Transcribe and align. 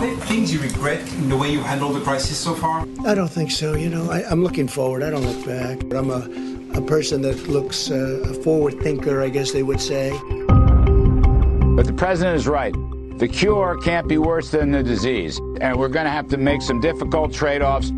there 0.00 0.16
things 0.16 0.52
you 0.52 0.60
regret 0.60 1.00
in 1.14 1.28
the 1.28 1.36
way 1.36 1.50
you 1.50 1.60
handled 1.60 1.94
the 1.94 2.00
crisis 2.00 2.38
so 2.38 2.54
far? 2.54 2.86
I 3.04 3.14
don't 3.14 3.30
think 3.30 3.50
so. 3.50 3.74
You 3.74 3.90
know, 3.90 4.10
I, 4.10 4.22
am 4.30 4.42
looking 4.42 4.66
forward. 4.66 5.02
I 5.02 5.10
don't 5.10 5.24
look 5.24 5.46
back. 5.46 5.82
I'm 5.94 6.10
a, 6.10 6.78
a 6.78 6.82
person 6.82 7.20
that 7.22 7.48
looks 7.48 7.90
uh, 7.90 8.22
a 8.24 8.34
forward 8.42 8.80
thinker, 8.80 9.22
I 9.22 9.28
guess 9.28 9.52
they 9.52 9.62
would 9.62 9.80
say. 9.80 10.10
But 11.76 11.86
the 11.86 11.94
president 11.96 12.36
is 12.36 12.48
right. 12.48 12.74
The 13.18 13.28
cure 13.28 13.78
can't 13.82 14.08
be 14.08 14.16
worse 14.16 14.50
than 14.50 14.70
the 14.70 14.82
disease, 14.82 15.38
and 15.60 15.78
we're 15.78 15.88
going 15.88 16.06
to 16.06 16.10
have 16.10 16.28
to 16.28 16.38
make 16.38 16.62
some 16.62 16.80
difficult 16.80 17.34
trade 17.34 17.60
offs. 17.60 17.90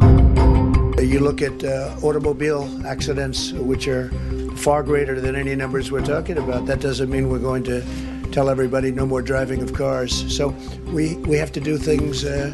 You 1.01 1.21
look 1.21 1.41
at 1.41 1.63
uh, 1.63 1.97
automobile 2.03 2.69
accidents, 2.87 3.53
which 3.53 3.87
are 3.87 4.11
far 4.57 4.83
greater 4.83 5.21
than 5.21 5.37
any 5.37 5.55
numbers 5.55 5.93
we're 5.93 6.05
talking 6.05 6.39
about. 6.39 6.67
That 6.67 6.81
doesn't 6.81 7.09
mean 7.09 7.29
we're 7.29 7.39
going 7.39 7.63
to 7.65 7.85
tell 8.33 8.49
everybody 8.49 8.91
no 8.91 9.05
more 9.05 9.21
driving 9.21 9.61
of 9.61 9.75
cars. 9.75 10.35
So 10.35 10.49
we, 10.87 11.17
we 11.17 11.37
have 11.37 11.53
to 11.53 11.61
do 11.61 11.77
things 11.77 12.25
uh, 12.25 12.51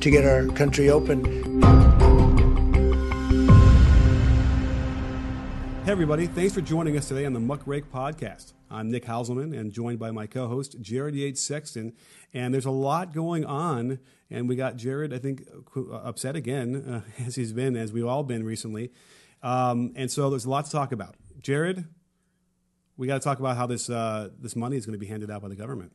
to 0.00 0.10
get 0.10 0.26
our 0.26 0.46
country 0.48 0.90
open. 0.90 1.24
Hey, 5.84 5.90
everybody. 5.90 6.26
Thanks 6.26 6.52
for 6.52 6.60
joining 6.60 6.98
us 6.98 7.08
today 7.08 7.24
on 7.24 7.32
the 7.32 7.40
Muckrake 7.40 7.86
Podcast. 7.86 8.52
I'm 8.70 8.90
Nick 8.90 9.06
Hauselman 9.06 9.58
and 9.58 9.72
joined 9.72 9.98
by 9.98 10.10
my 10.10 10.26
co 10.26 10.48
host, 10.48 10.76
Jared 10.82 11.14
Yates 11.14 11.42
Sexton. 11.42 11.94
And 12.34 12.52
there's 12.52 12.66
a 12.66 12.70
lot 12.70 13.14
going 13.14 13.46
on. 13.46 14.00
And 14.30 14.50
we 14.50 14.56
got 14.56 14.76
Jared, 14.76 15.14
I 15.14 15.18
think, 15.18 15.48
upset 15.92 16.36
again, 16.36 16.76
uh, 16.76 17.00
as 17.26 17.36
he's 17.36 17.54
been, 17.54 17.74
as 17.74 17.90
we've 17.90 18.06
all 18.06 18.22
been 18.22 18.44
recently. 18.44 18.92
Um, 19.42 19.92
and 19.96 20.10
so 20.10 20.28
there's 20.28 20.44
a 20.44 20.50
lot 20.50 20.66
to 20.66 20.70
talk 20.70 20.92
about. 20.92 21.16
Jared, 21.40 21.86
we 23.02 23.08
got 23.08 23.20
to 23.20 23.24
talk 23.24 23.40
about 23.40 23.56
how 23.56 23.66
this 23.66 23.90
uh, 23.90 24.28
this 24.38 24.54
money 24.54 24.76
is 24.76 24.86
going 24.86 24.92
to 24.92 24.98
be 24.98 25.06
handed 25.06 25.28
out 25.28 25.42
by 25.42 25.48
the 25.48 25.56
government. 25.56 25.90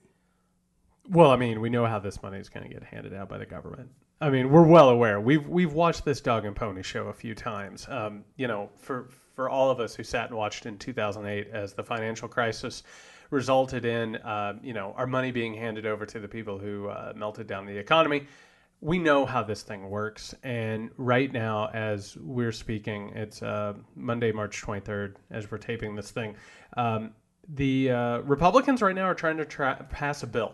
Well, 1.09 1.31
I 1.31 1.37
mean, 1.37 1.61
we 1.61 1.69
know 1.69 1.85
how 1.85 1.99
this 1.99 2.21
money 2.21 2.37
is 2.37 2.49
going 2.49 2.67
to 2.67 2.73
get 2.73 2.83
handed 2.83 3.13
out 3.13 3.29
by 3.29 3.37
the 3.37 3.45
government. 3.45 3.91
I 4.19 4.29
mean, 4.29 4.49
we're 4.51 4.67
well 4.67 4.89
aware. 4.89 5.21
We've 5.21 5.47
we've 5.47 5.71
watched 5.71 6.03
this 6.03 6.19
dog 6.19 6.43
and 6.43 6.53
pony 6.53 6.83
show 6.83 7.07
a 7.07 7.13
few 7.13 7.33
times. 7.33 7.87
Um, 7.87 8.25
you 8.35 8.49
know, 8.49 8.69
for 8.75 9.07
for 9.35 9.47
all 9.47 9.71
of 9.71 9.79
us 9.79 9.95
who 9.95 10.03
sat 10.03 10.27
and 10.27 10.37
watched 10.37 10.65
in 10.65 10.77
2008 10.77 11.47
as 11.53 11.71
the 11.71 11.83
financial 11.83 12.27
crisis 12.27 12.83
resulted 13.29 13.85
in, 13.85 14.17
uh, 14.17 14.59
you 14.61 14.73
know, 14.73 14.93
our 14.97 15.07
money 15.07 15.31
being 15.31 15.53
handed 15.53 15.85
over 15.85 16.05
to 16.05 16.19
the 16.19 16.27
people 16.27 16.59
who 16.59 16.89
uh, 16.89 17.13
melted 17.15 17.47
down 17.47 17.65
the 17.65 17.77
economy 17.77 18.27
we 18.81 18.99
know 18.99 19.25
how 19.25 19.43
this 19.43 19.63
thing 19.63 19.89
works. 19.89 20.35
And 20.43 20.91
right 20.97 21.31
now, 21.31 21.69
as 21.73 22.15
we're 22.17 22.51
speaking, 22.51 23.11
it's 23.15 23.41
uh, 23.41 23.73
Monday, 23.95 24.31
March 24.31 24.61
23rd, 24.61 25.15
as 25.31 25.49
we're 25.49 25.57
taping 25.57 25.95
this 25.95 26.11
thing. 26.11 26.35
Um, 26.75 27.11
the 27.49 27.91
uh, 27.91 28.17
Republicans 28.19 28.81
right 28.81 28.93
now 28.95 29.05
are 29.05 29.15
trying 29.15 29.37
to 29.37 29.45
tra- 29.45 29.85
pass 29.89 30.23
a 30.23 30.27
bill. 30.27 30.53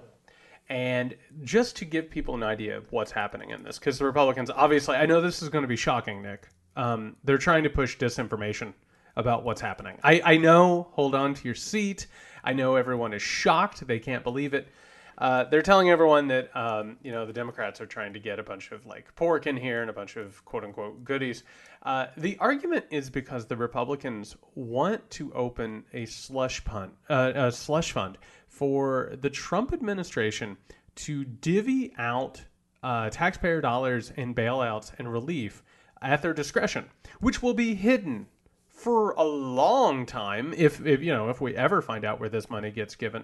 And 0.70 1.16
just 1.44 1.76
to 1.78 1.86
give 1.86 2.10
people 2.10 2.36
an 2.36 2.44
idea 2.44 2.78
of 2.78 2.90
what's 2.92 3.12
happening 3.12 3.50
in 3.50 3.64
this, 3.64 3.78
because 3.78 4.00
the 4.00 4.06
Republicans, 4.06 4.50
obviously, 4.50 4.96
I 4.96 5.06
know 5.06 5.20
this 5.20 5.42
is 5.42 5.50
going 5.50 5.64
to 5.64 5.68
be 5.68 5.76
shocking, 5.76 6.22
Nick. 6.22 6.48
Um, 6.78 7.18
they're 7.24 7.38
trying 7.38 7.64
to 7.64 7.70
push 7.70 7.98
disinformation 7.98 8.74
about 9.18 9.44
what's 9.44 9.62
happening. 9.62 10.00
I, 10.04 10.22
I 10.24 10.38
know, 10.38 10.88
hold 10.94 11.16
on 11.16 11.34
to 11.34 11.46
your 11.46 11.56
seat. 11.56 12.08
I 12.44 12.54
know 12.54 12.76
everyone 12.76 13.14
is 13.14 13.22
shocked. 13.22 13.86
They 13.86 14.00
can't 14.00 14.24
believe 14.24 14.54
it. 14.54 14.70
Uh, 15.18 15.44
they're 15.46 15.62
telling 15.62 15.90
everyone 15.90 16.28
that 16.28 16.56
um, 16.56 16.98
you 17.04 17.12
know 17.12 17.26
the 17.26 17.34
Democrats 17.34 17.80
are 17.82 17.86
trying 17.86 18.14
to 18.14 18.20
get 18.20 18.40
a 18.40 18.44
bunch 18.44 18.72
of 18.72 18.86
like 18.86 19.14
pork 19.16 19.48
in 19.48 19.56
here 19.58 19.82
and 19.82 19.90
a 19.90 19.94
bunch 19.94 20.16
of 20.16 20.44
quote 20.46 20.64
unquote 20.64 21.04
goodies. 21.04 21.44
Uh, 21.84 22.08
the 22.18 22.38
argument 22.40 22.86
is 22.92 23.10
because 23.10 23.46
the 23.46 23.58
Republicans 23.58 24.36
want 24.56 25.08
to 25.12 25.32
open 25.34 25.84
a 25.94 26.06
slush 26.06 26.62
fund, 26.62 26.92
uh, 27.10 27.32
a 27.36 27.52
slush 27.52 27.92
fund 27.92 28.18
for 28.48 29.14
the 29.22 29.30
Trump 29.30 29.74
administration 29.74 30.58
to 30.96 31.26
divvy 31.26 31.94
out 31.98 32.44
uh, 32.84 33.10
taxpayer 33.10 33.62
dollars 33.62 34.12
in 34.16 34.34
bailouts 34.34 34.92
and 34.98 35.12
relief 35.12 35.64
at 36.02 36.22
their 36.22 36.34
discretion, 36.34 36.86
which 37.20 37.42
will 37.42 37.54
be 37.54 37.76
hidden 37.76 38.28
for 38.70 39.12
a 39.12 39.24
long 39.24 40.06
time 40.06 40.54
if, 40.58 40.86
if 40.86 41.02
you 41.02 41.14
know 41.14 41.30
if 41.30 41.40
we 41.40 41.56
ever 41.56 41.82
find 41.82 42.04
out 42.04 42.20
where 42.20 42.30
this 42.30 42.50
money 42.50 42.72
gets 42.72 42.96
given. 42.96 43.24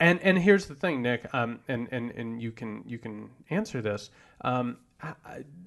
And 0.00 0.20
and 0.20 0.38
here's 0.38 0.66
the 0.66 0.74
thing, 0.74 1.02
Nick, 1.02 1.32
um, 1.34 1.60
and 1.68 1.88
and 1.90 2.10
and 2.12 2.40
you 2.40 2.52
can 2.52 2.84
you 2.86 2.98
can 2.98 3.30
answer 3.50 3.82
this. 3.82 4.10
Um, 4.42 4.78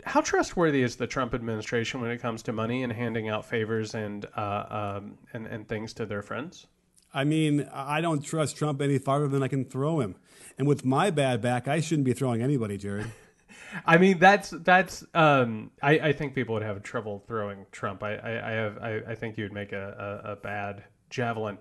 how 0.03 0.21
trustworthy 0.21 0.83
is 0.83 0.97
the 0.97 1.07
Trump 1.07 1.33
administration 1.33 2.01
when 2.01 2.11
it 2.11 2.21
comes 2.21 2.43
to 2.43 2.53
money 2.53 2.83
and 2.83 2.91
handing 2.91 3.29
out 3.29 3.45
favors 3.45 3.93
and 3.93 4.25
uh, 4.35 4.99
um, 4.99 5.17
and 5.33 5.47
and 5.47 5.67
things 5.67 5.93
to 5.93 6.05
their 6.05 6.21
friends? 6.21 6.67
I 7.13 7.23
mean, 7.25 7.69
I 7.73 7.99
don't 7.99 8.21
trust 8.21 8.55
Trump 8.55 8.81
any 8.81 8.97
farther 8.97 9.27
than 9.27 9.43
I 9.43 9.49
can 9.49 9.65
throw 9.65 9.99
him. 9.99 10.15
And 10.57 10.65
with 10.67 10.85
my 10.85 11.11
bad 11.11 11.41
back, 11.41 11.67
I 11.67 11.81
shouldn't 11.81 12.05
be 12.05 12.13
throwing 12.13 12.41
anybody, 12.41 12.77
Jared. 12.77 13.11
I 13.85 13.97
mean, 13.97 14.19
that's 14.19 14.49
that's. 14.49 15.03
Um, 15.13 15.71
I, 15.81 15.91
I 15.99 16.13
think 16.13 16.35
people 16.35 16.53
would 16.53 16.63
have 16.63 16.83
trouble 16.83 17.23
throwing 17.27 17.65
Trump. 17.71 18.03
I 18.03 18.15
I, 18.15 18.49
I 18.49 18.51
have 18.51 18.77
I, 18.77 19.01
I 19.09 19.15
think 19.15 19.37
you'd 19.37 19.53
make 19.53 19.71
a, 19.71 20.21
a, 20.25 20.31
a 20.31 20.35
bad 20.35 20.83
javelin. 21.09 21.57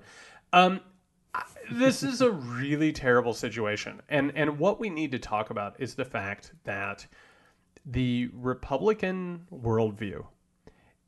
Um, 0.53 0.81
this 1.73 2.03
is 2.03 2.21
a 2.21 2.31
really 2.31 2.93
terrible 2.93 3.35
situation. 3.35 4.01
And 4.09 4.33
and 4.35 4.59
what 4.59 4.81
we 4.81 4.91
need 4.91 5.13
to 5.13 5.19
talk 5.19 5.51
about 5.51 5.77
is 5.79 5.95
the 5.95 6.05
fact 6.05 6.53
that 6.65 7.07
the 7.87 8.29
Republican 8.35 9.47
worldview 9.53 10.25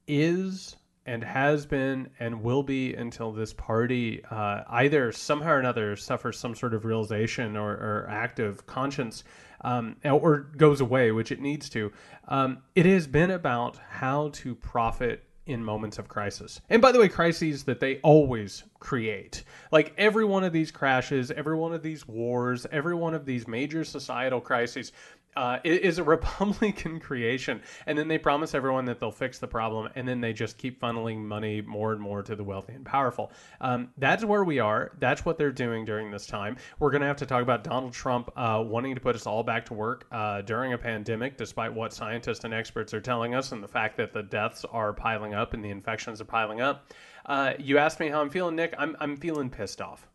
is 0.06 0.77
and 1.05 1.25
has 1.25 1.66
been 1.66 2.09
and 2.21 2.43
will 2.43 2.62
be 2.62 2.94
until 2.94 3.33
this 3.33 3.53
party 3.53 4.22
uh, 4.31 4.62
either 4.69 5.10
somehow 5.10 5.50
or 5.50 5.59
another 5.59 5.97
suffers 5.97 6.39
some 6.39 6.54
sort 6.54 6.75
of 6.75 6.84
realization 6.84 7.56
or, 7.56 7.72
or 7.72 8.06
act 8.09 8.39
of 8.39 8.65
conscience 8.66 9.25
um, 9.62 9.97
or 10.04 10.50
goes 10.56 10.81
away, 10.81 11.10
which 11.10 11.33
it 11.33 11.41
needs 11.41 11.69
to. 11.71 11.93
Um, 12.28 12.59
it 12.75 12.87
has 12.87 13.06
been 13.06 13.33
about 13.33 13.78
how 13.91 14.31
to 14.34 14.54
profit 14.54 15.25
in 15.47 15.65
moments 15.65 15.99
of 15.99 16.09
crisis. 16.09 16.60
And 16.71 16.81
by 16.81 16.93
the 16.93 17.00
way, 17.00 17.09
crises 17.09 17.65
that 17.65 17.81
they 17.81 17.99
always 17.99 18.62
create. 18.82 19.44
Like 19.70 19.94
every 19.97 20.25
one 20.25 20.43
of 20.43 20.53
these 20.53 20.72
crashes, 20.72 21.31
every 21.31 21.54
one 21.54 21.72
of 21.72 21.84
these 21.84 22.06
wars, 22.06 22.66
every 22.72 22.97
one 22.97 23.15
of 23.15 23.25
these 23.25 23.47
major 23.47 23.84
societal 23.84 24.41
crises, 24.41 24.91
uh, 25.37 25.59
is 25.65 25.98
a 25.98 26.03
Republican 26.16 26.98
creation. 26.98 27.62
And 27.87 27.97
then 27.97 28.09
they 28.09 28.19
promise 28.19 28.54
everyone 28.54 28.84
that 28.87 28.98
they'll 28.98 29.12
fix 29.12 29.38
the 29.38 29.47
problem, 29.47 29.88
and 29.94 30.06
then 30.06 30.21
they 30.21 30.32
just 30.32 30.59
keep 30.59 30.81
funneling 30.81 31.19
money 31.19 31.60
more 31.60 31.92
and 31.92 32.00
more 32.00 32.22
to 32.25 32.34
the 32.34 32.42
wealthy 32.42 32.72
and 32.72 32.84
powerful. 32.84 33.31
Um, 33.60 33.91
that's 33.98 34.25
where 34.25 34.42
we 34.42 34.59
are. 34.59 34.92
That's 34.98 35.25
what 35.25 35.38
they're 35.38 35.53
doing 35.53 35.84
during 35.84 36.10
this 36.10 36.26
time. 36.26 36.56
We're 36.81 36.91
going 36.91 37.03
to 37.03 37.06
have 37.06 37.16
to 37.19 37.26
talk 37.26 37.42
about 37.42 37.62
Donald 37.62 37.92
Trump 37.92 38.31
uh, 38.37 38.65
wanting 38.66 38.97
to 38.97 39.00
put 39.00 39.15
us 39.15 39.26
all 39.26 39.44
back 39.44 39.65
to 39.66 39.75
work 39.75 40.06
uh, 40.10 40.42
during 40.42 40.72
a 40.72 40.78
pandemic, 40.78 41.37
despite 41.37 41.72
what 41.72 41.92
scientists 41.92 42.42
and 42.42 42.53
experts 42.53 42.92
are 42.92 43.00
telling 43.00 43.37
us, 43.37 43.53
and 43.53 43.62
the 43.62 43.69
fact 43.69 43.97
that 43.98 44.12
the 44.12 44.25
deaths 44.25 44.65
are 44.72 44.92
piling 44.92 45.34
up 45.34 45.54
and 45.54 45.65
the 45.65 45.71
infections 45.71 46.21
are 46.21 46.26
piling 46.26 46.60
up. 46.60 46.92
Uh, 47.25 47.53
you 47.59 47.78
asked 47.78 48.00
me 48.00 48.09
how 48.09 48.21
I'm 48.21 48.31
feeling, 48.31 48.56
Nick. 48.56 48.75
I'm, 48.78 48.97
I'm 49.00 49.16
feeling 49.16 49.50
pissed 49.50 49.81
off. 49.81 50.09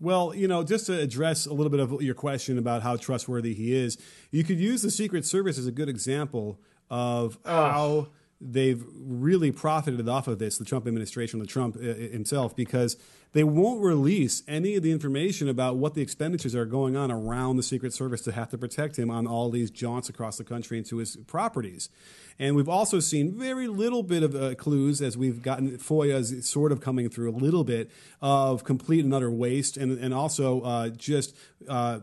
Well, 0.00 0.32
you 0.34 0.46
know, 0.46 0.62
just 0.62 0.86
to 0.86 0.98
address 0.98 1.46
a 1.46 1.52
little 1.52 1.70
bit 1.70 1.80
of 1.80 2.00
your 2.02 2.14
question 2.14 2.56
about 2.56 2.82
how 2.82 2.96
trustworthy 2.96 3.54
he 3.54 3.74
is, 3.74 3.98
you 4.30 4.44
could 4.44 4.58
use 4.58 4.82
the 4.82 4.90
Secret 4.90 5.24
Service 5.24 5.58
as 5.58 5.66
a 5.66 5.72
good 5.72 5.88
example 5.88 6.60
of 6.88 7.38
how 7.44 8.08
they've 8.40 8.84
really 8.94 9.50
profited 9.50 10.08
off 10.08 10.28
of 10.28 10.38
this, 10.38 10.58
the 10.58 10.64
Trump 10.64 10.86
administration, 10.86 11.40
the 11.40 11.46
Trump 11.46 11.76
uh, 11.76 11.80
himself, 11.80 12.54
because 12.54 12.96
they 13.32 13.44
won't 13.44 13.82
release 13.82 14.42
any 14.48 14.76
of 14.76 14.82
the 14.82 14.90
information 14.90 15.48
about 15.48 15.76
what 15.76 15.94
the 15.94 16.00
expenditures 16.00 16.54
are 16.54 16.64
going 16.64 16.96
on 16.96 17.10
around 17.10 17.56
the 17.56 17.62
Secret 17.62 17.92
Service 17.92 18.22
to 18.22 18.32
have 18.32 18.48
to 18.50 18.58
protect 18.58 18.98
him 18.98 19.10
on 19.10 19.26
all 19.26 19.50
these 19.50 19.70
jaunts 19.70 20.08
across 20.08 20.38
the 20.38 20.44
country 20.44 20.78
into 20.78 20.96
his 20.96 21.16
properties. 21.26 21.90
And 22.38 22.54
we've 22.54 22.68
also 22.68 23.00
seen 23.00 23.32
very 23.32 23.66
little 23.66 24.02
bit 24.02 24.22
of 24.22 24.34
uh, 24.34 24.54
clues 24.54 25.02
as 25.02 25.16
we've 25.16 25.42
gotten 25.42 25.76
FOIA's 25.76 26.48
sort 26.48 26.72
of 26.72 26.80
coming 26.80 27.08
through 27.10 27.30
a 27.30 27.36
little 27.36 27.64
bit 27.64 27.90
of 28.22 28.64
complete 28.64 29.04
and 29.04 29.12
utter 29.12 29.30
waste 29.30 29.76
and, 29.76 29.98
and 29.98 30.14
also 30.14 30.60
uh, 30.62 30.88
just 30.90 31.36
uh, 31.68 32.00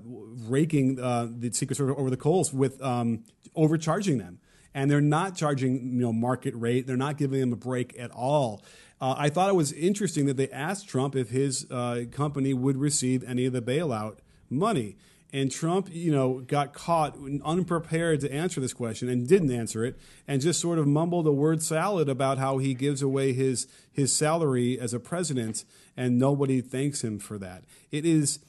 raking 0.48 1.00
uh, 1.00 1.28
the 1.30 1.52
Secret 1.54 1.76
Service 1.76 1.96
over 1.98 2.10
the 2.10 2.18
coals 2.18 2.54
with 2.54 2.82
um, 2.84 3.24
overcharging 3.56 4.18
them 4.18 4.40
and 4.76 4.92
they're 4.92 5.02
not 5.02 5.36
charging 5.36 5.94
you 5.94 6.02
know 6.02 6.14
market 6.14 6.54
rate. 6.54 6.86
They're 6.86 6.98
not 6.98 7.18
giving 7.18 7.40
them 7.40 7.54
a 7.54 7.56
break 7.56 7.98
at 7.98 8.12
all. 8.12 8.62
Uh, 9.02 9.16
I 9.18 9.30
thought 9.30 9.50
it 9.50 9.56
was 9.56 9.74
interesting 9.74 10.26
that 10.28 10.38
they 10.38 10.50
asked 10.50 10.88
Trump 10.88 11.16
if 11.16 11.30
his 11.30 11.70
uh, 11.70 12.06
company 12.12 12.54
would 12.54 12.78
receive 12.78 13.24
any 13.24 13.46
of 13.46 13.54
the 13.54 13.62
bailout 13.62 14.18
money. 14.50 14.96
And 15.34 15.52
Trump, 15.52 15.90
you 15.92 16.14
know, 16.14 16.40
got 16.40 16.72
caught 16.72 17.18
unprepared 17.44 18.22
to 18.22 18.32
answer 18.32 18.62
this 18.62 18.74
question 18.74 19.10
and 19.10 19.28
didn't 19.28 19.52
answer 19.52 19.84
it, 19.84 20.00
and 20.30 20.42
just 20.42 20.62
sort 20.62 20.80
of 20.80 20.88
mumbled 20.88 21.28
a 21.28 21.32
word 21.32 21.62
salad 21.62 22.08
about 22.08 22.38
how 22.38 22.58
he 22.60 22.74
gives 22.74 23.02
away 23.02 23.34
his 23.34 23.68
his 23.92 24.16
salary 24.16 24.80
as 24.80 24.94
a 24.94 25.00
president, 25.00 25.66
and 25.98 26.18
nobody 26.18 26.62
thanks 26.62 27.04
him 27.04 27.20
for 27.20 27.38
that. 27.40 27.66
It 27.92 28.06
is, 28.06 28.40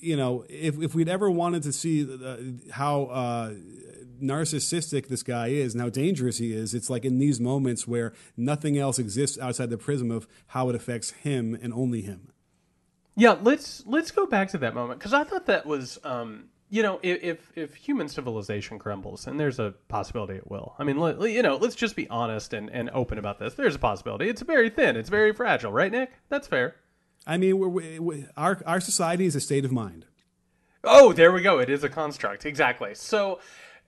you 0.00 0.18
know, 0.18 0.44
if 0.50 0.78
if 0.82 0.94
we'd 0.94 1.08
ever 1.08 1.30
wanted 1.30 1.62
to 1.62 1.72
see 1.72 2.02
uh, 2.02 2.36
how 2.72 3.04
uh, 3.04 3.54
narcissistic 4.22 5.08
this 5.08 5.22
guy 5.22 5.48
is 5.48 5.74
and 5.74 5.82
how 5.82 5.88
dangerous 5.88 6.38
he 6.38 6.52
is, 6.52 6.74
it's 6.74 6.90
like 6.90 7.04
in 7.04 7.18
these 7.18 7.40
moments 7.40 7.86
where 7.86 8.12
nothing 8.36 8.78
else 8.78 8.98
exists 8.98 9.38
outside 9.38 9.70
the 9.70 9.78
prism 9.78 10.10
of 10.10 10.26
how 10.48 10.68
it 10.68 10.74
affects 10.74 11.10
him 11.10 11.58
and 11.60 11.72
only 11.72 12.02
him. 12.02 12.32
Yeah, 13.16 13.36
let's 13.42 13.84
let's 13.86 14.10
go 14.10 14.26
back 14.26 14.48
to 14.50 14.58
that 14.58 14.74
moment 14.74 14.98
because 14.98 15.12
I 15.12 15.24
thought 15.24 15.46
that 15.46 15.66
was, 15.66 15.98
um, 16.02 16.46
you 16.68 16.82
know, 16.82 16.98
if, 17.02 17.52
if 17.54 17.74
human 17.74 18.08
civilization 18.08 18.78
crumbles, 18.78 19.28
and 19.28 19.38
there's 19.38 19.60
a 19.60 19.74
possibility 19.88 20.34
it 20.34 20.50
will. 20.50 20.74
I 20.78 20.84
mean, 20.84 20.98
let, 20.98 21.20
you 21.30 21.42
know, 21.42 21.56
let's 21.56 21.76
just 21.76 21.94
be 21.94 22.08
honest 22.08 22.52
and, 22.52 22.68
and 22.70 22.90
open 22.92 23.18
about 23.18 23.38
this. 23.38 23.54
There's 23.54 23.76
a 23.76 23.78
possibility. 23.78 24.28
It's 24.28 24.42
very 24.42 24.68
thin. 24.68 24.96
It's 24.96 25.10
very 25.10 25.32
fragile, 25.32 25.70
right, 25.70 25.92
Nick? 25.92 26.10
That's 26.28 26.48
fair. 26.48 26.74
I 27.26 27.36
mean, 27.36 27.58
we're, 27.58 27.68
we, 27.68 27.98
we, 28.00 28.26
our 28.36 28.60
our 28.66 28.80
society 28.80 29.26
is 29.26 29.36
a 29.36 29.40
state 29.40 29.64
of 29.64 29.70
mind. 29.70 30.06
Oh, 30.82 31.12
there 31.12 31.32
we 31.32 31.40
go. 31.40 31.60
It 31.60 31.70
is 31.70 31.84
a 31.84 31.88
construct. 31.88 32.44
Exactly. 32.44 32.94
So 32.94 33.38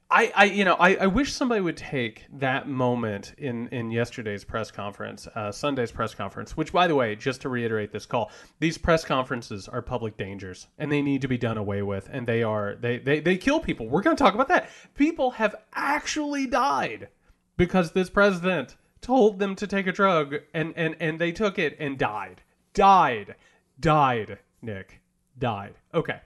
I, 0.09 0.33
I 0.37 0.45
you 0.45 0.65
know, 0.65 0.75
I, 0.75 0.95
I 0.95 1.07
wish 1.09 1.33
somebody 1.33 1.61
would 1.61 1.77
take 1.77 2.27
that 2.35 2.69
moment 2.69 3.35
in, 3.39 3.69
in 3.69 3.91
yesterday's 3.91 4.45
press 4.45 4.71
conference, 4.71 5.27
uh, 5.35 5.51
Sunday's 5.51 5.91
press 5.91 6.15
conference, 6.15 6.57
which, 6.57 6.73
by 6.73 6.87
the 6.87 6.95
way, 6.95 7.17
just 7.17 7.41
to 7.43 7.49
reiterate 7.49 7.91
this 7.91 8.07
call, 8.07 8.31
these 8.61 8.79
press 8.79 9.05
conferences 9.05 9.67
are 9.69 9.83
public 9.83 10.17
dangers 10.17 10.69
and 10.79 10.93
they 10.93 11.03
need 11.03 11.23
to 11.23 11.29
be 11.29 11.37
done 11.37 11.59
away 11.59 11.83
with. 11.83 12.09
And 12.13 12.27
they 12.27 12.45
are, 12.45 12.77
they, 12.77 12.99
they, 12.99 13.19
they 13.19 13.37
kill 13.37 13.59
people. 13.59 13.89
We're 13.89 14.03
going 14.03 14.17
to 14.17 14.23
talk 14.23 14.35
about 14.35 14.49
that. 14.49 14.71
People 14.95 15.33
have 15.33 15.57
actually 15.75 16.47
died 16.47 17.09
because 17.57 17.91
this 17.91 18.09
president 18.09 18.77
told 19.01 19.41
them 19.41 19.57
to 19.57 19.67
take 19.67 19.89
a 19.89 19.93
drug 19.93 20.37
and, 20.55 20.73
and, 20.77 20.95
and 21.01 21.19
they 21.19 21.33
took 21.33 21.59
it 21.59 21.77
and 21.81 21.99
died. 21.99 22.43
Died. 22.75 23.35
Died, 23.81 24.39
Nick. 24.63 25.01
Died. 25.39 25.75
Okay. 25.93 26.21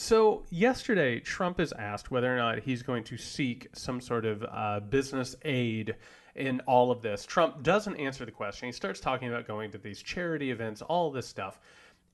So, 0.00 0.44
yesterday, 0.48 1.18
Trump 1.18 1.58
is 1.58 1.72
asked 1.72 2.12
whether 2.12 2.32
or 2.32 2.38
not 2.38 2.60
he's 2.60 2.84
going 2.84 3.02
to 3.02 3.16
seek 3.16 3.66
some 3.72 4.00
sort 4.00 4.24
of 4.26 4.44
uh, 4.48 4.78
business 4.78 5.34
aid 5.44 5.96
in 6.36 6.60
all 6.68 6.92
of 6.92 7.02
this. 7.02 7.26
Trump 7.26 7.64
doesn't 7.64 7.96
answer 7.96 8.24
the 8.24 8.30
question. 8.30 8.68
He 8.68 8.72
starts 8.72 9.00
talking 9.00 9.28
about 9.28 9.48
going 9.48 9.72
to 9.72 9.78
these 9.78 10.00
charity 10.00 10.52
events, 10.52 10.82
all 10.82 11.10
this 11.10 11.26
stuff. 11.26 11.58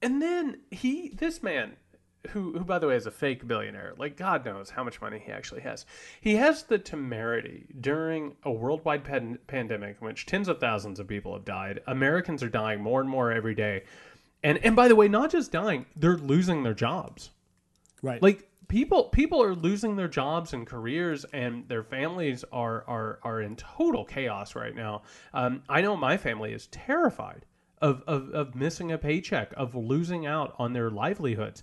And 0.01 0.23
then 0.23 0.61
he, 0.71 1.11
this 1.11 1.43
man, 1.43 1.77
who, 2.31 2.55
who 2.57 2.65
by 2.65 2.79
the 2.79 2.87
way 2.87 2.97
is 2.97 3.05
a 3.05 3.11
fake 3.11 3.47
billionaire, 3.47 3.93
like 3.99 4.17
God 4.17 4.47
knows 4.47 4.71
how 4.71 4.83
much 4.83 5.03
money 5.03 5.19
he 5.19 5.31
actually 5.31 5.61
has, 5.61 5.85
he 6.23 6.37
has 6.37 6.63
the 6.63 6.79
temerity 6.79 7.67
during 7.83 8.35
a 8.45 8.51
worldwide 8.51 9.05
pan- 9.05 9.39
pandemic 9.47 9.99
in 10.01 10.07
which 10.07 10.25
tens 10.25 10.49
of 10.49 10.59
thousands 10.59 11.01
of 11.01 11.07
people 11.07 11.35
have 11.35 11.45
died. 11.45 11.81
Americans 11.87 12.43
are 12.43 12.49
dying 12.49 12.81
more 12.81 13.03
and 13.03 13.11
more 13.11 13.31
every 13.31 13.55
day. 13.55 13.83
And, 14.43 14.57
and 14.65 14.75
by 14.75 14.89
the 14.89 14.97
way, 14.97 15.07
not 15.07 15.31
just 15.31 15.53
dying, 15.53 15.85
they're 15.95 16.17
losing 16.17 16.63
their 16.63 16.73
jobs. 16.73 17.29
Right. 18.05 18.23
Like 18.23 18.49
people 18.69 19.05
people 19.05 19.43
are 19.43 19.55
losing 19.55 19.97
their 19.97 20.09
jobs 20.09 20.53
and 20.53 20.67
careers 20.67 21.25
and 21.33 21.67
their 21.69 21.83
families 21.83 22.45
are 22.53 22.85
are 22.87 23.19
are 23.23 23.41
in 23.41 23.57
total 23.57 24.05
chaos 24.05 24.55
right 24.55 24.75
now. 24.75 25.03
Um, 25.33 25.63
I 25.69 25.81
know 25.81 25.97
my 25.97 26.17
family 26.19 26.53
is 26.53 26.67
terrified 26.67 27.47
of, 27.81 28.03
of 28.07 28.29
of 28.31 28.55
missing 28.55 28.93
a 28.93 28.99
paycheck, 28.99 29.55
of 29.57 29.75
losing 29.75 30.27
out 30.27 30.55
on 30.59 30.75
their 30.75 30.91
livelihoods. 30.91 31.63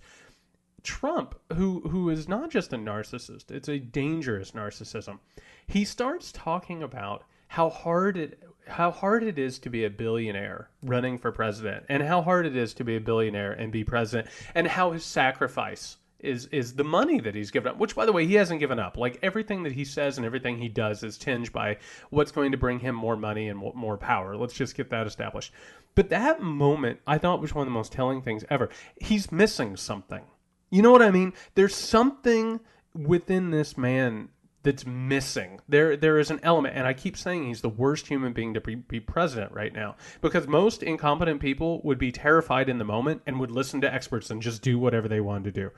Trump, 0.84 1.40
who 1.54 1.82
who 1.82 2.10
is 2.10 2.28
not 2.28 2.50
just 2.50 2.74
a 2.74 2.78
narcissist, 2.78 3.52
it's 3.52 3.70
a 3.70 3.78
dangerous 3.78 4.52
narcissism. 4.52 5.20
He 5.68 5.86
starts 5.86 6.32
talking 6.32 6.82
about 6.82 7.24
how 7.50 7.70
hard 7.70 8.18
it 8.18 8.42
how 8.68 8.90
hard 8.90 9.24
it 9.24 9.38
is 9.38 9.60
to 9.60 9.70
be 9.70 9.84
a 9.84 9.90
billionaire 9.90 10.70
running 10.82 11.18
for 11.18 11.32
president 11.32 11.86
and 11.90 12.02
how 12.02 12.22
hard 12.22 12.46
it 12.46 12.56
is 12.56 12.74
to 12.74 12.84
be 12.84 12.96
a 12.96 13.02
billionaire 13.02 13.52
and 13.52 13.72
be 13.72 13.84
president 13.84 14.28
and 14.56 14.68
how 14.68 14.92
his 14.92 15.04
sacrifice 15.04 15.98
is 16.24 16.46
is 16.48 16.74
the 16.74 16.84
money 16.84 17.20
that 17.20 17.36
he's 17.36 17.52
given 17.52 17.72
up 17.72 17.78
which 17.78 17.96
by 17.96 18.06
the 18.06 18.12
way 18.12 18.26
he 18.26 18.36
hasn't 18.36 18.60
given 18.60 18.80
up. 18.80 18.98
Like 18.98 19.20
everything 19.22 19.64
that 19.64 19.74
he 19.74 19.86
says 19.86 20.18
and 20.18 20.26
everything 20.26 20.58
he 20.58 20.70
does 20.70 21.04
is 21.04 21.18
tinged 21.18 21.52
by 21.52 21.78
what's 22.10 22.32
going 22.32 22.52
to 22.52 22.58
bring 22.58 22.80
him 22.80 22.96
more 22.96 23.16
money 23.16 23.50
and 23.50 23.60
more 23.60 23.98
power. 23.98 24.36
Let's 24.36 24.54
just 24.54 24.76
get 24.76 24.90
that 24.90 25.08
established. 25.08 25.54
But 25.96 26.10
that 26.10 26.42
moment 26.42 27.00
i 27.06 27.18
thought 27.18 27.42
was 27.42 27.54
one 27.54 27.64
of 27.64 27.68
the 27.68 27.78
most 27.78 27.92
telling 27.92 28.22
things 28.22 28.46
ever. 28.50 28.70
He's 29.00 29.32
missing 29.32 29.78
something. 29.78 30.24
You 30.70 30.82
know 30.82 30.92
what 30.92 31.02
i 31.02 31.12
mean? 31.12 31.34
There's 31.56 31.76
something 31.76 32.60
within 32.94 33.52
this 33.52 33.78
man 33.78 34.30
that's 34.64 34.86
missing. 34.86 35.60
There, 35.68 35.98
there 35.98 36.20
is 36.20 36.30
an 36.30 36.40
element, 36.44 36.76
and 36.76 36.86
I 36.86 36.94
keep 36.94 37.18
saying 37.18 37.46
he's 37.46 37.62
the 37.62 37.70
worst 37.70 38.08
human 38.08 38.34
being 38.34 38.54
to 38.54 38.62
be, 38.62 38.76
be, 38.76 39.00
president 39.00 39.52
right 39.54 39.74
now 39.74 39.96
because 40.22 40.48
most 40.48 40.84
incompetent 40.84 41.42
people 41.42 41.82
would 41.84 41.98
be 41.98 42.12
terrified 42.12 42.70
in 42.70 42.78
the 42.78 42.84
moment 42.84 43.24
and 43.26 43.40
would 43.40 43.52
listen 43.52 43.82
to 43.82 43.92
experts 43.92 44.30
and 44.30 44.42
just 44.42 44.62
do 44.62 44.78
whatever 44.78 45.08
they 45.08 45.20
wanted 45.20 45.46
to 45.46 45.62
do 45.62 45.72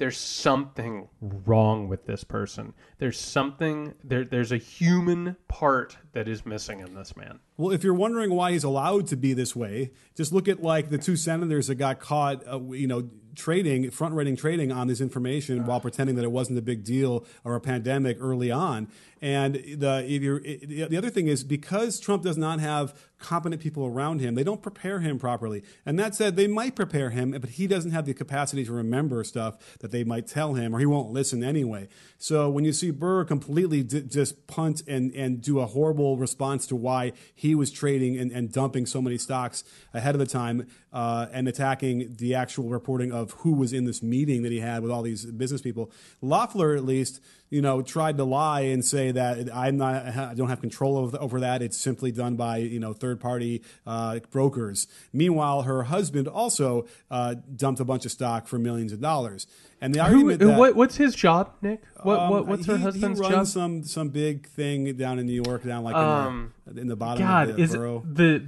there's 0.00 0.16
something 0.16 1.08
wrong 1.20 1.86
with 1.86 2.06
this 2.06 2.24
person. 2.24 2.72
There's 2.98 3.20
something 3.20 3.94
there. 4.02 4.24
There's 4.24 4.50
a 4.50 4.56
human 4.56 5.36
part 5.46 5.98
that 6.14 6.26
is 6.26 6.46
missing 6.46 6.80
in 6.80 6.94
this 6.94 7.14
man. 7.16 7.40
Well, 7.60 7.72
if 7.72 7.84
you're 7.84 7.92
wondering 7.92 8.32
why 8.32 8.52
he's 8.52 8.64
allowed 8.64 9.06
to 9.08 9.16
be 9.16 9.34
this 9.34 9.54
way, 9.54 9.90
just 10.14 10.32
look 10.32 10.48
at 10.48 10.62
like 10.62 10.88
the 10.88 10.96
two 10.96 11.14
senators 11.14 11.66
that 11.66 11.74
got 11.74 12.00
caught, 12.00 12.42
uh, 12.50 12.58
you 12.70 12.86
know, 12.86 13.10
trading, 13.34 13.90
front 13.90 14.14
running 14.14 14.36
trading 14.36 14.72
on 14.72 14.86
this 14.86 15.00
information 15.00 15.66
while 15.66 15.80
pretending 15.80 16.16
that 16.16 16.24
it 16.24 16.32
wasn't 16.32 16.58
a 16.58 16.62
big 16.62 16.84
deal 16.84 17.24
or 17.44 17.54
a 17.54 17.60
pandemic 17.60 18.16
early 18.20 18.50
on. 18.50 18.88
And 19.22 19.54
the 19.54 20.04
if 20.08 20.22
you're, 20.22 20.40
the 20.40 20.96
other 20.96 21.10
thing 21.10 21.26
is 21.26 21.44
because 21.44 22.00
Trump 22.00 22.22
does 22.22 22.38
not 22.38 22.60
have 22.60 22.94
competent 23.18 23.60
people 23.60 23.84
around 23.84 24.20
him, 24.20 24.34
they 24.34 24.42
don't 24.42 24.62
prepare 24.62 25.00
him 25.00 25.18
properly. 25.18 25.62
And 25.84 25.98
that 25.98 26.14
said, 26.14 26.36
they 26.36 26.46
might 26.46 26.74
prepare 26.74 27.10
him, 27.10 27.32
but 27.32 27.50
he 27.50 27.66
doesn't 27.66 27.90
have 27.90 28.06
the 28.06 28.14
capacity 28.14 28.64
to 28.64 28.72
remember 28.72 29.22
stuff 29.24 29.78
that 29.80 29.90
they 29.90 30.04
might 30.04 30.26
tell 30.26 30.54
him, 30.54 30.74
or 30.74 30.78
he 30.78 30.86
won't 30.86 31.10
listen 31.10 31.44
anyway. 31.44 31.88
So 32.16 32.48
when 32.48 32.64
you 32.64 32.72
see 32.72 32.90
Burr 32.90 33.24
completely 33.24 33.82
d- 33.82 34.02
just 34.02 34.46
punt 34.46 34.82
and 34.88 35.14
and 35.14 35.42
do 35.42 35.60
a 35.60 35.66
horrible 35.66 36.16
response 36.16 36.66
to 36.68 36.76
why 36.76 37.12
he 37.34 37.49
was 37.54 37.70
trading 37.70 38.18
and, 38.18 38.30
and 38.32 38.52
dumping 38.52 38.86
so 38.86 39.00
many 39.00 39.18
stocks 39.18 39.64
ahead 39.92 40.14
of 40.14 40.18
the 40.18 40.26
time 40.26 40.66
uh, 40.92 41.26
and 41.32 41.48
attacking 41.48 42.16
the 42.16 42.34
actual 42.34 42.68
reporting 42.68 43.12
of 43.12 43.32
who 43.32 43.52
was 43.52 43.72
in 43.72 43.84
this 43.84 44.02
meeting 44.02 44.42
that 44.42 44.52
he 44.52 44.60
had 44.60 44.82
with 44.82 44.90
all 44.90 45.02
these 45.02 45.24
business 45.26 45.60
people, 45.60 45.90
Loeffler 46.20 46.74
at 46.74 46.84
least 46.84 47.20
you 47.50 47.60
know, 47.60 47.82
tried 47.82 48.16
to 48.16 48.24
lie 48.24 48.60
and 48.60 48.84
say 48.84 49.10
that 49.10 49.48
I'm 49.52 49.76
not, 49.76 50.06
I 50.06 50.34
don't 50.34 50.48
have 50.48 50.60
control 50.60 50.96
over, 50.96 51.18
over 51.20 51.40
that. 51.40 51.62
It's 51.62 51.76
simply 51.76 52.12
done 52.12 52.36
by, 52.36 52.58
you 52.58 52.78
know, 52.78 52.92
third 52.92 53.20
party 53.20 53.62
uh, 53.86 54.20
brokers. 54.30 54.86
Meanwhile, 55.12 55.62
her 55.62 55.82
husband 55.82 56.28
also 56.28 56.86
uh, 57.10 57.34
dumped 57.56 57.80
a 57.80 57.84
bunch 57.84 58.04
of 58.06 58.12
stock 58.12 58.46
for 58.46 58.58
millions 58.58 58.92
of 58.92 59.00
dollars. 59.00 59.48
And 59.80 59.94
the 59.94 60.00
argument 60.00 60.42
Who, 60.42 60.48
that, 60.48 60.58
what, 60.58 60.76
what's 60.76 60.96
his 60.96 61.14
job, 61.14 61.54
Nick? 61.62 61.82
What, 62.02 62.18
um, 62.20 62.30
what 62.30 62.46
what's 62.46 62.66
he, 62.66 62.72
her 62.72 62.78
husband's 62.78 63.18
he 63.18 63.22
runs 63.22 63.34
job? 63.34 63.46
Some 63.46 63.82
some 63.84 64.08
big 64.10 64.46
thing 64.46 64.94
down 64.94 65.18
in 65.18 65.24
New 65.26 65.42
York, 65.42 65.64
down 65.64 65.84
like 65.84 65.96
Um, 65.96 66.52
in, 66.66 66.74
the, 66.74 66.80
in 66.82 66.86
the 66.86 66.96
bottom 66.96 67.26
God, 67.26 67.48
of 67.48 67.56
the 67.56 67.62
is 67.62 67.74
borough. 67.74 68.04
it 68.06 68.14
the 68.14 68.38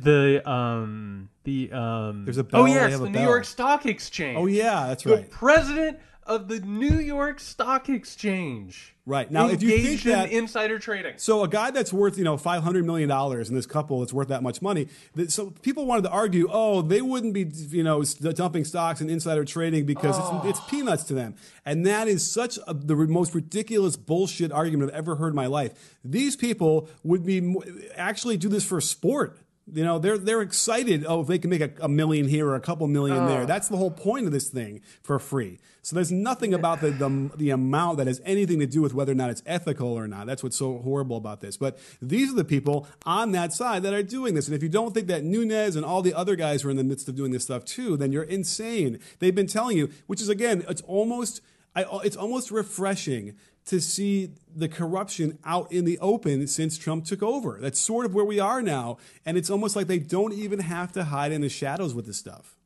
the 0.43 0.50
um 0.50 1.31
the 1.44 1.72
um? 1.72 2.26
There's 2.26 2.37
a 2.37 2.40
oh 2.40 2.44
bell, 2.44 2.64
they 2.64 2.72
yes, 2.72 2.99
the 3.00 3.08
New. 3.08 3.22
York 3.22 3.46
Stock 3.46 3.87
Exchange. 3.87 4.37
oh 4.38 4.44
yeah, 4.44 4.88
that's 4.88 5.04
the 5.04 5.14
right. 5.14 5.31
president 5.31 6.00
of 6.24 6.48
the 6.48 6.60
New 6.60 6.98
York 7.00 7.40
Stock 7.40 7.88
Exchange. 7.88 8.94
Right. 9.04 9.28
Now, 9.30 9.49
if 9.49 9.62
you 9.62 9.70
think 9.70 9.85
engaged 9.85 10.06
that- 10.06 10.30
in 10.30 10.38
insider 10.44 10.78
trading. 10.78 11.14
So 11.16 11.42
a 11.42 11.49
guy 11.49 11.73
that's 11.73 11.92
worth 11.92 12.16
you 12.16 12.23
know 12.25 12.37
five 12.37 12.62
hundred 12.62 12.87
million 12.87 13.08
dollars 13.08 13.49
in 13.49 13.56
this 13.56 13.66
couple 13.66 13.99
that's 14.00 14.12
worth 14.12 14.28
that 14.28 14.42
much 14.42 14.62
money. 14.62 14.87
that- 15.16 15.32
So 15.32 15.50
people 15.50 15.87
wanted 15.87 16.02
to 16.02 16.11
argue, 16.11 16.49
oh, 16.50 16.82
they 16.82 17.02
wouldn't 17.02 17.35
be 17.35 17.50
you 17.76 17.82
know 17.82 18.04
dumping 18.04 18.64
stocks 18.64 19.00
and 19.00 19.11
insider 19.11 19.44
trading 19.44 19.87
because 19.87 20.16
it's, 20.16 20.28
oh. 20.30 20.42
it's 20.44 20.61
peanuts 20.70 21.02
to 21.04 21.14
them, 21.14 21.35
and 21.66 21.85
that 21.85 22.06
is 22.06 22.30
such 22.30 22.58
a, 22.68 22.75
the 22.75 22.94
most 22.94 23.35
ridiculous 23.35 23.97
bullshit 23.97 24.52
argument 24.52 24.92
I've 24.92 24.99
ever 24.99 25.16
heard 25.16 25.30
in 25.30 25.37
my 25.37 25.47
life. 25.47 25.99
These 26.04 26.37
people 26.37 26.88
would 27.02 27.26
be 27.26 27.56
actually 27.97 28.37
do 28.37 28.49
this 28.49 28.64
for 28.64 28.80
sport. 28.80 29.37
You 29.73 29.85
know, 29.85 29.99
they're 29.99 30.19
they're 30.19 30.43
excited. 30.43 31.05
Oh, 31.07 31.23
if 31.23 31.26
they 31.26 31.38
can 31.38 31.50
make 31.50 31.61
a, 31.61 31.71
a 31.81 31.88
million 31.88 32.29
here 32.29 32.47
or 32.47 32.55
a 32.55 32.61
couple 32.61 32.87
million 32.87 33.26
there. 33.26 33.43
Oh. 33.43 33.47
That's 33.47 33.69
the 33.69 33.76
whole 33.76 33.91
point 33.91 34.26
of 34.26 34.33
this 34.33 34.49
thing 34.49 34.83
for 35.02 35.19
free. 35.19 35.59
So 35.85 35.97
there's 35.97 36.12
nothing 36.12 36.55
about 36.55 36.81
the, 36.81 36.91
the 36.91 37.31
the 37.37 37.50
amount 37.50 37.99
that 37.99 38.07
has 38.07 38.21
anything 38.25 38.61
to 38.61 38.67
do 38.67 38.83
with 38.83 38.95
whether 38.95 39.12
or 39.12 39.17
not 39.17 39.31
it's 39.31 39.43
ethical 39.47 39.93
or 39.93 40.07
not. 40.07 40.26
That's 40.26 40.43
what's 40.43 40.57
so 40.57 40.79
horrible 40.79 41.17
about 41.17 41.41
this. 41.41 41.57
But 41.57 41.79
these 42.00 42.33
are 42.33 42.37
the 42.37 42.45
people 42.45 42.87
on 43.05 43.33
that 43.33 43.52
side 43.52 43.83
that 43.83 43.93
are 43.93 44.02
doing 44.02 44.35
this. 44.35 44.47
And 44.47 44.55
if 44.55 44.62
you 44.62 44.69
don't 44.69 44.95
think 44.95 45.09
that 45.09 45.25
Nunes 45.25 45.75
and 45.75 45.85
all 45.85 46.02
the 46.02 46.14
other 46.14 46.37
guys 46.37 46.64
were 46.64 46.71
in 46.71 46.76
the 46.76 46.85
midst 46.85 47.09
of 47.09 47.17
doing 47.17 47.33
this 47.33 47.43
stuff 47.45 47.64
too, 47.64 47.97
then 47.97 48.12
you're 48.12 48.23
insane. 48.23 49.00
They've 49.19 49.35
been 49.35 49.47
telling 49.47 49.76
you, 49.76 49.91
which 50.07 50.21
is 50.21 50.29
again, 50.29 50.64
it's 50.69 50.83
almost 50.83 51.41
I, 51.75 51.85
it's 52.05 52.17
almost 52.17 52.50
refreshing 52.50 53.35
to 53.66 53.81
see 53.81 54.33
the 54.54 54.69
corruption 54.69 55.38
out 55.45 55.71
in 55.73 55.85
the 55.85 55.99
open 56.00 56.47
since 56.47 56.76
Trump 56.76 57.04
took 57.04 57.23
over. 57.23 57.59
That's 57.61 57.78
sort 57.78 58.04
of 58.04 58.14
where 58.14 58.25
we 58.25 58.40
are 58.40 58.61
now. 58.61 58.99
And 59.25 59.37
it's 59.37 59.50
almost 59.50 59.76
like 59.76 59.87
they 59.87 59.99
don't 59.99 60.33
even 60.33 60.61
have 60.61 60.92
to 60.92 61.04
hide 61.04 61.33
in 61.33 61.40
the 61.40 61.49
shadows 61.49 61.95
with 61.95 62.07
this 62.07 62.19
stuff. 62.19 62.57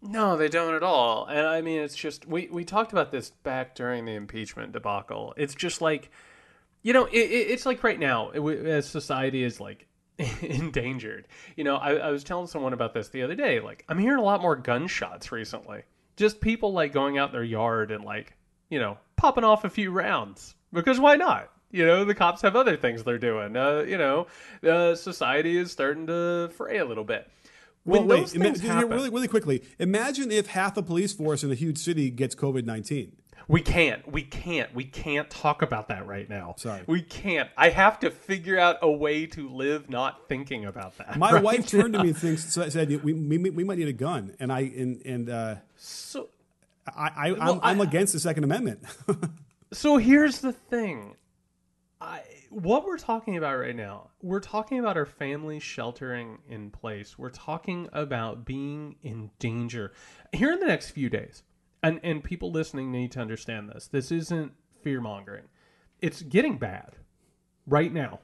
No, 0.00 0.36
they 0.36 0.48
don't 0.48 0.74
at 0.74 0.84
all. 0.84 1.26
And 1.26 1.46
I 1.46 1.60
mean, 1.60 1.80
it's 1.80 1.96
just 1.96 2.26
we 2.26 2.48
we 2.52 2.64
talked 2.64 2.92
about 2.92 3.10
this 3.10 3.30
back 3.30 3.74
during 3.74 4.04
the 4.04 4.14
impeachment 4.14 4.72
debacle. 4.72 5.34
It's 5.36 5.56
just 5.56 5.80
like, 5.80 6.10
you 6.82 6.92
know, 6.92 7.06
it, 7.06 7.16
it, 7.16 7.50
it's 7.50 7.66
like 7.66 7.82
right 7.82 7.98
now, 7.98 8.30
it, 8.30 8.40
as 8.66 8.86
society 8.86 9.42
is 9.42 9.60
like 9.60 9.88
endangered. 10.40 11.26
You 11.56 11.64
know, 11.64 11.76
I, 11.76 11.94
I 11.94 12.10
was 12.10 12.22
telling 12.22 12.46
someone 12.46 12.72
about 12.72 12.94
this 12.94 13.08
the 13.08 13.22
other 13.22 13.34
day. 13.34 13.58
Like, 13.58 13.84
I'm 13.88 13.98
hearing 13.98 14.20
a 14.20 14.24
lot 14.24 14.40
more 14.40 14.54
gunshots 14.54 15.32
recently. 15.32 15.82
Just 16.16 16.40
people 16.40 16.72
like 16.72 16.92
going 16.92 17.18
out 17.18 17.32
their 17.32 17.44
yard 17.44 17.90
and 17.90 18.04
like, 18.04 18.36
you 18.70 18.78
know, 18.78 18.98
popping 19.16 19.44
off 19.44 19.64
a 19.64 19.70
few 19.70 19.90
rounds 19.90 20.54
because 20.72 20.98
why 21.00 21.16
not? 21.16 21.50
You 21.70 21.84
know, 21.86 22.04
the 22.04 22.14
cops 22.14 22.40
have 22.42 22.56
other 22.56 22.76
things 22.76 23.04
they're 23.04 23.18
doing. 23.18 23.56
Uh, 23.56 23.80
you 23.86 23.98
know, 23.98 24.26
uh, 24.66 24.94
society 24.94 25.56
is 25.58 25.70
starting 25.70 26.06
to 26.06 26.48
fray 26.56 26.78
a 26.78 26.84
little 26.84 27.04
bit. 27.04 27.30
Well, 27.84 28.00
When 28.00 28.08
wait, 28.08 28.20
those 28.20 28.34
ima- 28.34 28.44
things 28.46 28.60
happen- 28.60 28.88
really, 28.90 29.10
really 29.10 29.28
quickly. 29.28 29.62
Imagine 29.78 30.30
if 30.30 30.46
half 30.48 30.74
the 30.74 30.82
police 30.82 31.12
force 31.12 31.44
in 31.44 31.50
a 31.50 31.54
huge 31.54 31.78
city 31.78 32.10
gets 32.10 32.34
COVID 32.34 32.64
19. 32.64 33.12
We 33.48 33.62
can't. 33.62 34.06
We 34.10 34.22
can't. 34.22 34.74
We 34.74 34.84
can't 34.84 35.30
talk 35.30 35.62
about 35.62 35.88
that 35.88 36.06
right 36.06 36.28
now. 36.28 36.54
Sorry. 36.58 36.82
We 36.86 37.00
can't. 37.00 37.48
I 37.56 37.70
have 37.70 37.98
to 38.00 38.10
figure 38.10 38.58
out 38.58 38.76
a 38.82 38.90
way 38.90 39.24
to 39.28 39.48
live 39.48 39.88
not 39.88 40.28
thinking 40.28 40.66
about 40.66 40.98
that. 40.98 41.16
My 41.18 41.32
right 41.34 41.42
wife 41.42 41.66
turned 41.66 41.94
to 41.94 42.02
me 42.02 42.08
and 42.10 42.16
thinks, 42.18 42.44
said, 42.44 42.88
we, 43.02 43.14
we, 43.14 43.38
we 43.38 43.64
might 43.64 43.78
need 43.78 43.88
a 43.88 43.92
gun. 43.94 44.34
And 44.38 44.52
I, 44.52 44.60
and, 44.60 45.00
and, 45.06 45.30
uh, 45.30 45.54
So, 45.76 46.28
I, 46.96 47.30
I, 47.30 47.70
I'm 47.70 47.80
against 47.80 48.12
the 48.12 48.20
Second 48.20 48.44
Amendment. 48.44 48.84
so 49.72 49.96
here's 49.96 50.40
the 50.40 50.52
thing. 50.52 51.16
I, 52.00 52.22
what 52.50 52.86
we're 52.86 52.98
talking 52.98 53.36
about 53.36 53.58
right 53.58 53.74
now, 53.74 54.10
we're 54.22 54.40
talking 54.40 54.78
about 54.78 54.96
our 54.96 55.06
families 55.06 55.62
sheltering 55.62 56.38
in 56.48 56.70
place. 56.70 57.18
We're 57.18 57.30
talking 57.30 57.88
about 57.92 58.44
being 58.44 58.96
in 59.02 59.30
danger 59.38 59.92
here 60.32 60.52
in 60.52 60.60
the 60.60 60.66
next 60.66 60.90
few 60.90 61.10
days. 61.10 61.42
And 61.82 62.00
and 62.02 62.24
people 62.24 62.50
listening 62.50 62.90
need 62.90 63.12
to 63.12 63.20
understand 63.20 63.68
this. 63.68 63.86
This 63.86 64.10
isn't 64.10 64.52
fear 64.82 65.00
mongering. 65.00 65.44
It's 66.00 66.22
getting 66.22 66.58
bad 66.58 66.96
right 67.66 67.92
now. 67.92 68.20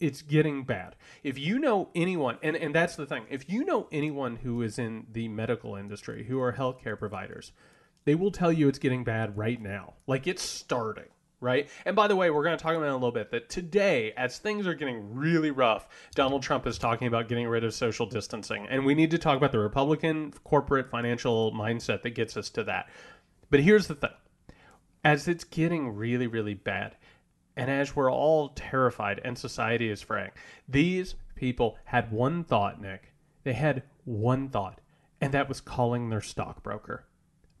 It's 0.00 0.22
getting 0.22 0.64
bad. 0.64 0.94
If 1.22 1.38
you 1.38 1.58
know 1.58 1.90
anyone, 1.94 2.38
and, 2.42 2.54
and 2.56 2.74
that's 2.74 2.96
the 2.96 3.06
thing, 3.06 3.24
if 3.28 3.48
you 3.50 3.64
know 3.64 3.88
anyone 3.90 4.36
who 4.36 4.62
is 4.62 4.78
in 4.78 5.06
the 5.10 5.28
medical 5.28 5.74
industry, 5.74 6.24
who 6.24 6.40
are 6.40 6.52
healthcare 6.52 6.98
providers, 6.98 7.52
they 8.08 8.14
will 8.14 8.30
tell 8.30 8.50
you 8.50 8.68
it's 8.68 8.78
getting 8.78 9.04
bad 9.04 9.36
right 9.36 9.60
now. 9.60 9.92
Like 10.06 10.26
it's 10.26 10.42
starting, 10.42 11.10
right? 11.42 11.68
And 11.84 11.94
by 11.94 12.08
the 12.08 12.16
way, 12.16 12.30
we're 12.30 12.42
going 12.42 12.56
to 12.56 12.62
talk 12.62 12.74
about 12.74 12.86
in 12.86 12.92
a 12.92 12.94
little 12.94 13.12
bit 13.12 13.30
that 13.32 13.50
today, 13.50 14.14
as 14.16 14.38
things 14.38 14.66
are 14.66 14.72
getting 14.72 15.14
really 15.14 15.50
rough, 15.50 15.86
Donald 16.14 16.42
Trump 16.42 16.66
is 16.66 16.78
talking 16.78 17.06
about 17.06 17.28
getting 17.28 17.46
rid 17.46 17.64
of 17.64 17.74
social 17.74 18.06
distancing. 18.06 18.66
And 18.70 18.86
we 18.86 18.94
need 18.94 19.10
to 19.10 19.18
talk 19.18 19.36
about 19.36 19.52
the 19.52 19.58
Republican 19.58 20.32
corporate 20.42 20.88
financial 20.88 21.52
mindset 21.52 22.00
that 22.00 22.14
gets 22.14 22.34
us 22.38 22.48
to 22.48 22.64
that. 22.64 22.88
But 23.50 23.60
here's 23.60 23.88
the 23.88 23.94
thing 23.94 24.14
as 25.04 25.28
it's 25.28 25.44
getting 25.44 25.94
really, 25.94 26.28
really 26.28 26.54
bad, 26.54 26.96
and 27.58 27.70
as 27.70 27.94
we're 27.94 28.10
all 28.10 28.48
terrified 28.56 29.20
and 29.22 29.36
society 29.36 29.90
is 29.90 30.00
fraying, 30.00 30.30
these 30.66 31.14
people 31.34 31.76
had 31.84 32.10
one 32.10 32.42
thought, 32.42 32.80
Nick. 32.80 33.12
They 33.44 33.52
had 33.52 33.82
one 34.06 34.48
thought, 34.48 34.80
and 35.20 35.34
that 35.34 35.46
was 35.46 35.60
calling 35.60 36.08
their 36.08 36.22
stockbroker, 36.22 37.04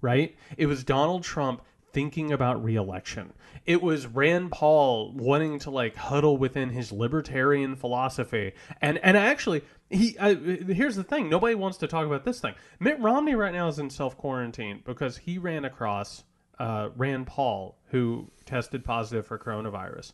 right? 0.00 0.36
It 0.56 0.66
was 0.66 0.84
Donald 0.84 1.22
Trump 1.22 1.62
thinking 1.92 2.32
about 2.32 2.62
reelection. 2.62 3.32
It 3.64 3.82
was 3.82 4.06
Rand 4.06 4.52
Paul 4.52 5.12
wanting 5.14 5.58
to 5.60 5.70
like 5.70 5.96
huddle 5.96 6.36
within 6.36 6.70
his 6.70 6.92
libertarian 6.92 7.76
philosophy. 7.76 8.52
And 8.80 8.98
and 8.98 9.16
actually, 9.16 9.62
he 9.90 10.16
uh, 10.18 10.34
here's 10.34 10.96
the 10.96 11.04
thing, 11.04 11.28
nobody 11.28 11.54
wants 11.54 11.78
to 11.78 11.86
talk 11.88 12.06
about 12.06 12.24
this 12.24 12.40
thing. 12.40 12.54
Mitt 12.78 13.00
Romney 13.00 13.34
right 13.34 13.52
now 13.52 13.68
is 13.68 13.78
in 13.78 13.90
self-quarantine 13.90 14.82
because 14.84 15.16
he 15.16 15.38
ran 15.38 15.64
across 15.64 16.24
uh, 16.58 16.90
Rand 16.96 17.26
Paul, 17.26 17.78
who 17.86 18.30
tested 18.44 18.84
positive 18.84 19.26
for 19.26 19.38
coronavirus. 19.38 20.12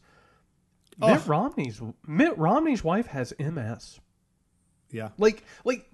Mitt 0.99 1.27
Romney's 1.27 1.83
Mitt 2.07 2.39
Romney's 2.39 2.85
wife 2.85 3.07
has 3.09 3.33
MS. 3.39 4.01
yeah. 4.91 5.09
Like, 5.19 5.45
like, 5.65 5.87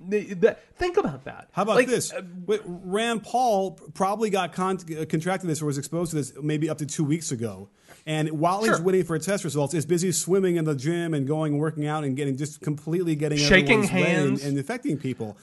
think 0.76 0.97
about 0.99 1.25
that. 1.25 1.49
How 1.52 1.62
about 1.62 1.76
Like, 1.76 1.87
this? 1.88 2.12
uh, 2.12 2.23
Rand 2.66 3.23
Paul 3.23 3.73
probably 3.94 4.28
got 4.30 4.52
con- 4.52 4.78
contracted 4.78 5.49
this 5.49 5.62
or 5.62 5.66
was 5.66 5.78
exposed 5.78 6.11
to 6.11 6.16
this 6.16 6.32
maybe 6.42 6.68
up 6.68 6.78
to 6.78 6.87
two 6.87 7.04
weeks 7.04 7.32
ago. 7.32 7.68
And 8.06 8.30
while 8.40 8.62
he's 8.64 8.80
waiting 8.80 9.04
for 9.04 9.18
test 9.18 9.44
results, 9.44 9.75
is 9.75 9.85
busy 9.87 10.11
swimming 10.12 10.56
in 10.56 10.64
the 10.64 10.75
gym 10.75 11.14
and 11.14 11.26
going 11.26 11.59
working 11.59 11.87
out 11.87 12.04
and 12.04 12.16
getting 12.16 12.37
just 12.37 12.61
completely 12.61 13.14
getting 13.14 13.38
Shaking 13.38 13.80
way 13.82 13.87
and- 13.87 13.90
hands. 13.90 14.44
and 14.44 14.59
affecting 14.59 14.99
people. 14.99 15.37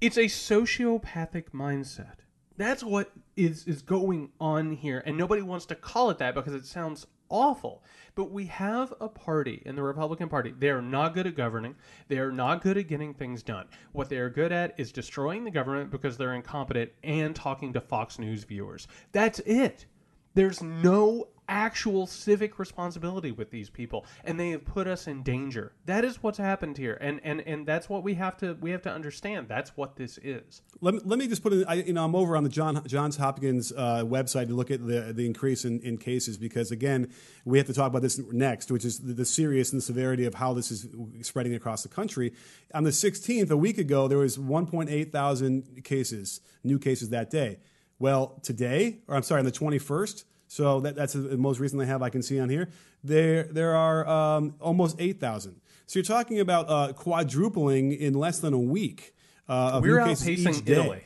it's 0.00 0.16
a 0.16 0.24
sociopathic 0.26 1.50
mindset. 1.54 2.16
That's 2.58 2.82
what 2.84 3.12
is 3.36 3.66
is 3.66 3.82
going 3.82 4.30
on 4.40 4.72
here, 4.72 5.02
and 5.04 5.16
nobody 5.18 5.42
wants 5.42 5.66
to 5.66 5.74
call 5.74 6.10
it 6.10 6.18
that 6.18 6.34
because 6.34 6.54
it 6.54 6.64
sounds 6.66 7.06
awful. 7.28 7.82
But 8.14 8.30
we 8.30 8.46
have 8.46 8.94
a 9.00 9.08
party 9.08 9.62
in 9.66 9.76
the 9.76 9.82
Republican 9.82 10.28
Party. 10.28 10.54
They 10.58 10.70
are 10.70 10.82
not 10.82 11.14
good 11.14 11.26
at 11.26 11.36
governing. 11.36 11.74
They 12.08 12.18
are 12.18 12.32
not 12.32 12.62
good 12.62 12.78
at 12.78 12.88
getting 12.88 13.14
things 13.14 13.42
done. 13.42 13.66
What 13.92 14.08
they 14.08 14.18
are 14.18 14.30
good 14.30 14.52
at 14.52 14.74
is 14.78 14.92
destroying 14.92 15.44
the 15.44 15.50
government 15.50 15.90
because 15.90 16.16
they're 16.16 16.34
incompetent 16.34 16.90
and 17.04 17.34
talking 17.34 17.72
to 17.74 17.80
Fox 17.80 18.18
News 18.18 18.44
viewers. 18.44 18.88
That's 19.12 19.40
it. 19.40 19.86
There's 20.34 20.62
no 20.62 21.28
actual 21.48 22.06
civic 22.06 22.58
responsibility 22.58 23.32
with 23.32 23.50
these 23.50 23.70
people 23.70 24.04
and 24.24 24.38
they 24.38 24.50
have 24.50 24.64
put 24.64 24.86
us 24.86 25.06
in 25.06 25.22
danger. 25.22 25.72
That 25.84 26.04
is 26.04 26.22
what's 26.22 26.38
happened 26.38 26.78
here. 26.78 26.98
And 27.00 27.20
and 27.24 27.40
and 27.42 27.66
that's 27.66 27.88
what 27.88 28.02
we 28.02 28.14
have 28.14 28.36
to 28.38 28.56
we 28.60 28.70
have 28.70 28.82
to 28.82 28.92
understand. 28.92 29.48
That's 29.48 29.76
what 29.76 29.96
this 29.96 30.18
is. 30.22 30.62
Let 30.80 30.94
me, 30.94 31.00
let 31.04 31.18
me 31.18 31.26
just 31.26 31.42
put 31.42 31.52
in, 31.52 31.64
I, 31.66 31.74
you 31.74 31.92
know, 31.92 32.04
I'm 32.04 32.14
over 32.14 32.36
on 32.36 32.44
the 32.44 32.50
John, 32.50 32.82
Johns 32.86 33.16
Hopkins 33.16 33.72
uh, 33.72 34.04
website 34.04 34.48
to 34.48 34.54
look 34.54 34.70
at 34.70 34.86
the, 34.86 35.12
the 35.12 35.24
increase 35.24 35.64
in, 35.64 35.80
in 35.80 35.96
cases 35.96 36.36
because, 36.36 36.70
again, 36.70 37.10
we 37.44 37.58
have 37.58 37.66
to 37.66 37.72
talk 37.72 37.88
about 37.88 38.02
this 38.02 38.18
next, 38.18 38.70
which 38.70 38.84
is 38.84 38.98
the, 38.98 39.14
the 39.14 39.24
serious 39.24 39.72
and 39.72 39.82
severity 39.82 40.24
of 40.24 40.34
how 40.34 40.52
this 40.52 40.70
is 40.70 40.88
spreading 41.22 41.54
across 41.54 41.82
the 41.82 41.88
country. 41.88 42.32
On 42.74 42.84
the 42.84 42.90
16th, 42.90 43.50
a 43.50 43.56
week 43.56 43.78
ago, 43.78 44.08
there 44.08 44.18
was 44.18 44.36
1.8 44.36 45.12
thousand 45.12 45.84
cases, 45.84 46.40
new 46.62 46.78
cases 46.78 47.10
that 47.10 47.30
day. 47.30 47.58
Well, 47.98 48.38
today, 48.42 48.98
or 49.08 49.16
I'm 49.16 49.22
sorry, 49.22 49.38
on 49.38 49.46
the 49.46 49.52
21st, 49.52 50.24
so 50.48 50.80
that, 50.80 50.94
that's 50.94 51.12
the 51.12 51.36
most 51.36 51.60
recent 51.60 51.80
they 51.80 51.86
have 51.86 52.02
I 52.02 52.10
can 52.10 52.22
see 52.22 52.38
on 52.38 52.48
here, 52.48 52.68
there, 53.02 53.44
there 53.44 53.74
are 53.74 54.06
um, 54.06 54.54
almost 54.60 54.96
8,000. 54.98 55.60
So 55.86 55.98
you're 55.98 56.04
talking 56.04 56.40
about 56.40 56.68
uh, 56.68 56.92
quadrupling 56.92 57.92
in 57.92 58.14
less 58.14 58.40
than 58.40 58.52
a 58.52 58.58
week. 58.58 59.14
Uh, 59.48 59.70
of 59.74 59.82
We're 59.82 60.00
new 60.00 60.06
cases 60.06 60.28
each 60.28 60.38
outpacing. 60.40 60.68
Italy. 60.68 61.02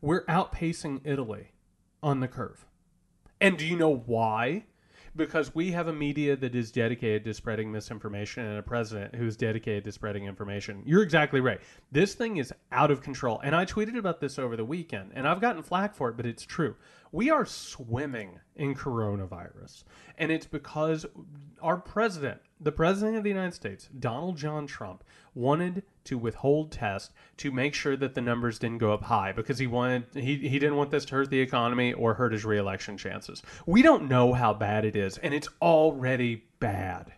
We're 0.00 0.24
outpacing 0.24 1.00
Italy 1.04 1.52
on 2.02 2.20
the 2.20 2.28
curve. 2.28 2.66
And 3.40 3.56
do 3.56 3.66
you 3.66 3.76
know 3.76 4.02
why? 4.06 4.64
Because 5.14 5.54
we 5.54 5.72
have 5.72 5.88
a 5.88 5.92
media 5.92 6.36
that 6.36 6.54
is 6.54 6.70
dedicated 6.70 7.24
to 7.24 7.34
spreading 7.34 7.72
misinformation 7.72 8.44
and 8.44 8.58
a 8.58 8.62
president 8.62 9.14
who's 9.14 9.36
dedicated 9.36 9.84
to 9.84 9.92
spreading 9.92 10.24
information. 10.24 10.82
You're 10.84 11.02
exactly 11.02 11.40
right. 11.40 11.60
This 11.90 12.14
thing 12.14 12.36
is 12.36 12.52
out 12.70 12.90
of 12.90 13.02
control. 13.02 13.40
And 13.42 13.54
I 13.54 13.64
tweeted 13.64 13.96
about 13.96 14.20
this 14.20 14.38
over 14.38 14.56
the 14.56 14.64
weekend, 14.64 15.12
and 15.14 15.26
I've 15.26 15.40
gotten 15.40 15.62
flack 15.62 15.94
for 15.94 16.08
it, 16.10 16.16
but 16.16 16.26
it's 16.26 16.44
true. 16.44 16.76
We 17.12 17.30
are 17.30 17.44
swimming 17.44 18.38
in 18.54 18.74
coronavirus. 18.74 19.84
And 20.16 20.30
it's 20.30 20.46
because 20.46 21.06
our 21.60 21.76
president, 21.76 22.40
the 22.60 22.72
president 22.72 23.16
of 23.16 23.24
the 23.24 23.30
United 23.30 23.54
States, 23.54 23.88
Donald 23.98 24.36
John 24.36 24.66
Trump, 24.66 25.02
wanted 25.34 25.82
to 26.04 26.18
withhold 26.18 26.70
tests 26.70 27.12
to 27.38 27.50
make 27.50 27.74
sure 27.74 27.96
that 27.96 28.14
the 28.14 28.20
numbers 28.20 28.58
didn't 28.58 28.78
go 28.78 28.92
up 28.92 29.02
high 29.02 29.32
because 29.32 29.58
he 29.58 29.66
wanted 29.66 30.04
he, 30.14 30.36
he 30.36 30.58
didn't 30.58 30.76
want 30.76 30.90
this 30.90 31.04
to 31.06 31.14
hurt 31.14 31.30
the 31.30 31.40
economy 31.40 31.92
or 31.92 32.14
hurt 32.14 32.32
his 32.32 32.44
reelection 32.44 32.96
chances. 32.96 33.42
We 33.66 33.82
don't 33.82 34.08
know 34.08 34.32
how 34.32 34.54
bad 34.54 34.84
it 34.84 34.96
is, 34.96 35.18
and 35.18 35.34
it's 35.34 35.48
already 35.60 36.44
bad. 36.58 37.12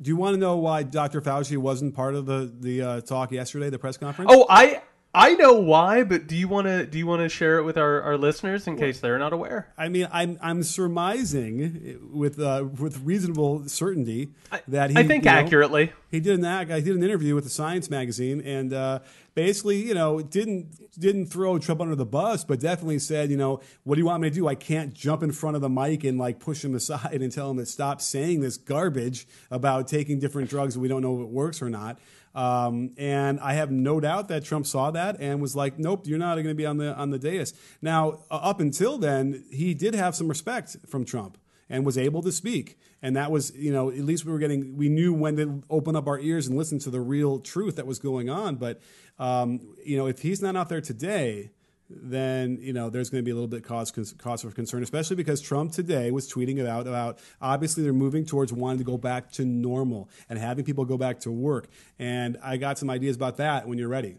Do 0.00 0.10
you 0.10 0.16
want 0.16 0.34
to 0.34 0.38
know 0.38 0.56
why 0.56 0.82
Dr. 0.82 1.22
Fauci 1.22 1.56
wasn't 1.56 1.94
part 1.94 2.14
of 2.14 2.26
the 2.26 2.52
the 2.58 2.82
uh, 2.82 3.00
talk 3.00 3.32
yesterday, 3.32 3.70
the 3.70 3.78
press 3.78 3.96
conference? 3.96 4.30
Oh, 4.32 4.46
I 4.48 4.82
I 5.16 5.32
know 5.32 5.54
why, 5.54 6.04
but 6.04 6.26
do 6.26 6.36
you 6.36 6.46
want 6.46 6.66
to 6.66 6.84
do 6.84 6.98
you 6.98 7.06
want 7.06 7.22
to 7.22 7.30
share 7.30 7.56
it 7.56 7.62
with 7.62 7.78
our, 7.78 8.02
our 8.02 8.18
listeners 8.18 8.66
in 8.66 8.76
case 8.76 9.00
they're 9.00 9.18
not 9.18 9.32
aware? 9.32 9.72
I 9.78 9.88
mean, 9.88 10.06
I'm 10.12 10.38
I'm 10.42 10.62
surmising 10.62 12.10
with 12.12 12.38
uh, 12.38 12.66
with 12.78 13.00
reasonable 13.02 13.66
certainty 13.66 14.28
that 14.68 14.90
he. 14.90 14.96
I 14.98 15.04
think 15.04 15.24
you 15.24 15.30
know, 15.30 15.38
accurately. 15.38 15.92
He 16.10 16.20
did 16.20 16.38
an 16.38 16.44
act. 16.44 16.70
I 16.70 16.80
did 16.80 16.94
an 16.94 17.02
interview 17.02 17.34
with 17.34 17.44
the 17.44 17.50
Science 17.50 17.88
magazine, 17.88 18.42
and 18.42 18.74
uh, 18.74 18.98
basically, 19.34 19.76
you 19.76 19.94
know, 19.94 20.20
didn't 20.20 21.00
didn't 21.00 21.26
throw 21.26 21.58
Trump 21.58 21.80
under 21.80 21.96
the 21.96 22.04
bus, 22.04 22.44
but 22.44 22.60
definitely 22.60 22.98
said, 22.98 23.30
you 23.30 23.38
know, 23.38 23.60
what 23.84 23.94
do 23.94 24.02
you 24.02 24.06
want 24.06 24.22
me 24.22 24.28
to 24.28 24.34
do? 24.34 24.46
I 24.48 24.54
can't 24.54 24.92
jump 24.92 25.22
in 25.22 25.32
front 25.32 25.56
of 25.56 25.62
the 25.62 25.70
mic 25.70 26.04
and 26.04 26.18
like 26.18 26.40
push 26.40 26.62
him 26.62 26.74
aside 26.74 27.22
and 27.22 27.32
tell 27.32 27.50
him 27.50 27.56
to 27.56 27.64
stop 27.64 28.02
saying 28.02 28.40
this 28.40 28.58
garbage 28.58 29.26
about 29.50 29.88
taking 29.88 30.18
different 30.18 30.50
drugs 30.50 30.74
and 30.74 30.82
we 30.82 30.88
don't 30.88 31.00
know 31.00 31.16
if 31.16 31.22
it 31.22 31.28
works 31.28 31.62
or 31.62 31.70
not. 31.70 31.98
Um, 32.36 32.90
and 32.98 33.40
I 33.40 33.54
have 33.54 33.70
no 33.70 33.98
doubt 33.98 34.28
that 34.28 34.44
Trump 34.44 34.66
saw 34.66 34.90
that 34.90 35.16
and 35.20 35.40
was 35.40 35.56
like, 35.56 35.78
"Nope, 35.78 36.06
you're 36.06 36.18
not 36.18 36.34
going 36.34 36.46
to 36.48 36.54
be 36.54 36.66
on 36.66 36.76
the 36.76 36.94
on 36.94 37.10
the 37.10 37.18
dais." 37.18 37.54
Now, 37.80 38.20
uh, 38.30 38.34
up 38.34 38.60
until 38.60 38.98
then, 38.98 39.44
he 39.50 39.72
did 39.72 39.94
have 39.94 40.14
some 40.14 40.28
respect 40.28 40.76
from 40.86 41.04
Trump 41.04 41.38
and 41.68 41.84
was 41.84 41.98
able 41.98 42.22
to 42.22 42.32
speak. 42.32 42.78
And 43.02 43.16
that 43.16 43.30
was, 43.30 43.54
you 43.56 43.72
know, 43.72 43.90
at 43.90 44.00
least 44.00 44.24
we 44.24 44.32
were 44.32 44.38
getting, 44.38 44.76
we 44.76 44.88
knew 44.88 45.12
when 45.12 45.36
to 45.36 45.62
open 45.68 45.96
up 45.96 46.06
our 46.06 46.18
ears 46.18 46.46
and 46.46 46.56
listen 46.56 46.78
to 46.80 46.90
the 46.90 47.00
real 47.00 47.40
truth 47.40 47.76
that 47.76 47.86
was 47.86 47.98
going 47.98 48.30
on. 48.30 48.56
But, 48.56 48.80
um, 49.18 49.60
you 49.84 49.96
know, 49.96 50.06
if 50.06 50.22
he's 50.22 50.40
not 50.40 50.56
out 50.56 50.68
there 50.68 50.80
today, 50.80 51.50
then 51.88 52.58
you 52.60 52.72
know 52.72 52.90
there's 52.90 53.10
going 53.10 53.22
to 53.22 53.24
be 53.24 53.30
a 53.30 53.34
little 53.34 53.48
bit 53.48 53.62
cause 53.62 53.92
cause 54.18 54.42
for 54.42 54.50
concern, 54.50 54.82
especially 54.82 55.16
because 55.16 55.40
Trump 55.40 55.72
today 55.72 56.10
was 56.10 56.30
tweeting 56.30 56.60
about 56.60 56.86
about 56.86 57.18
obviously 57.40 57.82
they're 57.82 57.92
moving 57.92 58.24
towards 58.24 58.52
wanting 58.52 58.78
to 58.78 58.84
go 58.84 58.98
back 58.98 59.30
to 59.32 59.44
normal 59.44 60.08
and 60.28 60.38
having 60.38 60.64
people 60.64 60.84
go 60.84 60.96
back 60.98 61.20
to 61.20 61.30
work. 61.30 61.68
And 61.98 62.38
I 62.42 62.56
got 62.56 62.78
some 62.78 62.90
ideas 62.90 63.16
about 63.16 63.36
that 63.38 63.68
when 63.68 63.78
you're 63.78 63.88
ready. 63.88 64.16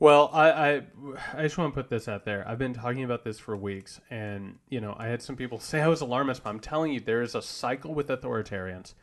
Well, 0.00 0.30
I, 0.32 0.50
I 0.50 0.82
I 1.34 1.42
just 1.42 1.58
want 1.58 1.74
to 1.74 1.80
put 1.80 1.90
this 1.90 2.08
out 2.08 2.24
there. 2.24 2.46
I've 2.46 2.58
been 2.58 2.74
talking 2.74 3.04
about 3.04 3.24
this 3.24 3.38
for 3.38 3.56
weeks, 3.56 4.00
and 4.10 4.58
you 4.68 4.80
know, 4.80 4.94
I 4.98 5.08
had 5.08 5.22
some 5.22 5.36
people 5.36 5.58
say 5.60 5.80
I 5.80 5.88
was 5.88 6.00
alarmist, 6.00 6.44
but 6.44 6.50
I'm 6.50 6.60
telling 6.60 6.92
you, 6.92 7.00
there 7.00 7.22
is 7.22 7.34
a 7.34 7.42
cycle 7.42 7.94
with 7.94 8.08
authoritarians. 8.08 8.94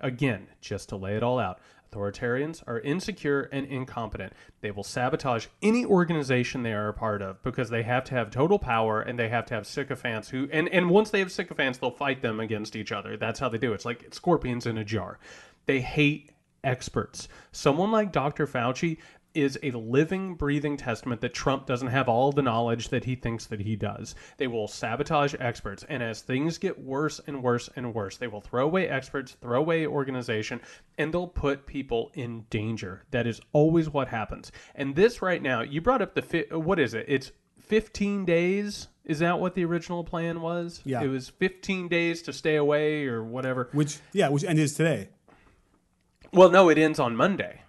Again, 0.00 0.48
just 0.60 0.88
to 0.88 0.96
lay 0.96 1.16
it 1.16 1.22
all 1.22 1.38
out, 1.38 1.60
Authoritarians 1.90 2.62
are 2.66 2.80
insecure 2.80 3.48
and 3.52 3.66
incompetent. 3.66 4.32
They 4.60 4.70
will 4.70 4.84
sabotage 4.84 5.46
any 5.62 5.84
organization 5.84 6.62
they 6.62 6.72
are 6.72 6.88
a 6.88 6.94
part 6.94 7.22
of 7.22 7.42
because 7.42 7.70
they 7.70 7.82
have 7.82 8.04
to 8.04 8.14
have 8.14 8.30
total 8.30 8.58
power 8.58 9.00
and 9.00 9.18
they 9.18 9.28
have 9.28 9.46
to 9.46 9.54
have 9.54 9.66
sycophants 9.66 10.28
who 10.28 10.48
and, 10.52 10.68
and 10.68 10.90
once 10.90 11.10
they 11.10 11.18
have 11.18 11.32
sycophants 11.32 11.78
they'll 11.78 11.90
fight 11.90 12.22
them 12.22 12.40
against 12.40 12.76
each 12.76 12.92
other. 12.92 13.16
That's 13.16 13.40
how 13.40 13.48
they 13.48 13.58
do 13.58 13.72
it. 13.72 13.76
It's 13.76 13.84
like 13.84 14.14
scorpions 14.14 14.66
in 14.66 14.78
a 14.78 14.84
jar. 14.84 15.18
They 15.66 15.80
hate 15.80 16.30
experts. 16.62 17.28
Someone 17.52 17.90
like 17.90 18.12
Dr. 18.12 18.46
Fauci 18.46 18.98
is 19.34 19.58
a 19.62 19.70
living, 19.70 20.34
breathing 20.34 20.76
testament 20.76 21.20
that 21.20 21.34
Trump 21.34 21.66
doesn't 21.66 21.88
have 21.88 22.08
all 22.08 22.32
the 22.32 22.42
knowledge 22.42 22.88
that 22.88 23.04
he 23.04 23.14
thinks 23.14 23.46
that 23.46 23.60
he 23.60 23.76
does. 23.76 24.14
They 24.36 24.46
will 24.46 24.68
sabotage 24.68 25.34
experts, 25.38 25.84
and 25.88 26.02
as 26.02 26.22
things 26.22 26.58
get 26.58 26.78
worse 26.78 27.20
and 27.26 27.42
worse 27.42 27.68
and 27.76 27.94
worse, 27.94 28.16
they 28.16 28.26
will 28.26 28.40
throw 28.40 28.64
away 28.64 28.88
experts, 28.88 29.36
throw 29.40 29.60
away 29.60 29.86
organization, 29.86 30.60
and 30.98 31.12
they'll 31.12 31.26
put 31.26 31.66
people 31.66 32.10
in 32.14 32.46
danger. 32.50 33.04
That 33.10 33.26
is 33.26 33.40
always 33.52 33.88
what 33.88 34.08
happens. 34.08 34.52
And 34.74 34.94
this 34.96 35.22
right 35.22 35.42
now, 35.42 35.62
you 35.62 35.80
brought 35.80 36.02
up 36.02 36.14
the 36.14 36.22
fi- 36.22 36.46
what 36.50 36.78
is 36.78 36.94
it? 36.94 37.06
It's 37.08 37.32
15 37.70 38.24
days. 38.24 38.88
Is 39.04 39.20
that 39.20 39.38
what 39.38 39.54
the 39.54 39.64
original 39.64 40.04
plan 40.04 40.40
was? 40.40 40.82
Yeah. 40.84 41.02
It 41.02 41.08
was 41.08 41.28
15 41.28 41.88
days 41.88 42.22
to 42.22 42.32
stay 42.32 42.56
away 42.56 43.06
or 43.06 43.22
whatever. 43.22 43.68
Which 43.72 43.98
yeah, 44.12 44.28
which 44.28 44.44
ends 44.44 44.74
today. 44.74 45.08
Well, 46.32 46.50
no, 46.50 46.68
it 46.68 46.78
ends 46.78 46.98
on 46.98 47.16
Monday. 47.16 47.62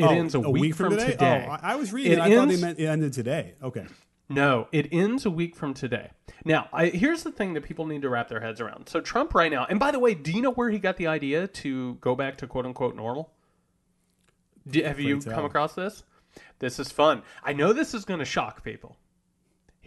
It 0.00 0.04
Oh, 0.04 0.10
ends 0.10 0.34
a, 0.34 0.40
week, 0.40 0.74
from, 0.74 0.96
today. 0.96 1.44
Oh, 1.46 1.52
I, 1.52 1.58
I 1.62 1.76
was 1.76 1.92
reading. 1.92 2.12
It 2.12 2.18
I 2.20 2.34
thought 2.34 2.48
they 2.48 2.60
meant 2.60 2.78
it 2.78 2.86
ended 2.86 3.12
today. 3.12 3.54
Okay. 3.62 3.86
No, 4.30 4.68
it 4.72 4.88
ends 4.92 5.26
a 5.26 5.30
week 5.30 5.56
from 5.56 5.74
today. 5.74 6.10
Now, 6.44 6.68
I, 6.72 6.86
here's 6.86 7.24
the 7.24 7.32
thing 7.32 7.54
that 7.54 7.64
people 7.64 7.86
need 7.86 8.02
to 8.02 8.08
wrap 8.08 8.28
their 8.28 8.40
heads 8.40 8.60
around. 8.60 8.88
So, 8.88 9.00
Trump 9.00 9.34
right 9.34 9.50
now, 9.50 9.66
and 9.68 9.78
by 9.78 9.90
the 9.90 9.98
way, 9.98 10.14
do 10.14 10.30
you 10.30 10.40
know 10.40 10.52
where 10.52 10.70
he 10.70 10.78
got 10.78 10.96
the 10.96 11.08
idea 11.08 11.48
to 11.48 11.94
go 12.00 12.14
back 12.14 12.38
to 12.38 12.46
quote 12.46 12.64
unquote 12.64 12.94
normal? 12.96 13.32
Do, 14.68 14.82
have 14.82 15.00
you 15.00 15.20
come 15.20 15.44
across 15.44 15.74
this? 15.74 16.04
This 16.60 16.78
is 16.78 16.90
fun. 16.92 17.22
I 17.42 17.52
know 17.52 17.72
this 17.72 17.92
is 17.92 18.04
going 18.04 18.20
to 18.20 18.24
shock 18.24 18.62
people. 18.62 18.96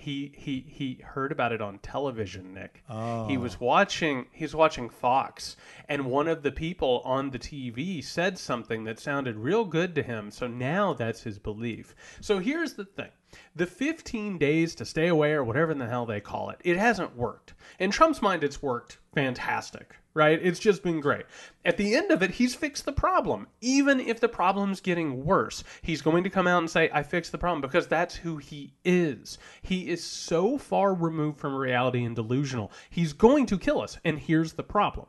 He 0.04 0.34
he 0.36 0.66
he 0.68 1.00
heard 1.02 1.32
about 1.32 1.54
it 1.54 1.62
on 1.62 1.80
television, 1.80 2.54
Nick. 2.54 2.84
He 3.30 3.38
was 3.38 3.56
oh. 3.56 3.66
watching 3.66 4.26
he's 4.34 4.54
watching 4.54 4.90
Fox 4.90 5.56
and 5.88 6.08
one 6.08 6.28
of 6.28 6.44
the 6.44 6.52
people 6.52 7.02
on 7.06 7.30
the 7.30 7.40
TV 7.40 8.04
said 8.04 8.38
something 8.38 8.84
that 8.84 9.00
sounded 9.00 9.38
real 9.38 9.64
good 9.64 9.96
to 9.96 10.04
him. 10.04 10.30
So 10.30 10.46
now 10.46 10.92
that's 10.94 11.24
his 11.24 11.40
belief. 11.40 11.96
So 12.20 12.40
here's 12.40 12.74
the 12.74 12.84
thing. 12.84 13.12
The 13.56 13.66
15 13.66 14.38
days 14.38 14.76
to 14.76 14.84
stay 14.84 15.08
away 15.08 15.32
or 15.32 15.44
whatever 15.46 15.72
in 15.72 15.78
the 15.78 15.88
hell 15.88 16.06
they 16.06 16.20
call 16.20 16.50
it. 16.50 16.60
It 16.66 16.76
hasn't 16.76 17.16
worked. 17.16 17.54
In 17.80 17.90
Trump's 17.90 18.22
mind 18.22 18.44
it's 18.44 18.62
worked 18.62 18.98
fantastic, 19.16 19.96
right? 20.14 20.40
It's 20.42 20.60
just 20.60 20.84
been 20.84 21.00
great. 21.00 21.26
At 21.66 21.78
the 21.78 21.96
end 21.96 22.12
of 22.12 22.22
it, 22.22 22.32
he's 22.32 22.56
fixed 22.56 22.86
the 22.86 22.92
problem. 22.92 23.48
Even 23.62 24.00
if 24.00 24.20
the 24.20 24.30
problem's 24.30 24.82
getting 24.82 25.26
worse, 25.26 25.64
he's 25.82 26.02
going 26.02 26.24
to 26.24 26.30
come 26.30 26.48
out 26.48 26.60
and 26.60 26.70
say, 26.70 26.90
I 26.94 27.04
fixed 27.04 27.32
the 27.32 27.38
problem 27.38 27.62
because 27.62 27.88
that's 27.88 28.16
who 28.16 28.38
he 28.38 28.74
is. 28.86 29.38
He 29.62 29.90
is 29.90 30.04
so 30.04 30.58
far 30.58 30.94
removed 30.94 31.40
from 31.40 31.56
reality 31.56 32.04
and 32.04 32.16
delusional. 32.16 32.72
He's 32.90 33.14
going 33.14 33.46
to 33.48 33.58
kill 33.58 33.82
us. 33.82 33.98
And 34.06 34.20
here's 34.20 34.54
the 34.54 34.64
problem 34.64 35.08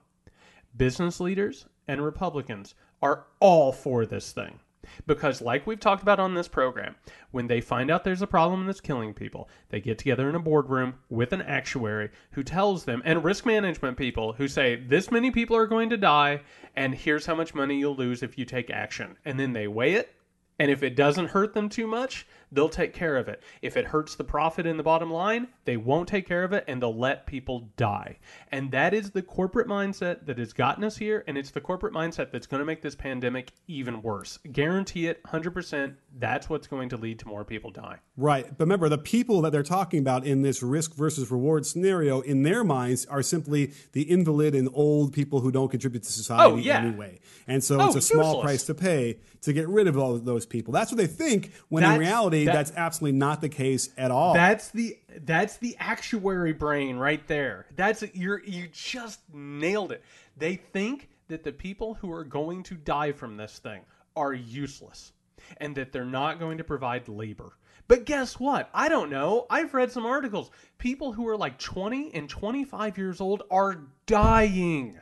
business 0.76 1.20
leaders 1.20 1.66
and 1.86 2.02
Republicans 2.02 2.74
are 3.02 3.26
all 3.40 3.72
for 3.72 4.06
this 4.06 4.32
thing. 4.32 4.58
Because, 5.06 5.40
like 5.42 5.66
we've 5.66 5.80
talked 5.80 6.02
about 6.02 6.20
on 6.20 6.34
this 6.34 6.48
program, 6.48 6.94
when 7.30 7.46
they 7.46 7.60
find 7.60 7.90
out 7.90 8.04
there's 8.04 8.22
a 8.22 8.26
problem 8.26 8.66
that's 8.66 8.80
killing 8.80 9.14
people, 9.14 9.48
they 9.68 9.80
get 9.80 9.98
together 9.98 10.28
in 10.28 10.34
a 10.34 10.40
boardroom 10.40 10.94
with 11.08 11.32
an 11.32 11.42
actuary 11.42 12.10
who 12.32 12.42
tells 12.42 12.84
them, 12.84 13.02
and 13.04 13.24
risk 13.24 13.46
management 13.46 13.96
people 13.96 14.32
who 14.34 14.48
say, 14.48 14.76
This 14.76 15.10
many 15.10 15.30
people 15.30 15.56
are 15.56 15.66
going 15.66 15.90
to 15.90 15.96
die, 15.96 16.40
and 16.76 16.94
here's 16.94 17.26
how 17.26 17.34
much 17.34 17.54
money 17.54 17.78
you'll 17.78 17.96
lose 17.96 18.22
if 18.22 18.38
you 18.38 18.44
take 18.44 18.70
action. 18.70 19.16
And 19.24 19.38
then 19.38 19.52
they 19.52 19.68
weigh 19.68 19.94
it, 19.94 20.14
and 20.58 20.70
if 20.70 20.82
it 20.82 20.94
doesn't 20.96 21.30
hurt 21.30 21.54
them 21.54 21.68
too 21.68 21.86
much, 21.86 22.26
they'll 22.54 22.68
take 22.68 22.94
care 22.94 23.16
of 23.16 23.28
it. 23.28 23.42
If 23.62 23.76
it 23.76 23.84
hurts 23.86 24.14
the 24.14 24.24
profit 24.24 24.64
in 24.66 24.76
the 24.76 24.82
bottom 24.82 25.10
line, 25.12 25.48
they 25.64 25.76
won't 25.76 26.08
take 26.08 26.26
care 26.26 26.44
of 26.44 26.52
it 26.52 26.64
and 26.68 26.80
they'll 26.80 26.96
let 26.96 27.26
people 27.26 27.68
die. 27.76 28.18
And 28.52 28.70
that 28.70 28.94
is 28.94 29.10
the 29.10 29.22
corporate 29.22 29.66
mindset 29.68 30.24
that 30.26 30.38
has 30.38 30.52
gotten 30.52 30.84
us 30.84 30.96
here. 30.96 31.24
And 31.26 31.36
it's 31.36 31.50
the 31.50 31.60
corporate 31.60 31.92
mindset 31.92 32.30
that's 32.30 32.46
going 32.46 32.60
to 32.60 32.64
make 32.64 32.80
this 32.82 32.94
pandemic 32.94 33.52
even 33.66 34.00
worse. 34.02 34.38
Guarantee 34.52 35.06
it 35.08 35.22
100%. 35.24 35.94
That's 36.18 36.48
what's 36.48 36.66
going 36.68 36.88
to 36.90 36.96
lead 36.96 37.18
to 37.20 37.28
more 37.28 37.44
people 37.44 37.70
dying. 37.70 37.98
Right. 38.16 38.46
But 38.56 38.64
remember, 38.64 38.88
the 38.88 38.98
people 38.98 39.42
that 39.42 39.50
they're 39.50 39.62
talking 39.64 39.98
about 39.98 40.24
in 40.24 40.42
this 40.42 40.62
risk 40.62 40.94
versus 40.94 41.30
reward 41.30 41.66
scenario, 41.66 42.20
in 42.20 42.42
their 42.44 42.62
minds, 42.62 43.04
are 43.06 43.22
simply 43.22 43.72
the 43.92 44.02
invalid 44.08 44.54
and 44.54 44.68
old 44.72 45.12
people 45.12 45.40
who 45.40 45.50
don't 45.50 45.68
contribute 45.70 46.04
to 46.04 46.12
society 46.12 46.52
Oh, 46.52 46.56
yeah. 46.56 46.78
anyway. 46.78 47.18
And 47.48 47.62
so 47.64 47.80
Oh, 47.80 47.86
it's 47.88 47.96
a 47.96 48.00
small 48.00 48.26
useless. 48.36 48.44
price 48.44 48.62
to 48.66 48.74
pay 48.74 49.18
to 49.42 49.52
get 49.52 49.68
rid 49.68 49.88
of 49.88 49.98
all 49.98 50.16
those 50.18 50.46
people. 50.46 50.72
That's 50.72 50.90
what 50.92 50.98
they 50.98 51.06
think, 51.06 51.52
when 51.68 51.82
in 51.82 51.90
That's- 51.90 51.98
that- 52.46 52.54
that's 52.54 52.72
absolutely 52.76 53.18
not 53.18 53.40
the 53.40 53.48
case 53.48 53.90
at 53.96 54.10
all. 54.10 54.34
That's 54.34 54.68
the 54.70 54.98
that's 55.22 55.56
the 55.58 55.76
actuary 55.78 56.52
brain 56.52 56.96
right 56.96 57.26
there. 57.28 57.66
That's 57.76 58.02
you're 58.14 58.42
you 58.44 58.68
just 58.72 59.20
nailed 59.32 59.92
it. 59.92 60.02
They 60.36 60.56
think 60.56 61.08
that 61.28 61.44
the 61.44 61.52
people 61.52 61.94
who 61.94 62.12
are 62.12 62.24
going 62.24 62.62
to 62.64 62.74
die 62.74 63.12
from 63.12 63.36
this 63.36 63.58
thing 63.58 63.80
are 64.16 64.32
useless 64.32 65.12
and 65.58 65.74
that 65.76 65.92
they're 65.92 66.04
not 66.04 66.38
going 66.38 66.58
to 66.58 66.64
provide 66.64 67.08
labor. 67.08 67.52
But 67.86 68.06
guess 68.06 68.40
what? 68.40 68.70
I 68.72 68.88
don't 68.88 69.10
know. 69.10 69.46
I've 69.50 69.74
read 69.74 69.92
some 69.92 70.06
articles. 70.06 70.50
People 70.78 71.12
who 71.12 71.28
are 71.28 71.36
like 71.36 71.58
20 71.58 72.14
and 72.14 72.28
25 72.30 72.96
years 72.96 73.20
old 73.20 73.42
are 73.50 73.82
dying 74.06 74.98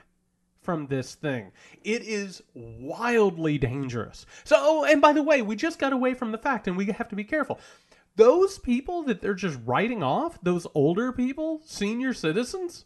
from 0.63 0.87
this 0.87 1.15
thing. 1.15 1.53
It 1.83 2.03
is 2.03 2.43
wildly 2.55 3.59
dangerous. 3.59 4.27
So, 4.45 4.57
oh, 4.59 4.85
and 4.85 5.01
by 5.01 5.13
the 5.13 5.23
way, 5.23 5.43
we 5.43 5.57
just 5.57 5.79
got 5.79 5.93
away 5.93 6.15
from 6.15 6.33
the 6.33 6.39
fact, 6.39 6.69
and 6.69 6.77
we 6.77 6.87
have 6.87 7.09
to 7.09 7.17
be 7.17 7.25
careful. 7.25 7.59
Those 8.17 8.59
people 8.59 9.03
that 9.05 9.21
they're 9.21 9.35
just 9.35 9.59
writing 9.65 10.03
off, 10.03 10.39
those 10.43 10.67
older 10.75 11.13
people, 11.13 11.63
senior 11.65 12.13
citizens, 12.13 12.85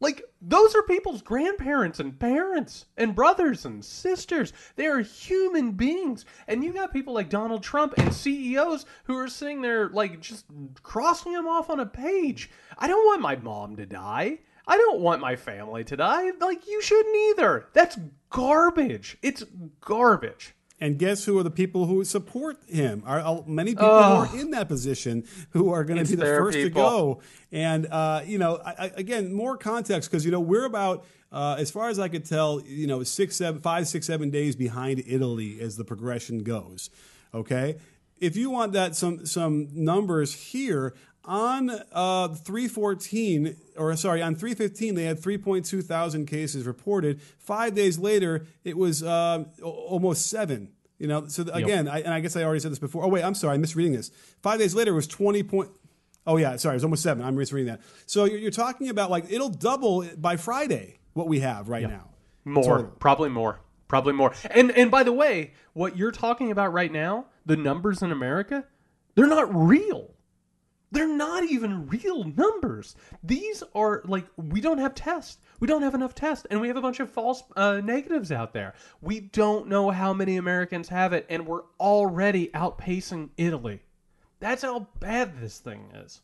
like 0.00 0.22
those 0.42 0.74
are 0.74 0.82
people's 0.82 1.22
grandparents 1.22 2.00
and 2.00 2.18
parents 2.18 2.86
and 2.96 3.14
brothers 3.14 3.64
and 3.64 3.84
sisters. 3.84 4.52
They 4.76 4.86
are 4.86 5.00
human 5.00 5.72
beings. 5.72 6.26
And 6.46 6.62
you 6.62 6.72
got 6.72 6.92
people 6.92 7.14
like 7.14 7.30
Donald 7.30 7.62
Trump 7.62 7.94
and 7.96 8.12
CEOs 8.12 8.84
who 9.04 9.16
are 9.16 9.28
sitting 9.28 9.62
there 9.62 9.88
like 9.88 10.20
just 10.20 10.44
crossing 10.82 11.32
them 11.32 11.46
off 11.46 11.70
on 11.70 11.80
a 11.80 11.86
page. 11.86 12.50
I 12.76 12.88
don't 12.88 13.06
want 13.06 13.22
my 13.22 13.36
mom 13.36 13.76
to 13.76 13.86
die. 13.86 14.40
I 14.66 14.76
don't 14.76 15.00
want 15.00 15.20
my 15.20 15.36
family 15.36 15.84
to 15.84 15.96
die. 15.96 16.30
Like 16.40 16.66
you 16.66 16.80
shouldn't 16.82 17.16
either. 17.30 17.66
That's 17.72 17.98
garbage. 18.30 19.18
It's 19.22 19.44
garbage. 19.80 20.54
And 20.80 20.98
guess 20.98 21.24
who 21.24 21.38
are 21.38 21.42
the 21.42 21.50
people 21.50 21.86
who 21.86 22.04
support 22.04 22.58
him? 22.68 23.04
Are 23.06 23.20
uh, 23.20 23.42
many 23.46 23.72
people 23.72 23.86
who 23.86 23.92
are 23.92 24.36
in 24.36 24.50
that 24.50 24.68
position 24.68 25.24
who 25.50 25.70
are 25.70 25.84
going 25.84 26.04
to 26.04 26.10
be 26.10 26.16
the 26.16 26.24
first 26.24 26.56
people. 26.56 26.68
to 26.68 26.74
go? 26.74 27.20
And 27.52 27.86
uh, 27.86 28.22
you 28.26 28.38
know, 28.38 28.60
I, 28.64 28.70
I, 28.70 28.90
again, 28.96 29.32
more 29.32 29.56
context 29.56 30.10
because 30.10 30.24
you 30.24 30.32
know 30.32 30.40
we're 30.40 30.64
about, 30.64 31.06
uh, 31.30 31.56
as 31.58 31.70
far 31.70 31.88
as 31.88 31.98
I 31.98 32.08
could 32.08 32.24
tell, 32.24 32.60
you 32.60 32.86
know, 32.88 33.04
six, 33.04 33.36
seven, 33.36 33.60
five, 33.60 33.86
six, 33.86 34.06
seven 34.06 34.30
days 34.30 34.56
behind 34.56 35.02
Italy 35.06 35.60
as 35.60 35.76
the 35.76 35.84
progression 35.84 36.42
goes. 36.42 36.90
Okay, 37.32 37.76
if 38.18 38.36
you 38.36 38.50
want 38.50 38.72
that 38.72 38.96
some 38.96 39.24
some 39.26 39.68
numbers 39.72 40.34
here 40.34 40.94
on 41.26 41.70
uh, 41.92 42.28
314 42.28 43.56
or 43.76 43.96
sorry 43.96 44.22
on 44.22 44.34
315 44.34 44.94
they 44.94 45.04
had 45.04 45.18
3.2 45.18 45.82
thousand 45.82 46.26
cases 46.26 46.66
reported. 46.66 47.20
Five 47.38 47.74
days 47.74 47.98
later 47.98 48.46
it 48.64 48.76
was 48.76 49.02
uh, 49.02 49.44
almost 49.62 50.26
seven 50.26 50.70
you 50.98 51.08
know? 51.08 51.26
So 51.26 51.42
again 51.52 51.88
I, 51.88 52.00
and 52.00 52.14
i 52.14 52.20
guess 52.20 52.36
i 52.36 52.42
already 52.42 52.60
said 52.60 52.72
this 52.72 52.78
before. 52.78 53.04
Oh 53.04 53.08
wait 53.08 53.24
i'm 53.24 53.34
sorry 53.34 53.54
i'm 53.54 53.60
misreading 53.60 53.92
this. 53.92 54.10
Five 54.42 54.58
days 54.58 54.74
later 54.74 54.92
it 54.92 54.94
was 54.94 55.06
20 55.06 55.42
point 55.42 55.70
oh 56.26 56.36
yeah 56.36 56.56
sorry 56.56 56.74
it 56.74 56.76
was 56.76 56.84
almost 56.84 57.02
seven. 57.02 57.24
I'm 57.24 57.36
misreading 57.36 57.72
that. 57.72 57.80
So 58.06 58.24
you're, 58.24 58.38
you're 58.38 58.50
talking 58.50 58.88
about 58.88 59.10
like 59.10 59.30
it'll 59.30 59.50
double 59.50 60.06
by 60.16 60.36
friday 60.36 60.98
what 61.14 61.28
we 61.28 61.40
have 61.40 61.68
right 61.68 61.88
now. 61.88 62.10
More, 62.44 62.62
Total. 62.62 62.84
probably 62.98 63.30
more, 63.30 63.60
probably 63.88 64.12
more. 64.12 64.34
And 64.50 64.70
and 64.72 64.90
by 64.90 65.02
the 65.02 65.12
way, 65.12 65.52
what 65.72 65.96
you're 65.96 66.12
talking 66.12 66.50
about 66.50 66.72
right 66.72 66.92
now, 66.92 67.26
the 67.46 67.56
numbers 67.56 68.02
in 68.02 68.12
America, 68.12 68.64
they're 69.14 69.26
not 69.26 69.54
real. 69.54 70.13
They're 70.94 71.08
not 71.08 71.42
even 71.42 71.88
real 71.88 72.22
numbers. 72.22 72.94
These 73.24 73.64
are 73.74 74.02
like 74.04 74.26
we 74.36 74.60
don't 74.60 74.78
have 74.78 74.94
tests. 74.94 75.38
We 75.58 75.66
don't 75.66 75.82
have 75.82 75.94
enough 75.94 76.14
tests, 76.14 76.46
and 76.48 76.60
we 76.60 76.68
have 76.68 76.76
a 76.76 76.80
bunch 76.80 77.00
of 77.00 77.10
false 77.10 77.42
uh, 77.56 77.80
negatives 77.82 78.30
out 78.30 78.52
there. 78.52 78.74
We 79.02 79.18
don't 79.18 79.66
know 79.66 79.90
how 79.90 80.14
many 80.14 80.36
Americans 80.36 80.88
have 80.90 81.12
it, 81.12 81.26
and 81.28 81.48
we're 81.48 81.62
already 81.80 82.46
outpacing 82.54 83.30
Italy. 83.36 83.80
That's 84.38 84.62
how 84.62 84.86
bad 85.00 85.40
this 85.40 85.58
thing 85.58 85.88
is. 85.96 86.20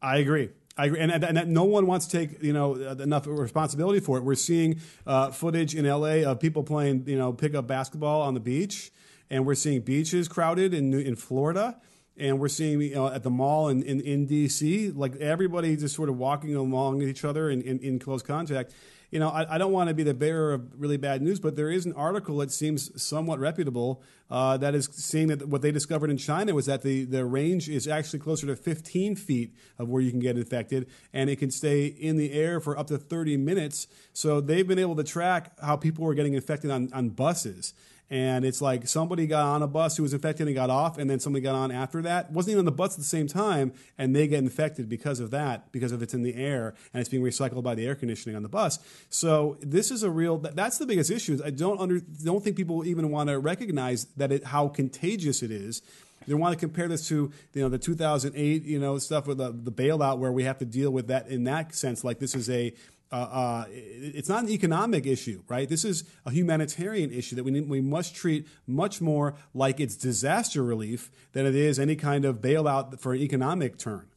I 0.00 0.16
agree. 0.16 0.48
I 0.78 0.86
agree, 0.86 1.00
and, 1.00 1.12
and, 1.12 1.36
that 1.36 1.46
no 1.46 1.64
one 1.64 1.86
wants 1.86 2.06
to 2.06 2.18
take 2.18 2.42
you 2.42 2.54
know 2.54 2.74
uh, 2.74 3.02
enough 3.02 3.26
responsibility 3.26 4.00
for 4.00 4.16
it. 4.16 4.24
We're 4.24 4.34
seeing 4.34 4.80
uh, 5.06 5.30
footage 5.30 5.74
in 5.74 5.84
LA 5.86 6.22
of 6.22 6.40
people 6.40 6.62
playing 6.62 7.04
you 7.06 7.18
know 7.18 7.34
pickup 7.34 7.66
basketball 7.66 8.22
on 8.22 8.32
the 8.32 8.40
beach, 8.40 8.90
and 9.28 9.44
we're 9.44 9.56
seeing 9.56 9.82
beaches 9.82 10.26
crowded 10.26 10.72
in 10.72 10.94
in 10.94 11.16
Florida. 11.16 11.76
And 12.16 12.38
we're 12.38 12.48
seeing 12.48 12.80
you 12.80 12.94
know, 12.94 13.08
at 13.08 13.22
the 13.22 13.30
mall 13.30 13.68
in, 13.68 13.82
in, 13.82 14.00
in 14.00 14.26
DC, 14.26 14.96
like 14.96 15.16
everybody 15.16 15.76
just 15.76 15.94
sort 15.94 16.08
of 16.08 16.18
walking 16.18 16.54
along 16.54 16.98
with 16.98 17.08
each 17.08 17.24
other 17.24 17.50
in, 17.50 17.62
in, 17.62 17.78
in 17.80 17.98
close 17.98 18.22
contact. 18.22 18.72
You 19.10 19.18
know, 19.18 19.28
I, 19.28 19.56
I 19.56 19.58
don't 19.58 19.72
want 19.72 19.88
to 19.88 19.94
be 19.94 20.02
the 20.02 20.14
bearer 20.14 20.54
of 20.54 20.80
really 20.80 20.96
bad 20.96 21.20
news, 21.20 21.38
but 21.38 21.54
there 21.54 21.70
is 21.70 21.84
an 21.84 21.92
article 21.92 22.38
that 22.38 22.50
seems 22.50 23.02
somewhat 23.02 23.38
reputable 23.40 24.02
uh, 24.30 24.56
that 24.56 24.74
is 24.74 24.88
saying 24.90 25.28
that 25.28 25.48
what 25.48 25.60
they 25.60 25.70
discovered 25.70 26.08
in 26.08 26.16
China 26.16 26.54
was 26.54 26.64
that 26.64 26.80
the, 26.80 27.04
the 27.04 27.22
range 27.26 27.68
is 27.68 27.86
actually 27.86 28.20
closer 28.20 28.46
to 28.46 28.56
15 28.56 29.16
feet 29.16 29.54
of 29.78 29.90
where 29.90 30.00
you 30.00 30.10
can 30.10 30.20
get 30.20 30.38
infected, 30.38 30.88
and 31.12 31.28
it 31.28 31.36
can 31.36 31.50
stay 31.50 31.84
in 31.84 32.16
the 32.16 32.32
air 32.32 32.58
for 32.58 32.78
up 32.78 32.86
to 32.86 32.96
30 32.96 33.36
minutes. 33.36 33.86
So 34.14 34.40
they've 34.40 34.66
been 34.66 34.78
able 34.78 34.96
to 34.96 35.04
track 35.04 35.52
how 35.60 35.76
people 35.76 36.06
were 36.06 36.14
getting 36.14 36.32
infected 36.32 36.70
on, 36.70 36.90
on 36.94 37.10
buses 37.10 37.74
and 38.10 38.44
it's 38.44 38.60
like 38.60 38.86
somebody 38.86 39.26
got 39.26 39.44
on 39.46 39.62
a 39.62 39.66
bus 39.66 39.96
who 39.96 40.02
was 40.02 40.12
infected 40.12 40.46
and 40.46 40.54
got 40.54 40.70
off, 40.70 40.98
and 40.98 41.08
then 41.08 41.18
somebody 41.18 41.42
got 41.42 41.54
on 41.54 41.70
after 41.70 42.02
that. 42.02 42.30
wasn't 42.30 42.52
even 42.52 42.60
on 42.60 42.64
the 42.66 42.72
bus 42.72 42.92
at 42.92 42.98
the 42.98 43.04
same 43.04 43.26
time, 43.26 43.72
and 43.96 44.14
they 44.14 44.26
get 44.26 44.38
infected 44.40 44.88
because 44.88 45.18
of 45.18 45.30
that, 45.30 45.72
because 45.72 45.92
of 45.92 46.02
it's 46.02 46.12
in 46.12 46.22
the 46.22 46.34
air 46.34 46.74
and 46.92 47.00
it's 47.00 47.08
being 47.08 47.22
recycled 47.22 47.62
by 47.62 47.74
the 47.74 47.86
air 47.86 47.94
conditioning 47.94 48.36
on 48.36 48.42
the 48.42 48.48
bus. 48.48 48.78
So 49.08 49.56
this 49.60 49.90
is 49.90 50.02
a 50.02 50.10
real. 50.10 50.38
That's 50.38 50.78
the 50.78 50.86
biggest 50.86 51.10
issue. 51.10 51.40
I 51.44 51.50
don't 51.50 51.80
under 51.80 52.00
don't 52.00 52.44
think 52.44 52.56
people 52.56 52.84
even 52.84 53.10
want 53.10 53.28
to 53.30 53.38
recognize 53.38 54.04
that 54.16 54.30
it 54.30 54.44
how 54.44 54.68
contagious 54.68 55.42
it 55.42 55.50
is. 55.50 55.82
They 56.26 56.34
want 56.34 56.52
to 56.52 56.58
compare 56.58 56.88
this 56.88 57.08
to 57.08 57.32
you 57.54 57.62
know 57.62 57.68
the 57.68 57.78
2008 57.78 58.62
you 58.64 58.78
know 58.78 58.98
stuff 58.98 59.26
with 59.26 59.38
the, 59.38 59.50
the 59.52 59.72
bailout 59.72 60.18
where 60.18 60.32
we 60.32 60.44
have 60.44 60.58
to 60.58 60.64
deal 60.64 60.90
with 60.90 61.08
that 61.08 61.28
in 61.28 61.44
that 61.44 61.74
sense. 61.74 62.04
Like 62.04 62.18
this 62.18 62.34
is 62.34 62.48
a 62.50 62.74
uh, 63.12 63.14
uh, 63.14 63.64
it's 63.70 64.28
not 64.28 64.44
an 64.44 64.48
economic 64.50 65.06
issue, 65.06 65.42
right? 65.46 65.68
This 65.68 65.84
is 65.84 66.04
a 66.24 66.30
humanitarian 66.30 67.12
issue 67.12 67.36
that 67.36 67.44
we 67.44 67.50
need, 67.50 67.68
we 67.68 67.82
must 67.82 68.14
treat 68.14 68.48
much 68.66 69.02
more 69.02 69.34
like 69.52 69.80
it's 69.80 69.96
disaster 69.96 70.62
relief 70.62 71.10
than 71.32 71.44
it 71.44 71.54
is 71.54 71.78
any 71.78 71.94
kind 71.94 72.24
of 72.24 72.40
bailout 72.40 72.98
for 72.98 73.12
an 73.12 73.20
economic 73.20 73.76
turn. 73.76 74.08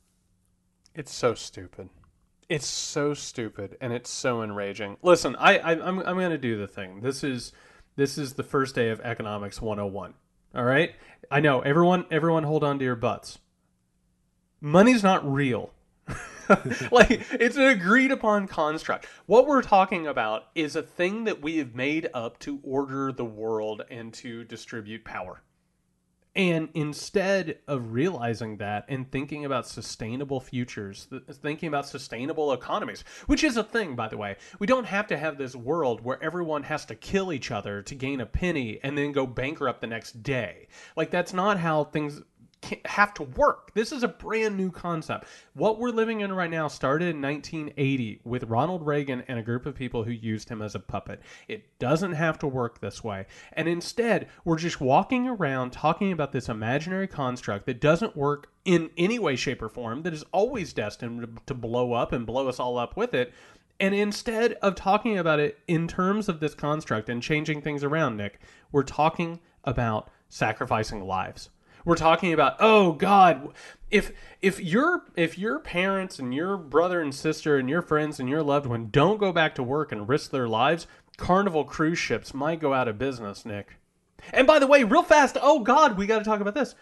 It's 0.93 1.13
so 1.13 1.35
stupid. 1.35 1.89
It's 2.47 2.67
so 2.67 3.13
stupid, 3.13 3.75
and 3.81 3.91
it's 3.91 4.09
so 4.09 4.41
enraging. 4.41 4.97
Listen, 5.01 5.35
I, 5.35 5.57
I 5.57 5.71
I'm 5.71 5.99
I'm 5.99 6.15
going 6.17 6.29
to 6.29 6.37
do 6.37 6.57
the 6.57 6.67
thing. 6.67 7.01
This 7.01 7.23
is 7.23 7.51
this 7.95 8.17
is 8.17 8.33
the 8.33 8.43
first 8.43 8.75
day 8.75 8.89
of 8.91 9.01
economics 9.01 9.61
101. 9.61 10.13
All 10.53 10.63
right, 10.63 10.93
I 11.29 11.39
know 11.41 11.61
everyone. 11.61 12.05
Everyone, 12.11 12.43
hold 12.43 12.63
on 12.63 12.79
to 12.79 12.85
your 12.85 12.95
butts. 12.95 13.39
Money's 14.61 15.03
not 15.03 15.29
real. 15.29 15.71
like 16.91 17.25
it's 17.31 17.57
an 17.57 17.67
agreed 17.67 18.11
upon 18.11 18.47
construct. 18.47 19.05
What 19.25 19.47
we're 19.47 19.61
talking 19.61 20.07
about 20.07 20.47
is 20.55 20.75
a 20.75 20.81
thing 20.81 21.23
that 21.25 21.41
we 21.41 21.57
have 21.57 21.75
made 21.75 22.09
up 22.13 22.39
to 22.39 22.59
order 22.63 23.11
the 23.11 23.25
world 23.25 23.83
and 23.89 24.13
to 24.15 24.43
distribute 24.43 25.03
power. 25.05 25.41
And 26.35 26.67
instead 26.73 27.59
of 27.65 27.93
realizing 27.93 28.57
that 28.57 28.83
and 28.89 29.09
thinking 29.09 29.45
about 29.45 29.67
sustainable 29.67 30.41
futures, 30.41 31.07
thinking 31.31 31.69
about 31.69 31.87
sustainable 31.87 32.51
economies, 32.51 33.05
which 33.25 33.41
is 33.41 33.55
a 33.55 33.63
thing, 33.63 33.95
by 33.95 34.09
the 34.09 34.17
way, 34.17 34.35
we 34.59 34.67
don't 34.67 34.85
have 34.85 35.07
to 35.07 35.17
have 35.17 35.37
this 35.37 35.55
world 35.55 36.01
where 36.01 36.21
everyone 36.21 36.63
has 36.63 36.83
to 36.87 36.95
kill 36.95 37.31
each 37.31 37.51
other 37.51 37.81
to 37.83 37.95
gain 37.95 38.19
a 38.19 38.25
penny 38.25 38.81
and 38.83 38.97
then 38.97 39.13
go 39.13 39.25
bankrupt 39.25 39.79
the 39.79 39.87
next 39.87 40.23
day. 40.23 40.67
Like, 40.97 41.09
that's 41.09 41.31
not 41.31 41.57
how 41.57 41.85
things 41.85 42.21
have 42.85 43.13
to 43.15 43.23
work. 43.23 43.73
This 43.73 43.91
is 43.91 44.03
a 44.03 44.07
brand 44.07 44.57
new 44.57 44.71
concept. 44.71 45.25
What 45.53 45.79
we're 45.79 45.89
living 45.89 46.21
in 46.21 46.33
right 46.33 46.49
now 46.49 46.67
started 46.67 47.09
in 47.09 47.21
1980 47.21 48.21
with 48.23 48.43
Ronald 48.43 48.85
Reagan 48.85 49.23
and 49.27 49.39
a 49.39 49.43
group 49.43 49.65
of 49.65 49.75
people 49.75 50.03
who 50.03 50.11
used 50.11 50.49
him 50.49 50.61
as 50.61 50.75
a 50.75 50.79
puppet. 50.79 51.21
It 51.47 51.77
doesn't 51.79 52.13
have 52.13 52.39
to 52.39 52.47
work 52.47 52.79
this 52.79 53.03
way. 53.03 53.25
And 53.53 53.67
instead, 53.67 54.27
we're 54.43 54.57
just 54.57 54.81
walking 54.81 55.27
around 55.27 55.71
talking 55.71 56.11
about 56.11 56.31
this 56.31 56.49
imaginary 56.49 57.07
construct 57.07 57.65
that 57.65 57.81
doesn't 57.81 58.15
work 58.15 58.51
in 58.65 58.89
any 58.97 59.19
way, 59.19 59.35
shape, 59.35 59.61
or 59.61 59.69
form, 59.69 60.01
that 60.03 60.13
is 60.13 60.23
always 60.31 60.73
destined 60.73 61.39
to 61.45 61.53
blow 61.53 61.93
up 61.93 62.11
and 62.11 62.25
blow 62.25 62.47
us 62.47 62.59
all 62.59 62.77
up 62.77 62.97
with 62.97 63.13
it. 63.13 63.33
And 63.79 63.93
instead 63.93 64.53
of 64.53 64.75
talking 64.75 65.17
about 65.17 65.39
it 65.39 65.59
in 65.67 65.87
terms 65.87 66.29
of 66.29 66.39
this 66.39 66.55
construct 66.55 67.09
and 67.09 67.21
changing 67.21 67.61
things 67.61 67.83
around, 67.83 68.17
Nick, 68.17 68.39
we're 68.71 68.83
talking 68.83 69.39
about 69.65 70.09
sacrificing 70.29 71.01
lives 71.01 71.49
we're 71.85 71.95
talking 71.95 72.33
about 72.33 72.55
oh 72.59 72.91
god 72.93 73.49
if 73.91 74.11
if 74.41 74.59
your 74.59 75.03
if 75.15 75.37
your 75.37 75.59
parents 75.59 76.19
and 76.19 76.33
your 76.33 76.57
brother 76.57 76.99
and 76.99 77.15
sister 77.15 77.57
and 77.57 77.69
your 77.69 77.81
friends 77.81 78.19
and 78.19 78.27
your 78.27 78.43
loved 78.43 78.65
one 78.65 78.89
don't 78.91 79.19
go 79.19 79.31
back 79.31 79.55
to 79.55 79.63
work 79.63 79.91
and 79.91 80.09
risk 80.09 80.31
their 80.31 80.49
lives 80.49 80.87
carnival 81.17 81.63
cruise 81.63 81.99
ships 81.99 82.33
might 82.33 82.59
go 82.59 82.73
out 82.73 82.89
of 82.89 82.97
business 82.97 83.45
nick. 83.45 83.77
And 84.33 84.47
by 84.47 84.59
the 84.59 84.67
way 84.67 84.83
real 84.83 85.03
fast 85.03 85.37
oh 85.41 85.59
god 85.59 85.97
we 85.97 86.07
got 86.07 86.17
to 86.17 86.25
talk 86.25 86.41
about 86.41 86.55
this 86.55 86.75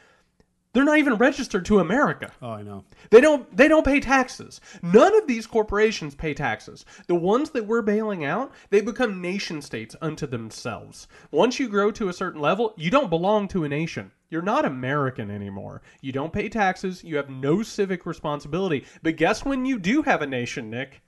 they're 0.74 0.84
not 0.84 0.98
even 0.98 1.16
registered 1.16 1.66
to 1.66 1.80
America. 1.80 2.32
Oh, 2.42 2.52
I 2.52 2.64
know. 2.64 2.84
They 3.12 3.22
don't 3.22 3.56
they 3.56 3.68
don't 3.68 3.86
pay 3.86 4.00
taxes. 4.00 4.60
None 4.82 5.16
of 5.16 5.28
these 5.28 5.46
corporations 5.46 6.16
pay 6.16 6.34
taxes. 6.34 6.84
The 7.08 7.16
ones 7.16 7.52
that 7.52 7.68
we're 7.68 7.84
bailing 7.84 8.26
out, 8.26 8.52
they 8.72 8.82
become 8.82 9.22
nation 9.22 9.62
states 9.62 9.96
unto 10.02 10.26
themselves. 10.26 11.08
Once 11.32 11.60
you 11.60 11.70
grow 11.70 11.92
to 11.92 12.10
a 12.10 12.14
certain 12.14 12.42
level, 12.42 12.74
you 12.76 12.90
don't 12.90 13.10
belong 13.10 13.48
to 13.50 13.64
a 13.64 13.70
nation. 13.70 14.12
You're 14.30 14.42
not 14.42 14.66
American 14.66 15.30
anymore. 15.30 15.84
You 16.02 16.12
don't 16.12 16.34
pay 16.34 16.50
taxes, 16.50 17.04
you 17.04 17.18
have 17.18 17.30
no 17.30 17.62
civic 17.62 18.08
responsibility. 18.08 18.86
But 19.04 19.16
guess 19.16 19.46
when 19.46 19.66
you 19.66 19.78
do 19.78 20.02
have 20.02 20.24
a 20.24 20.28
nation, 20.28 20.72
Nick? 20.72 21.04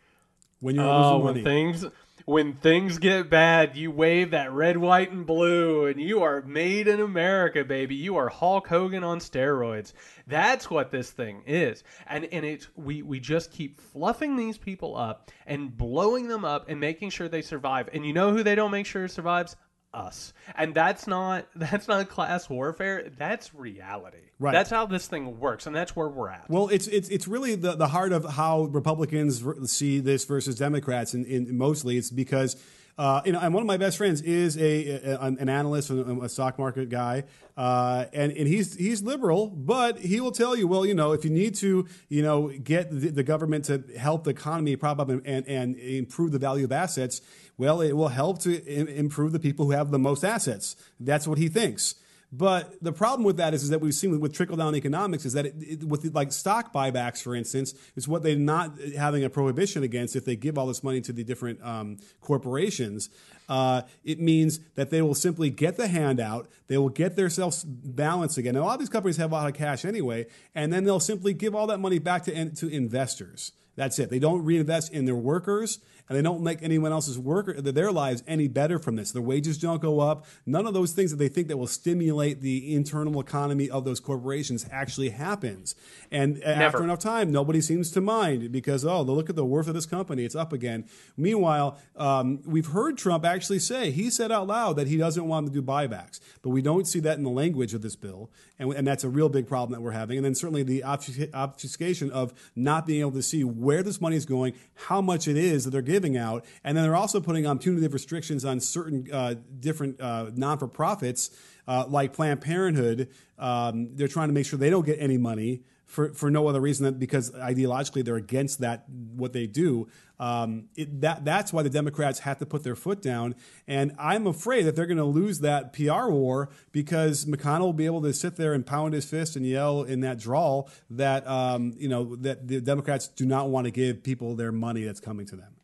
When 0.59 0.75
you're 0.75 0.85
oh, 0.85 1.17
losing 1.17 1.25
when 1.25 1.33
money. 1.33 1.43
things 1.43 1.85
when 2.25 2.53
things 2.53 2.97
get 2.97 3.29
bad, 3.29 3.75
you 3.75 3.91
wave 3.91 4.31
that 4.31 4.51
red, 4.51 4.77
white, 4.77 5.11
and 5.11 5.25
blue, 5.25 5.85
and 5.85 5.99
you 5.99 6.23
are 6.23 6.41
made 6.41 6.87
in 6.87 6.99
America, 6.99 7.63
baby. 7.63 7.95
You 7.95 8.15
are 8.15 8.29
Hulk 8.29 8.67
Hogan 8.67 9.03
on 9.03 9.19
steroids. 9.19 9.93
That's 10.25 10.69
what 10.69 10.91
this 10.91 11.11
thing 11.11 11.43
is, 11.45 11.83
and 12.07 12.25
and 12.31 12.45
it's 12.45 12.67
we 12.75 13.03
we 13.03 13.19
just 13.19 13.51
keep 13.51 13.79
fluffing 13.79 14.35
these 14.35 14.57
people 14.57 14.95
up 14.97 15.29
and 15.45 15.75
blowing 15.75 16.27
them 16.27 16.43
up 16.45 16.69
and 16.69 16.79
making 16.79 17.11
sure 17.11 17.27
they 17.27 17.43
survive. 17.43 17.89
And 17.93 18.05
you 18.05 18.13
know 18.13 18.31
who 18.31 18.41
they 18.41 18.55
don't 18.55 18.71
make 18.71 18.87
sure 18.87 19.07
survives? 19.07 19.55
Us 19.95 20.33
and 20.55 20.75
that's 20.75 21.07
not 21.07 21.47
that's 21.55 21.87
not 21.87 22.09
class 22.09 22.49
warfare 22.49 23.09
that's 23.17 23.55
reality 23.55 24.17
Right. 24.37 24.51
that's 24.51 24.69
how 24.69 24.85
this 24.85 25.07
thing 25.07 25.39
works 25.39 25.65
and 25.65 25.73
that's 25.73 25.95
where 25.95 26.09
we're 26.09 26.29
at 26.29 26.49
Well, 26.49 26.67
it's 26.67 26.87
it's 26.87 27.07
it's 27.07 27.25
really 27.25 27.55
the, 27.55 27.75
the 27.75 27.87
heart 27.87 28.11
of 28.11 28.25
how 28.25 28.63
Republicans 28.63 29.41
see 29.71 29.99
this 29.99 30.25
versus 30.25 30.55
Democrats, 30.57 31.13
and, 31.13 31.25
and 31.25 31.57
mostly 31.57 31.97
it's 31.97 32.11
because. 32.11 32.57
Uh, 32.97 33.21
you 33.25 33.33
know, 33.33 33.39
and 33.39 33.53
one 33.53 33.61
of 33.61 33.67
my 33.67 33.75
best 33.75 33.97
friends 33.97 34.21
is 34.21 34.57
a, 34.57 34.87
a 34.89 35.19
an 35.19 35.49
analyst, 35.49 35.89
a, 35.89 36.21
a 36.21 36.29
stock 36.29 36.57
market 36.57 36.87
guy, 36.87 37.23
uh, 37.57 38.05
and 38.13 38.31
and 38.31 38.47
he's 38.47 38.73
he's 38.75 39.03
liberal, 39.03 39.47
but 39.47 39.99
he 39.99 40.21
will 40.21 40.31
tell 40.31 40.55
you, 40.55 40.65
well, 40.65 40.85
you 40.85 40.93
know, 40.93 41.11
if 41.11 41.25
you 41.25 41.29
need 41.29 41.55
to, 41.55 41.85
you 42.07 42.23
know, 42.23 42.47
get 42.47 42.89
the, 42.89 43.09
the 43.09 43.23
government 43.23 43.65
to 43.65 43.83
help 43.97 44.23
the 44.23 44.29
economy 44.29 44.77
prop 44.77 44.99
up 44.99 45.09
and, 45.09 45.21
and, 45.27 45.45
and 45.45 45.75
improve 45.75 46.31
the 46.31 46.39
value 46.39 46.63
of 46.63 46.71
assets, 46.71 47.19
well, 47.57 47.81
it 47.81 47.93
will 47.93 48.07
help 48.07 48.39
to 48.39 48.63
im- 48.63 48.87
improve 48.87 49.33
the 49.33 49.39
people 49.39 49.65
who 49.65 49.71
have 49.71 49.91
the 49.91 49.99
most 49.99 50.23
assets. 50.23 50.77
That's 50.97 51.27
what 51.27 51.37
he 51.37 51.49
thinks. 51.49 51.95
But 52.37 52.83
the 52.83 52.91
problem 52.91 53.23
with 53.23 53.37
that 53.37 53.53
is, 53.53 53.63
is 53.63 53.69
that 53.69 53.81
we've 53.81 53.93
seen 53.93 54.09
with, 54.11 54.19
with 54.19 54.33
trickle 54.33 54.57
down 54.57 54.75
economics 54.75 55.25
is 55.25 55.33
that 55.33 55.45
it, 55.45 55.55
it, 55.59 55.83
with 55.83 56.13
like 56.15 56.31
stock 56.31 56.73
buybacks, 56.73 57.21
for 57.21 57.35
instance, 57.35 57.75
is 57.95 58.07
what 58.07 58.23
they're 58.23 58.35
not 58.35 58.79
having 58.97 59.23
a 59.23 59.29
prohibition 59.29 59.83
against. 59.83 60.15
If 60.15 60.25
they 60.25 60.35
give 60.35 60.57
all 60.57 60.65
this 60.65 60.83
money 60.83 61.01
to 61.01 61.13
the 61.13 61.23
different 61.23 61.63
um, 61.63 61.97
corporations, 62.21 63.09
uh, 63.47 63.83
it 64.03 64.19
means 64.19 64.59
that 64.73 64.89
they 64.89 65.01
will 65.01 65.13
simply 65.13 65.51
get 65.51 65.77
the 65.77 65.87
handout, 65.87 66.49
they 66.67 66.77
will 66.77 66.89
get 66.89 67.15
their 67.15 67.29
themselves 67.35 67.63
balanced 67.63 68.37
again. 68.37 68.55
Now, 68.55 68.61
a 68.61 68.65
lot 68.65 68.73
of 68.73 68.79
these 68.79 68.89
companies 68.89 69.17
have 69.17 69.31
a 69.31 69.35
lot 69.35 69.47
of 69.47 69.55
cash 69.55 69.85
anyway, 69.85 70.25
and 70.53 70.71
then 70.71 70.83
they'll 70.83 70.99
simply 70.99 71.33
give 71.33 71.53
all 71.55 71.67
that 71.67 71.79
money 71.79 71.99
back 71.99 72.23
to 72.23 72.49
to 72.49 72.67
investors. 72.67 73.51
That's 73.75 73.99
it. 73.99 74.09
They 74.09 74.19
don't 74.19 74.43
reinvest 74.45 74.93
in 74.93 75.05
their 75.05 75.15
workers 75.15 75.79
and 76.07 76.17
they 76.17 76.21
don't 76.21 76.41
make 76.41 76.61
anyone 76.61 76.91
else's 76.91 77.17
work 77.17 77.49
or 77.49 77.61
their 77.61 77.91
lives 77.91 78.23
any 78.27 78.47
better 78.47 78.77
from 78.77 78.95
this. 78.95 79.11
Their 79.11 79.21
wages 79.21 79.57
don't 79.57 79.81
go 79.81 79.99
up. 79.99 80.25
None 80.45 80.67
of 80.67 80.73
those 80.73 80.91
things 80.91 81.11
that 81.11 81.17
they 81.17 81.27
think 81.27 81.47
that 81.47 81.57
will 81.57 81.67
stimulate 81.67 82.41
the 82.41 82.75
internal 82.75 83.19
economy 83.19 83.69
of 83.69 83.85
those 83.85 83.99
corporations 83.99 84.67
actually 84.71 85.09
happens. 85.09 85.75
And 86.11 86.43
after 86.43 86.83
enough 86.83 86.99
time, 86.99 87.31
nobody 87.31 87.61
seems 87.61 87.89
to 87.91 88.01
mind 88.01 88.51
because 88.51 88.85
oh, 88.85 89.01
look 89.01 89.29
at 89.29 89.35
the 89.35 89.45
worth 89.45 89.67
of 89.67 89.73
this 89.73 89.85
company; 89.85 90.25
it's 90.25 90.35
up 90.35 90.53
again. 90.53 90.85
Meanwhile, 91.17 91.79
um, 91.95 92.41
we've 92.45 92.67
heard 92.67 92.97
Trump 92.97 93.25
actually 93.25 93.59
say 93.59 93.91
he 93.91 94.09
said 94.09 94.31
out 94.31 94.47
loud 94.47 94.75
that 94.75 94.87
he 94.87 94.97
doesn't 94.97 95.27
want 95.27 95.47
to 95.47 95.53
do 95.53 95.61
buybacks, 95.61 96.19
but 96.41 96.49
we 96.49 96.61
don't 96.61 96.87
see 96.87 96.99
that 96.99 97.17
in 97.17 97.23
the 97.23 97.29
language 97.29 97.73
of 97.73 97.81
this 97.81 97.95
bill, 97.95 98.29
and, 98.59 98.71
and 98.73 98.85
that's 98.85 99.03
a 99.03 99.09
real 99.09 99.29
big 99.29 99.47
problem 99.47 99.77
that 99.77 99.83
we're 99.83 99.91
having. 99.91 100.17
And 100.17 100.25
then 100.25 100.35
certainly 100.35 100.63
the 100.63 100.83
obfuscation 100.83 102.11
of 102.11 102.33
not 102.55 102.85
being 102.85 103.01
able 103.01 103.11
to 103.11 103.23
see 103.23 103.43
where 103.43 103.81
this 103.81 103.99
money 103.99 104.15
is 104.15 104.25
going, 104.25 104.53
how 104.75 105.01
much 105.01 105.27
it 105.27 105.37
is 105.37 105.63
that 105.63 105.71
they're 105.71 105.81
giving 105.81 105.94
out, 106.17 106.45
and 106.63 106.75
then 106.75 106.83
they're 106.83 106.95
also 106.95 107.21
putting 107.21 107.45
on 107.45 107.59
punitive 107.59 107.93
restrictions 107.93 108.43
on 108.43 108.59
certain 108.59 109.07
uh, 109.11 109.35
different 109.59 110.01
uh, 110.01 110.31
non 110.33 110.57
for 110.57 110.67
profits 110.67 111.31
uh, 111.67 111.85
like 111.87 112.13
Planned 112.13 112.41
Parenthood. 112.41 113.09
Um, 113.37 113.95
they're 113.95 114.07
trying 114.07 114.29
to 114.29 114.33
make 114.33 114.45
sure 114.45 114.59
they 114.59 114.69
don't 114.69 114.85
get 114.85 114.97
any 114.99 115.17
money 115.17 115.61
for, 115.85 116.13
for 116.13 116.31
no 116.31 116.47
other 116.47 116.59
reason 116.59 116.83
than 116.85 116.95
because 116.95 117.31
ideologically 117.31 118.03
they're 118.03 118.15
against 118.15 118.59
that 118.59 118.85
what 118.89 119.33
they 119.33 119.47
do. 119.47 119.87
Um, 120.19 120.69
it, 120.75 121.01
that 121.01 121.25
that's 121.25 121.51
why 121.51 121.63
the 121.63 121.69
Democrats 121.69 122.19
have 122.19 122.39
to 122.39 122.45
put 122.45 122.63
their 122.63 122.75
foot 122.75 123.01
down, 123.01 123.35
and 123.67 123.93
I'm 123.99 124.27
afraid 124.27 124.63
that 124.63 124.75
they're 124.75 124.85
going 124.85 124.97
to 124.97 125.03
lose 125.03 125.39
that 125.41 125.73
PR 125.73 126.07
war 126.09 126.49
because 126.71 127.25
McConnell 127.25 127.61
will 127.61 127.73
be 127.73 127.85
able 127.85 128.01
to 128.03 128.13
sit 128.13 128.37
there 128.37 128.53
and 128.53 128.65
pound 128.65 128.93
his 128.93 129.05
fist 129.05 129.35
and 129.35 129.45
yell 129.45 129.83
in 129.83 129.99
that 130.01 130.17
drawl 130.17 130.69
that 130.89 131.27
um, 131.27 131.73
you 131.77 131.89
know 131.89 132.15
that 132.17 132.47
the 132.47 132.61
Democrats 132.61 133.09
do 133.09 133.25
not 133.25 133.49
want 133.49 133.65
to 133.65 133.71
give 133.71 134.03
people 134.03 134.35
their 134.35 134.53
money 134.53 134.83
that's 134.83 135.01
coming 135.01 135.25
to 135.27 135.35
them. 135.35 135.55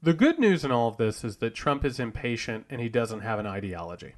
The 0.00 0.14
good 0.14 0.38
news 0.38 0.64
in 0.64 0.70
all 0.70 0.88
of 0.88 0.96
this 0.96 1.24
is 1.24 1.38
that 1.38 1.54
Trump 1.54 1.84
is 1.84 1.98
impatient 1.98 2.66
and 2.70 2.80
he 2.80 2.88
doesn't 2.88 3.20
have 3.20 3.38
an 3.38 3.46
ideology. 3.46 4.14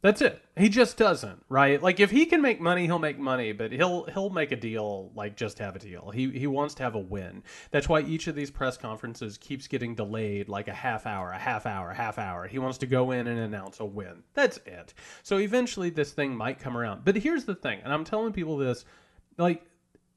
That's 0.00 0.22
it. 0.22 0.40
He 0.56 0.68
just 0.68 0.96
doesn't, 0.96 1.44
right? 1.48 1.82
Like 1.82 1.98
if 1.98 2.12
he 2.12 2.26
can 2.26 2.40
make 2.40 2.60
money, 2.60 2.86
he'll 2.86 3.00
make 3.00 3.18
money, 3.18 3.50
but 3.50 3.72
he'll 3.72 4.04
he'll 4.04 4.30
make 4.30 4.52
a 4.52 4.56
deal 4.56 5.10
like 5.16 5.36
just 5.36 5.58
have 5.58 5.74
a 5.74 5.80
deal. 5.80 6.10
He 6.10 6.30
he 6.30 6.46
wants 6.46 6.74
to 6.74 6.84
have 6.84 6.94
a 6.94 7.00
win. 7.00 7.42
That's 7.72 7.88
why 7.88 8.02
each 8.02 8.28
of 8.28 8.36
these 8.36 8.50
press 8.50 8.76
conferences 8.76 9.38
keeps 9.38 9.66
getting 9.66 9.96
delayed 9.96 10.48
like 10.48 10.68
a 10.68 10.72
half 10.72 11.04
hour, 11.04 11.32
a 11.32 11.38
half 11.38 11.66
hour, 11.66 11.90
a 11.90 11.96
half 11.96 12.16
hour. 12.16 12.46
He 12.46 12.60
wants 12.60 12.78
to 12.78 12.86
go 12.86 13.10
in 13.10 13.26
and 13.26 13.40
announce 13.40 13.80
a 13.80 13.84
win. 13.84 14.22
That's 14.34 14.58
it. 14.66 14.94
So 15.24 15.38
eventually 15.38 15.90
this 15.90 16.12
thing 16.12 16.36
might 16.36 16.60
come 16.60 16.76
around. 16.76 17.04
But 17.04 17.16
here's 17.16 17.44
the 17.44 17.56
thing, 17.56 17.80
and 17.82 17.92
I'm 17.92 18.04
telling 18.04 18.32
people 18.32 18.56
this 18.56 18.84
like 19.36 19.62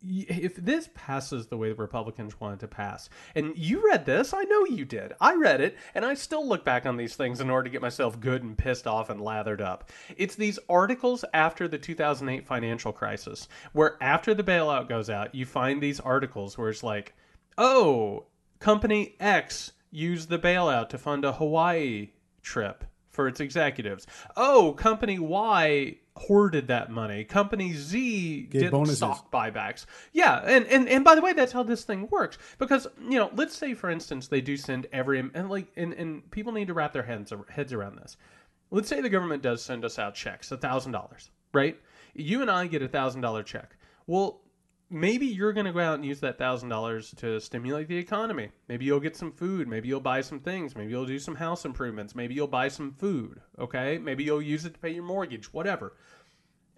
if 0.08 0.56
this 0.56 0.90
passes 0.96 1.48
the 1.48 1.58
way 1.58 1.70
the 1.70 1.76
Republicans 1.76 2.40
want 2.40 2.56
it 2.56 2.60
to 2.62 2.68
pass, 2.68 3.10
and 3.36 3.48
mm. 3.48 3.54
you 3.56 3.86
read 3.86 4.06
this, 4.06 4.34
I 4.34 4.44
know 4.44 4.66
you 4.66 4.86
did. 4.86 5.14
I 5.22 5.36
read 5.36 5.62
it, 5.62 5.78
and 5.94 6.04
I 6.04 6.14
still 6.16 6.48
look 6.48 6.66
back 6.66 6.86
on 6.86 6.98
these 6.98 7.16
things 7.16 7.40
in 7.40 7.50
order 7.50 7.66
to 7.66 7.70
get 7.70 7.82
myself 7.82 8.20
good 8.20 8.44
and 8.44 8.58
pissed 8.58 8.88
off 8.88 9.10
and 9.10 9.22
lathered 9.22 9.62
up. 9.62 9.90
It's 10.18 10.36
these 10.36 10.60
articles 10.70 11.24
after 11.34 11.68
the 11.68 11.78
2008 11.78 12.46
financial 12.46 12.92
crisis, 12.92 13.48
where 13.74 13.98
after 14.02 14.34
the 14.34 14.44
bailout 14.44 14.90
goes 14.90 15.10
out, 15.10 15.36
you 15.36 15.46
find 15.46 15.82
these 15.82 16.00
articles 16.00 16.58
where 16.58 16.70
it's 16.70 16.84
like, 16.84 17.14
oh, 17.58 18.26
company 18.60 19.16
X 19.20 19.74
used 19.92 20.30
the 20.30 20.40
bailout 20.40 20.90
to 20.90 20.98
fund 20.98 21.26
a 21.26 21.34
Hawaii 21.34 22.10
trip 22.42 22.86
for 23.10 23.28
its 23.28 23.40
executives. 23.40 24.08
Oh, 24.36 24.74
company 24.74 25.20
Y 25.20 25.98
hoarded 26.18 26.68
that 26.68 26.92
money. 26.92 27.24
Company 27.24 27.74
Z 27.74 28.48
Gave 28.52 28.62
did 28.64 28.72
bonuses. 28.72 28.98
stock 28.98 29.32
buybacks. 29.32 29.86
Yeah, 30.12 30.40
and, 30.46 30.66
and 30.68 30.88
and 30.90 31.04
by 31.04 31.16
the 31.16 31.22
way, 31.22 31.34
that's 31.34 31.52
how 31.52 31.64
this 31.64 31.84
thing 31.84 32.08
works. 32.10 32.38
Because 32.58 32.88
you 33.02 33.18
know, 33.18 33.32
let's 33.36 33.56
say 33.56 33.74
for 33.74 33.90
instance 33.90 34.28
they 34.28 34.42
do 34.42 34.58
send 34.58 34.88
every 34.92 35.20
and 35.20 35.50
like 35.50 35.68
and, 35.76 35.94
and 35.94 36.30
people 36.32 36.52
need 36.52 36.68
to 36.68 36.74
wrap 36.74 36.94
their 36.94 37.04
heads 37.04 37.34
heads 37.50 37.74
around 37.74 37.98
this. 37.98 38.18
Let's 38.72 38.88
say 38.88 39.02
the 39.02 39.10
government 39.10 39.44
does 39.44 39.62
send 39.62 39.84
us 39.84 40.00
out 40.00 40.16
checks, 40.16 40.52
a 40.52 40.58
thousand 40.58 40.92
dollars, 40.94 41.30
right? 41.54 41.80
You 42.14 42.42
and 42.42 42.52
I 42.52 42.68
get 42.68 42.82
a 42.82 42.88
thousand 42.88 43.22
dollar 43.22 43.44
check. 43.44 43.76
Well, 44.08 44.42
maybe 44.92 45.26
you're 45.26 45.54
going 45.54 45.66
to 45.66 45.72
go 45.72 45.80
out 45.80 45.96
and 45.96 46.06
use 46.06 46.20
that 46.20 46.38
thousand 46.38 46.70
dollars 46.70 47.14
to 47.18 47.40
stimulate 47.40 47.88
the 47.88 47.98
economy. 47.98 48.52
Maybe 48.68 48.86
you'll 48.86 49.00
get 49.00 49.16
some 49.16 49.32
food. 49.32 49.68
Maybe 49.68 49.88
you'll 49.88 50.02
buy 50.02 50.22
some 50.22 50.40
things. 50.40 50.76
Maybe 50.76 50.92
you'll 50.92 51.06
do 51.06 51.20
some 51.20 51.36
house 51.36 51.66
improvements. 51.66 52.14
Maybe 52.14 52.34
you'll 52.34 52.48
buy 52.48 52.68
some 52.68 52.94
food. 52.94 53.42
Okay. 53.58 53.98
Maybe 53.98 54.24
you'll 54.24 54.42
use 54.42 54.66
it 54.66 54.74
to 54.74 54.80
pay 54.80 54.92
your 54.92 55.04
mortgage, 55.04 55.54
whatever. 55.54 55.94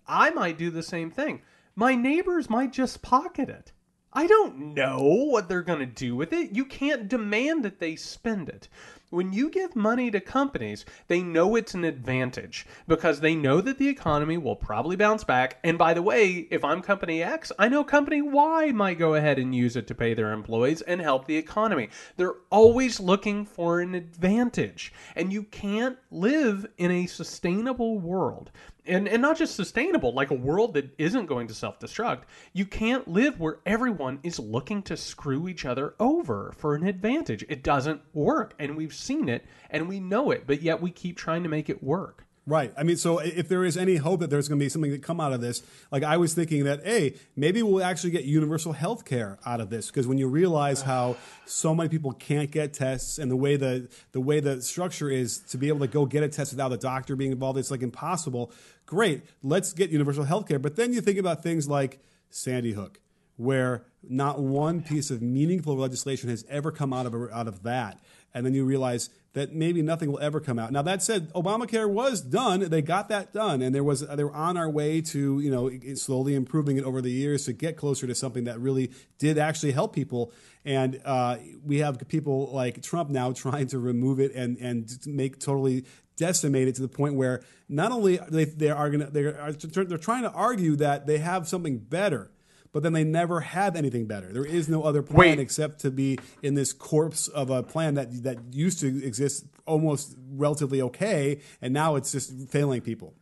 I 0.08 0.30
might 0.30 0.58
do 0.58 0.70
the 0.70 0.84
same 0.84 1.12
thing. 1.12 1.42
My 1.76 1.96
neighbors 1.96 2.50
might 2.50 2.72
just 2.72 3.02
pocket 3.02 3.50
it. 3.50 3.72
I 4.16 4.28
don't 4.28 4.76
know 4.76 5.02
what 5.02 5.50
they're 5.50 5.64
going 5.64 5.80
to 5.80 5.88
do 5.88 6.16
with 6.16 6.34
it. 6.34 6.52
You 6.52 6.66
can't 6.66 7.08
demand 7.08 7.66
that 7.66 7.80
they 7.80 7.96
spend 7.96 8.48
it. 8.48 8.68
When 9.14 9.32
you 9.32 9.52
give 9.52 9.76
money 9.76 10.10
to 10.10 10.20
companies, 10.20 10.86
they 11.08 11.22
know 11.22 11.56
it's 11.56 11.76
an 11.76 11.84
advantage 11.84 12.66
because 12.88 13.20
they 13.20 13.36
know 13.36 13.62
that 13.62 13.78
the 13.78 13.88
economy 13.88 14.40
will 14.40 14.56
probably 14.56 14.96
bounce 14.96 15.24
back. 15.24 15.60
And 15.64 15.78
by 15.78 15.94
the 15.94 16.02
way, 16.02 16.48
if 16.50 16.64
I'm 16.64 16.82
company 16.82 17.22
X, 17.22 17.52
I 17.60 17.68
know 17.68 17.84
company 17.84 18.24
Y 18.24 18.72
might 18.72 18.98
go 18.98 19.14
ahead 19.14 19.38
and 19.38 19.54
use 19.54 19.76
it 19.76 19.86
to 19.86 19.94
pay 19.94 20.16
their 20.16 20.34
employees 20.34 20.82
and 20.82 21.00
help 21.00 21.28
the 21.28 21.38
economy. 21.38 21.90
They're 22.18 22.38
always 22.50 23.00
looking 23.00 23.46
for 23.46 23.82
an 23.82 23.94
advantage. 23.94 24.92
And 25.16 25.32
you 25.32 25.44
can't 25.44 26.00
live 26.10 26.66
in 26.80 26.90
a 26.90 27.06
sustainable 27.06 28.00
world 28.00 28.50
and 28.86 29.08
and 29.08 29.22
not 29.22 29.38
just 29.38 29.56
sustainable 29.56 30.14
like 30.14 30.32
a 30.32 30.36
world 30.36 30.74
that 30.74 30.94
isn't 30.98 31.26
going 31.26 31.48
to 31.48 31.54
self-destruct 31.54 32.24
you 32.52 32.66
can't 32.66 33.08
live 33.08 33.40
where 33.40 33.60
everyone 33.66 34.20
is 34.24 34.40
looking 34.40 34.82
to 34.82 34.98
screw 34.98 35.48
each 35.48 35.66
other 35.66 35.94
over 36.00 36.54
for 36.58 36.76
an 36.76 36.86
advantage 36.86 37.46
it 37.50 37.64
doesn't 37.64 38.02
work 38.14 38.54
and 38.60 38.76
we've 38.76 38.94
seen 39.04 39.30
it 39.30 39.46
and 39.70 39.88
we 39.88 40.00
know 40.00 40.32
it 40.32 40.46
but 40.48 40.62
yet 40.62 40.82
we 40.82 40.92
keep 40.92 41.18
trying 41.18 41.44
to 41.44 41.50
make 41.50 41.70
it 41.70 41.84
work 41.84 42.24
Right. 42.46 42.74
I 42.78 42.84
mean, 42.84 42.98
so 42.98 43.20
if 43.20 43.48
there 43.48 43.64
is 43.64 43.78
any 43.78 43.96
hope 43.96 44.20
that 44.20 44.30
there's 44.30 44.50
going 44.50 44.60
to 44.60 44.66
be 44.66 44.68
something 44.68 44.92
that 44.92 45.02
come 45.02 45.22
out 45.22 45.32
of 45.32 45.40
this, 45.40 45.64
like 45.92 46.04
I 46.04 46.18
was 46.18 46.34
thinking 46.34 46.66
that, 46.66 46.84
hey, 46.84 47.16
maybe 47.38 47.64
we'll 47.64 47.84
actually 47.84 48.12
get 48.12 48.26
universal 48.26 48.74
health 48.74 49.06
care 49.06 49.40
out 49.46 49.62
of 49.62 49.70
this 49.70 49.88
because 49.88 50.08
when 50.08 50.18
you 50.18 50.28
realize 50.28 50.82
how 50.82 51.16
so 51.46 51.74
many 51.74 51.88
people 51.88 52.12
can't 52.12 52.52
get 52.52 52.74
tests 52.74 53.18
and 53.18 53.32
the 53.32 53.38
way 53.38 53.56
the 53.56 53.88
the 54.12 54.20
way 54.20 54.42
the 54.42 54.62
structure 54.62 55.10
is 55.10 55.38
to 55.40 55.58
be 55.58 55.70
able 55.70 55.80
to 55.80 55.88
go 55.88 56.06
get 56.06 56.22
a 56.22 56.28
test 56.28 56.52
without 56.52 56.70
the 56.70 56.78
doctor 56.78 57.16
being 57.16 57.32
involved, 57.32 57.58
it's 57.58 57.72
like 57.72 57.82
impossible. 57.82 58.52
Great, 58.86 59.22
let's 59.42 59.72
get 59.72 59.90
universal 59.90 60.26
health 60.26 60.46
care. 60.46 60.60
But 60.60 60.76
then 60.76 60.92
you 60.92 61.00
think 61.00 61.18
about 61.18 61.44
things 61.44 61.70
like 61.70 62.00
Sandy 62.30 62.74
Hook, 62.74 63.00
where 63.38 63.86
not 64.04 64.42
one 64.42 64.82
piece 64.82 65.10
of 65.12 65.22
meaningful 65.22 65.78
legislation 65.78 66.30
has 66.30 66.44
ever 66.50 66.74
come 66.74 66.92
out 66.92 67.06
of 67.06 67.16
out 67.32 67.48
of 67.48 67.64
that, 67.64 68.02
and 68.34 68.46
then 68.46 68.54
you 68.54 68.66
realize 68.66 69.10
that 69.34 69.54
maybe 69.54 69.82
nothing 69.82 70.12
will 70.12 70.20
ever 70.20 70.40
come 70.40 70.60
out. 70.60 70.72
Now 70.72 70.84
that 70.84 71.02
said, 71.02 71.32
Obamacare 71.34 71.90
was 71.90 72.22
done; 72.22 72.62
they 72.62 72.82
got 72.82 73.10
that 73.10 73.34
done, 73.34 73.62
and 73.62 73.74
there 73.74 73.84
was 73.84 74.02
they 74.08 74.24
were 74.24 74.34
on 74.34 74.58
our 74.58 74.70
way 74.70 75.02
to 75.02 75.40
you 75.40 75.52
know 75.52 75.72
slowly 75.96 76.36
improving 76.36 76.78
it 76.78 76.84
over 76.84 77.02
the 77.02 77.12
years 77.12 77.46
to 77.46 77.54
get 77.54 77.76
closer 77.76 78.08
to 78.08 78.16
something 78.16 78.44
that 78.46 78.60
really 78.60 78.92
did 79.18 79.38
actually 79.38 79.72
help 79.72 79.94
people. 79.94 80.32
And 80.66 81.02
uh, 81.04 81.38
we 81.66 81.80
have 81.80 82.00
people 82.08 82.52
like 82.54 82.82
Trump 82.82 83.10
now 83.10 83.32
trying 83.34 83.68
to 83.68 83.80
remove 83.80 84.20
it 84.20 84.34
and 84.34 84.58
and 84.58 84.90
make 85.06 85.40
totally 85.40 85.86
decimate 86.16 86.68
it 86.68 86.76
to 86.76 86.82
the 86.82 86.88
point 86.88 87.16
where 87.16 87.44
not 87.68 87.92
only 87.92 88.20
they 88.30 88.46
they 88.46 88.70
are 88.70 88.90
going 88.90 89.06
to 89.06 89.12
they're 89.12 89.52
they're 89.86 89.98
trying 89.98 90.24
to 90.24 90.32
argue 90.32 90.76
that 90.76 91.08
they 91.08 91.18
have 91.18 91.48
something 91.48 91.80
better 91.80 92.30
but 92.74 92.84
then 92.84 92.92
they 92.92 93.06
never 93.06 93.40
have 93.40 93.78
anything 93.78 94.08
better. 94.08 94.34
There 94.34 94.46
is 94.46 94.68
no 94.68 94.84
other 94.84 95.02
plan 95.02 95.38
Wait. 95.38 95.40
except 95.40 95.80
to 95.82 95.92
be 95.92 96.20
in 96.42 96.56
this 96.56 96.74
corpse 96.74 97.30
of 97.30 97.50
a 97.50 97.64
plan 97.64 97.94
that 97.94 98.24
that 98.24 98.40
used 98.52 98.80
to 98.82 99.06
exist 99.06 99.46
almost 99.66 100.18
relatively 100.32 100.82
okay, 100.82 101.40
and 101.62 101.74
now 101.74 101.96
it's 101.96 102.12
just 102.12 102.50
failing 102.50 102.82
people. 102.82 103.14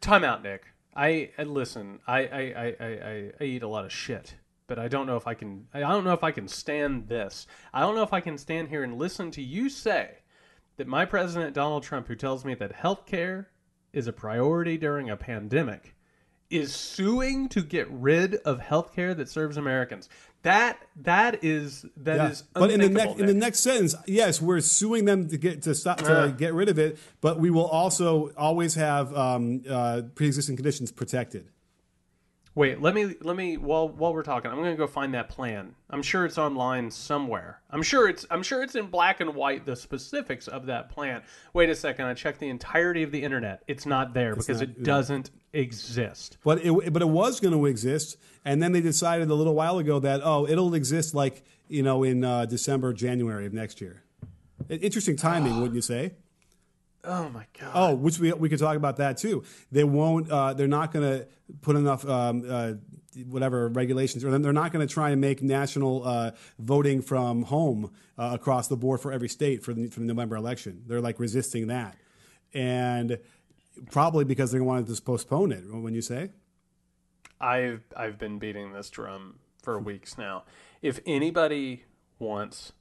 time 0.00 0.24
out 0.24 0.42
nick 0.42 0.62
i, 0.94 1.30
I 1.36 1.42
listen 1.42 1.98
I, 2.06 2.18
I, 2.20 2.40
I, 2.40 2.76
I, 2.80 3.32
I 3.40 3.44
eat 3.44 3.62
a 3.62 3.68
lot 3.68 3.84
of 3.84 3.92
shit 3.92 4.34
but 4.66 4.78
i 4.78 4.88
don't 4.88 5.06
know 5.06 5.16
if 5.16 5.26
i 5.26 5.34
can 5.34 5.66
i 5.74 5.80
don't 5.80 6.04
know 6.04 6.12
if 6.12 6.24
i 6.24 6.30
can 6.30 6.46
stand 6.48 7.08
this 7.08 7.46
i 7.74 7.80
don't 7.80 7.94
know 7.94 8.02
if 8.02 8.12
i 8.12 8.20
can 8.20 8.38
stand 8.38 8.68
here 8.68 8.84
and 8.84 8.96
listen 8.96 9.30
to 9.32 9.42
you 9.42 9.68
say 9.68 10.18
that 10.76 10.86
my 10.86 11.04
president 11.04 11.54
donald 11.54 11.82
trump 11.82 12.06
who 12.06 12.14
tells 12.14 12.44
me 12.44 12.54
that 12.54 12.76
healthcare 12.76 13.46
is 13.92 14.06
a 14.06 14.12
priority 14.12 14.78
during 14.78 15.10
a 15.10 15.16
pandemic 15.16 15.94
is 16.50 16.74
suing 16.74 17.48
to 17.50 17.62
get 17.62 17.88
rid 17.90 18.36
of 18.36 18.58
healthcare 18.60 19.16
that 19.16 19.28
serves 19.28 19.56
Americans. 19.56 20.08
That 20.42 20.78
that 21.02 21.42
is 21.42 21.84
that 21.98 22.16
Yeah. 22.16 22.28
is 22.30 22.42
but 22.54 22.70
in 22.70 22.80
the 22.80 22.88
next 22.88 23.18
in 23.18 23.26
the 23.26 23.34
next 23.34 23.58
sentence, 23.60 23.94
yes, 24.06 24.40
we're 24.40 24.60
suing 24.60 25.04
them 25.04 25.28
to 25.28 25.36
get 25.36 25.62
to 25.62 25.74
stop 25.74 25.98
to 25.98 26.12
Uh. 26.12 26.26
get 26.28 26.54
rid 26.54 26.68
of 26.68 26.78
it, 26.78 26.96
but 27.20 27.38
we 27.40 27.50
will 27.50 27.66
also 27.66 28.30
always 28.36 28.74
have 28.76 29.14
um, 29.16 29.62
uh, 29.68 30.02
pre-existing 30.14 30.56
conditions 30.56 30.92
protected. 30.92 31.48
Wait, 32.58 32.82
let 32.82 32.92
me 32.92 33.14
let 33.20 33.36
me 33.36 33.56
while 33.56 33.88
while 33.88 34.12
we're 34.12 34.24
talking, 34.24 34.50
I'm 34.50 34.56
gonna 34.56 34.74
go 34.74 34.88
find 34.88 35.14
that 35.14 35.28
plan. 35.28 35.76
I'm 35.90 36.02
sure 36.02 36.24
it's 36.24 36.38
online 36.38 36.90
somewhere. 36.90 37.60
I'm 37.70 37.84
sure 37.84 38.08
it's 38.08 38.26
I'm 38.32 38.42
sure 38.42 38.64
it's 38.64 38.74
in 38.74 38.86
black 38.86 39.20
and 39.20 39.36
white 39.36 39.64
the 39.64 39.76
specifics 39.76 40.48
of 40.48 40.66
that 40.66 40.88
plan. 40.90 41.22
Wait 41.52 41.70
a 41.70 41.76
second, 41.76 42.06
I 42.06 42.14
checked 42.14 42.40
the 42.40 42.48
entirety 42.48 43.04
of 43.04 43.12
the 43.12 43.22
internet. 43.22 43.62
It's 43.68 43.86
not 43.86 44.12
there 44.12 44.34
because 44.34 44.60
not- 44.60 44.70
it 44.70 44.82
doesn't 44.82 45.30
exist. 45.52 46.38
But 46.42 46.64
it, 46.64 46.92
but 46.92 47.00
it 47.00 47.08
was 47.08 47.38
going 47.38 47.54
to 47.54 47.64
exist, 47.66 48.16
and 48.44 48.60
then 48.60 48.72
they 48.72 48.80
decided 48.80 49.30
a 49.30 49.34
little 49.34 49.54
while 49.54 49.78
ago 49.78 50.00
that 50.00 50.22
oh, 50.24 50.44
it'll 50.48 50.74
exist 50.74 51.14
like 51.14 51.44
you 51.68 51.84
know 51.84 52.02
in 52.02 52.24
uh, 52.24 52.44
December, 52.46 52.92
January 52.92 53.46
of 53.46 53.52
next 53.52 53.80
year. 53.80 54.02
Interesting 54.68 55.14
timing, 55.14 55.58
wouldn't 55.60 55.76
you 55.76 55.80
say? 55.80 56.14
Oh 57.08 57.30
my 57.30 57.46
god. 57.58 57.70
Oh, 57.74 57.94
which 57.94 58.18
we 58.18 58.32
we 58.34 58.50
could 58.50 58.58
talk 58.58 58.76
about 58.76 58.98
that 58.98 59.16
too. 59.16 59.42
They 59.72 59.82
won't. 59.82 60.30
Uh, 60.30 60.52
they're 60.52 60.68
not 60.68 60.92
going 60.92 61.20
to 61.20 61.26
put 61.62 61.74
enough 61.74 62.06
um, 62.06 62.44
uh, 62.46 62.74
whatever 63.26 63.68
regulations, 63.68 64.24
or 64.24 64.38
they're 64.38 64.52
not 64.52 64.72
going 64.72 64.86
to 64.86 64.92
try 64.92 65.10
and 65.10 65.20
make 65.20 65.42
national 65.42 66.06
uh, 66.06 66.32
voting 66.58 67.00
from 67.00 67.44
home 67.44 67.90
uh, 68.18 68.30
across 68.34 68.68
the 68.68 68.76
board 68.76 69.00
for 69.00 69.10
every 69.10 69.28
state 69.28 69.64
for 69.64 69.72
the, 69.72 69.86
for 69.86 70.00
the 70.00 70.06
November 70.06 70.36
election. 70.36 70.82
They're 70.86 71.00
like 71.00 71.18
resisting 71.18 71.68
that, 71.68 71.96
and 72.52 73.18
probably 73.90 74.26
because 74.26 74.52
they 74.52 74.60
wanted 74.60 74.94
to 74.94 75.02
postpone 75.02 75.52
it. 75.52 75.62
When 75.72 75.94
you 75.94 76.02
say, 76.02 76.32
I've 77.40 77.84
I've 77.96 78.18
been 78.18 78.38
beating 78.38 78.74
this 78.74 78.90
drum 78.90 79.36
for 79.62 79.78
weeks 79.78 80.18
now. 80.18 80.44
If 80.82 81.00
anybody 81.06 81.84
wants 82.18 82.72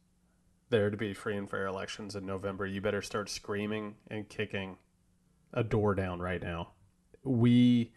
there 0.69 0.89
to 0.89 0.97
be 0.97 1.13
free 1.13 1.38
and 1.38 1.49
fair 1.49 1.65
elections 1.65 2.15
in 2.15 2.25
November, 2.25 2.65
you 2.65 2.82
better 2.82 3.01
start 3.01 3.30
screaming 3.30 3.95
and 4.10 4.27
kicking 4.27 4.77
a 5.53 5.63
door 5.63 5.95
down 5.95 6.19
right 6.19 6.41
now. 6.41 6.71
We 7.23 7.91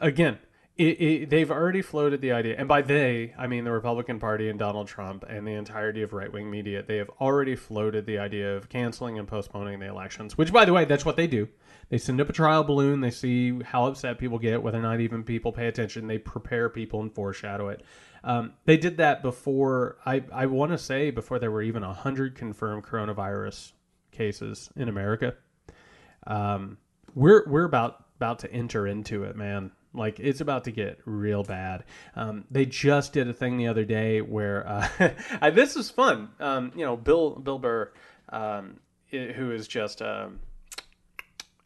again, 0.00 0.38
it, 0.80 1.00
it, 1.02 1.30
they've 1.30 1.50
already 1.50 1.82
floated 1.82 2.22
the 2.22 2.32
idea, 2.32 2.54
and 2.56 2.66
by 2.66 2.80
they, 2.80 3.34
I 3.36 3.46
mean 3.46 3.64
the 3.64 3.70
Republican 3.70 4.18
Party 4.18 4.48
and 4.48 4.58
Donald 4.58 4.88
Trump 4.88 5.26
and 5.28 5.46
the 5.46 5.52
entirety 5.52 6.00
of 6.00 6.14
right 6.14 6.32
wing 6.32 6.50
media. 6.50 6.82
They 6.82 6.96
have 6.96 7.10
already 7.20 7.54
floated 7.54 8.06
the 8.06 8.18
idea 8.18 8.56
of 8.56 8.70
canceling 8.70 9.18
and 9.18 9.28
postponing 9.28 9.78
the 9.78 9.88
elections, 9.88 10.38
which, 10.38 10.50
by 10.50 10.64
the 10.64 10.72
way, 10.72 10.86
that's 10.86 11.04
what 11.04 11.16
they 11.16 11.26
do. 11.26 11.48
They 11.90 11.98
send 11.98 12.18
up 12.18 12.30
a 12.30 12.32
trial 12.32 12.64
balloon, 12.64 13.02
they 13.02 13.10
see 13.10 13.62
how 13.62 13.84
upset 13.84 14.16
people 14.16 14.38
get, 14.38 14.62
whether 14.62 14.78
or 14.78 14.82
not 14.82 15.00
even 15.00 15.22
people 15.22 15.52
pay 15.52 15.66
attention, 15.66 16.06
they 16.06 16.16
prepare 16.16 16.70
people 16.70 17.02
and 17.02 17.14
foreshadow 17.14 17.68
it. 17.68 17.84
Um, 18.24 18.54
they 18.64 18.78
did 18.78 18.96
that 18.96 19.22
before, 19.22 19.98
I, 20.06 20.24
I 20.32 20.46
want 20.46 20.72
to 20.72 20.78
say, 20.78 21.10
before 21.10 21.38
there 21.38 21.50
were 21.50 21.62
even 21.62 21.82
100 21.82 22.36
confirmed 22.36 22.84
coronavirus 22.84 23.72
cases 24.12 24.70
in 24.76 24.88
America. 24.88 25.34
Um, 26.26 26.78
we're, 27.14 27.46
we're 27.46 27.64
about, 27.64 28.06
about 28.16 28.38
to 28.40 28.52
enter 28.52 28.86
into 28.86 29.24
it, 29.24 29.36
man. 29.36 29.72
Like 29.92 30.20
it's 30.20 30.40
about 30.40 30.64
to 30.64 30.70
get 30.70 31.00
real 31.04 31.42
bad. 31.42 31.84
Um, 32.14 32.44
they 32.50 32.64
just 32.64 33.12
did 33.12 33.28
a 33.28 33.32
thing 33.32 33.56
the 33.56 33.66
other 33.66 33.84
day 33.84 34.20
where 34.20 34.66
uh, 34.66 35.50
this 35.50 35.76
is 35.76 35.90
fun. 35.90 36.30
Um, 36.38 36.72
you 36.76 36.84
know, 36.84 36.96
Bill 36.96 37.30
Bill 37.30 37.58
Barr, 37.58 37.92
um, 38.28 38.78
who 39.10 39.50
is 39.50 39.66
just 39.66 40.00
a, 40.00 40.26
um, 40.26 40.40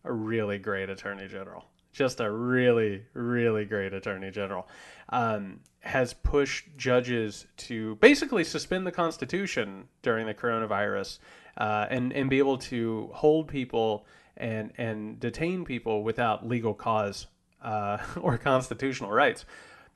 a 0.05 0.13
really 0.13 0.59
great 0.59 0.89
attorney 0.89 1.29
general, 1.29 1.67
just 1.93 2.21
a 2.21 2.31
really 2.31 3.03
really 3.13 3.67
great 3.67 3.93
attorney 3.93 4.31
general, 4.31 4.69
um, 5.11 5.61
has 5.81 6.15
pushed 6.15 6.65
judges 6.79 7.47
to 7.59 7.97
basically 7.97 8.45
suspend 8.45 8.87
the 8.87 8.93
Constitution 8.93 9.85
during 10.01 10.27
the 10.27 10.35
coronavirus 10.35 11.19
uh, 11.59 11.87
and 11.91 12.11
and 12.15 12.31
be 12.31 12.39
able 12.39 12.57
to 12.57 13.11
hold 13.13 13.49
people 13.49 14.07
and 14.39 14.73
and 14.79 15.21
detain 15.21 15.63
people 15.65 16.03
without 16.03 16.49
legal 16.49 16.73
cause 16.73 17.27
uh, 17.65 17.99
or 18.21 18.39
constitutional 18.39 19.11
rights. 19.11 19.45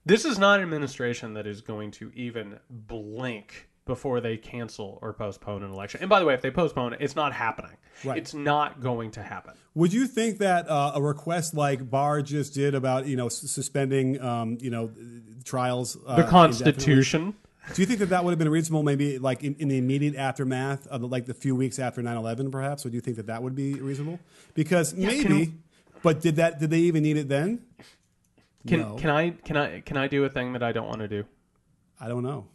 This 0.04 0.24
is 0.24 0.38
not 0.38 0.58
an 0.58 0.64
administration 0.64 1.34
that 1.34 1.46
is 1.46 1.60
going 1.60 1.90
to 1.92 2.10
even 2.14 2.58
blink 2.70 3.68
before 3.84 4.20
they 4.20 4.36
cancel 4.36 4.98
or 5.02 5.12
postpone 5.12 5.62
an 5.62 5.70
election. 5.70 6.00
And 6.00 6.08
by 6.08 6.20
the 6.20 6.26
way, 6.26 6.34
if 6.34 6.42
they 6.42 6.50
postpone 6.50 6.92
it, 6.92 7.00
it's 7.00 7.16
not 7.16 7.32
happening. 7.32 7.76
Right. 8.04 8.18
It's 8.18 8.34
not 8.34 8.80
going 8.80 9.10
to 9.12 9.22
happen. 9.22 9.54
Would 9.74 9.92
you 9.92 10.06
think 10.06 10.38
that 10.38 10.68
uh, 10.68 10.92
a 10.94 11.02
request 11.02 11.54
like 11.54 11.90
Barr 11.90 12.22
just 12.22 12.54
did 12.54 12.74
about 12.74 13.06
you 13.06 13.16
know 13.16 13.26
s- 13.26 13.50
suspending 13.50 14.20
um, 14.20 14.58
you 14.60 14.70
know 14.70 14.92
trials 15.44 15.96
uh, 16.06 16.16
the 16.16 16.24
Constitution? 16.24 17.34
Do 17.74 17.82
you 17.82 17.86
think 17.86 17.98
that 17.98 18.10
that 18.10 18.24
would 18.24 18.30
have 18.30 18.38
been 18.38 18.48
reasonable, 18.48 18.82
maybe 18.82 19.18
like 19.18 19.44
in, 19.44 19.54
in 19.58 19.68
the 19.68 19.76
immediate 19.76 20.16
aftermath 20.16 20.86
of 20.86 21.02
the, 21.02 21.08
like 21.08 21.26
the 21.26 21.34
few 21.34 21.54
weeks 21.54 21.78
after 21.78 22.00
9-11, 22.00 22.50
perhaps? 22.50 22.82
Would 22.84 22.94
you 22.94 23.02
think 23.02 23.18
that 23.18 23.26
that 23.26 23.42
would 23.42 23.54
be 23.54 23.74
reasonable? 23.74 24.18
Because 24.54 24.94
yeah, 24.94 25.08
maybe 25.08 25.52
but 26.02 26.20
did 26.20 26.36
that? 26.36 26.58
Did 26.58 26.70
they 26.70 26.80
even 26.80 27.02
need 27.02 27.16
it 27.16 27.28
then? 27.28 27.64
Can 28.66 28.80
no. 28.80 28.96
can 28.96 29.10
I 29.10 29.30
can 29.30 29.56
I 29.56 29.80
can 29.80 29.96
I 29.96 30.08
do 30.08 30.24
a 30.24 30.28
thing 30.28 30.52
that 30.52 30.62
I 30.62 30.72
don't 30.72 30.88
want 30.88 31.00
to 31.00 31.08
do? 31.08 31.24
I 32.00 32.08
don't 32.08 32.22
know. 32.22 32.46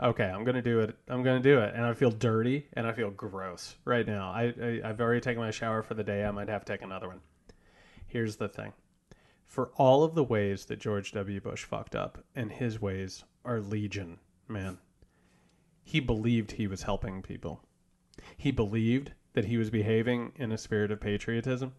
Okay, 0.00 0.24
I'm 0.24 0.44
gonna 0.44 0.62
do 0.62 0.80
it. 0.80 0.96
I'm 1.08 1.22
gonna 1.22 1.40
do 1.40 1.60
it, 1.60 1.74
and 1.74 1.84
I 1.84 1.94
feel 1.94 2.10
dirty 2.10 2.66
and 2.72 2.86
I 2.86 2.92
feel 2.92 3.10
gross 3.10 3.76
right 3.84 4.06
now. 4.06 4.30
I, 4.30 4.52
I 4.60 4.80
I've 4.84 5.00
already 5.00 5.20
taken 5.20 5.40
my 5.40 5.50
shower 5.50 5.82
for 5.82 5.94
the 5.94 6.04
day. 6.04 6.24
I 6.24 6.30
might 6.30 6.48
have 6.48 6.64
to 6.64 6.72
take 6.72 6.82
another 6.82 7.08
one. 7.08 7.20
Here's 8.06 8.36
the 8.36 8.48
thing: 8.48 8.72
for 9.46 9.70
all 9.76 10.04
of 10.04 10.14
the 10.14 10.24
ways 10.24 10.64
that 10.66 10.80
George 10.80 11.12
W. 11.12 11.40
Bush 11.40 11.64
fucked 11.64 11.94
up, 11.94 12.24
and 12.34 12.50
his 12.50 12.80
ways 12.80 13.24
are 13.44 13.60
legion, 13.60 14.18
man. 14.48 14.78
He 15.84 16.00
believed 16.00 16.52
he 16.52 16.66
was 16.66 16.82
helping 16.82 17.22
people. 17.22 17.60
He 18.36 18.50
believed 18.50 19.12
that 19.32 19.46
he 19.46 19.56
was 19.56 19.70
behaving 19.70 20.32
in 20.36 20.52
a 20.52 20.58
spirit 20.58 20.90
of 20.90 21.00
patriotism 21.00 21.72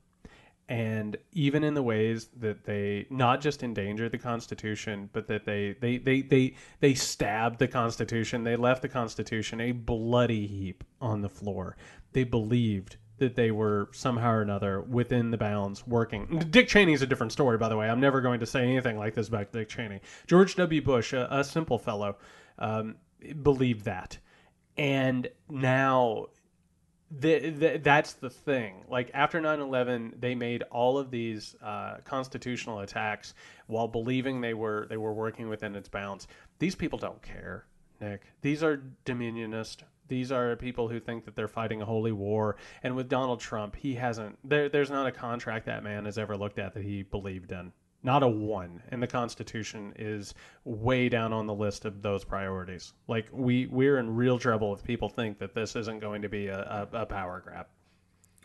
and 0.69 1.17
even 1.33 1.63
in 1.63 1.73
the 1.73 1.83
ways 1.83 2.29
that 2.39 2.63
they 2.63 3.05
not 3.09 3.41
just 3.41 3.63
endangered 3.63 4.11
the 4.11 4.17
constitution 4.17 5.09
but 5.11 5.27
that 5.27 5.45
they 5.45 5.75
they 5.81 5.97
they 5.97 6.21
they, 6.21 6.55
they 6.79 6.93
stabbed 6.93 7.59
the 7.59 7.67
constitution 7.67 8.43
they 8.43 8.55
left 8.55 8.81
the 8.81 8.87
constitution 8.87 9.59
a 9.59 9.71
bloody 9.71 10.47
heap 10.47 10.83
on 11.01 11.21
the 11.21 11.29
floor 11.29 11.75
they 12.13 12.23
believed 12.23 12.97
that 13.17 13.35
they 13.35 13.51
were 13.51 13.89
somehow 13.93 14.31
or 14.31 14.41
another 14.41 14.81
within 14.81 15.31
the 15.31 15.37
bounds 15.37 15.85
working. 15.85 16.43
Dick 16.49 16.67
Cheney 16.67 16.93
is 16.93 17.01
a 17.01 17.07
different 17.07 17.31
story, 17.31 17.57
by 17.57 17.69
the 17.69 17.77
way. 17.77 17.87
I'm 17.87 17.99
never 17.99 18.21
going 18.21 18.39
to 18.39 18.45
say 18.45 18.63
anything 18.63 18.97
like 18.97 19.13
this 19.13 19.27
about 19.27 19.51
Dick 19.51 19.69
Cheney. 19.69 20.01
George 20.27 20.55
W. 20.55 20.81
Bush, 20.81 21.13
a, 21.13 21.27
a 21.31 21.43
simple 21.43 21.77
fellow, 21.77 22.17
um, 22.59 22.95
believed 23.41 23.85
that. 23.85 24.17
And 24.77 25.29
now 25.49 26.27
the, 27.19 27.49
the, 27.49 27.79
that's 27.83 28.13
the 28.13 28.29
thing. 28.29 28.85
Like 28.89 29.11
after 29.13 29.39
9/11, 29.39 30.19
they 30.19 30.35
made 30.35 30.63
all 30.63 30.97
of 30.97 31.11
these 31.11 31.55
uh, 31.61 31.97
constitutional 32.05 32.79
attacks 32.79 33.33
while 33.67 33.87
believing 33.87 34.41
they 34.41 34.53
were 34.53 34.87
they 34.89 34.97
were 34.97 35.13
working 35.13 35.49
within 35.49 35.75
its 35.75 35.89
bounds. 35.89 36.27
These 36.59 36.75
people 36.75 36.97
don't 36.97 37.21
care, 37.21 37.65
Nick. 38.01 38.23
These 38.41 38.63
are 38.63 38.81
dominionist. 39.05 39.83
These 40.07 40.31
are 40.31 40.55
people 40.55 40.89
who 40.89 40.99
think 40.99 41.25
that 41.25 41.35
they're 41.35 41.47
fighting 41.47 41.81
a 41.81 41.85
holy 41.85 42.11
war. 42.11 42.57
And 42.83 42.95
with 42.95 43.09
Donald 43.09 43.39
Trump, 43.39 43.75
he 43.75 43.95
hasn't. 43.95 44.37
There, 44.43 44.69
there's 44.69 44.91
not 44.91 45.07
a 45.07 45.11
contract 45.11 45.65
that 45.67 45.83
man 45.83 46.05
has 46.05 46.17
ever 46.17 46.35
looked 46.35 46.59
at 46.59 46.73
that 46.73 46.83
he 46.83 47.03
believed 47.03 47.51
in 47.51 47.71
not 48.03 48.21
a 48.23 48.27
one 48.27 48.81
and 48.89 49.01
the 49.01 49.07
constitution 49.07 49.93
is 49.97 50.33
way 50.65 51.09
down 51.09 51.33
on 51.33 51.47
the 51.47 51.53
list 51.53 51.85
of 51.85 52.01
those 52.01 52.23
priorities. 52.23 52.93
Like 53.07 53.27
we 53.31 53.67
we're 53.67 53.97
in 53.99 54.15
real 54.15 54.37
trouble 54.37 54.73
if 54.73 54.83
people 54.83 55.09
think 55.09 55.39
that 55.39 55.55
this 55.55 55.75
isn't 55.75 55.99
going 55.99 56.21
to 56.21 56.29
be 56.29 56.47
a, 56.47 56.87
a, 56.93 57.01
a 57.01 57.05
power 57.05 57.41
grab 57.43 57.67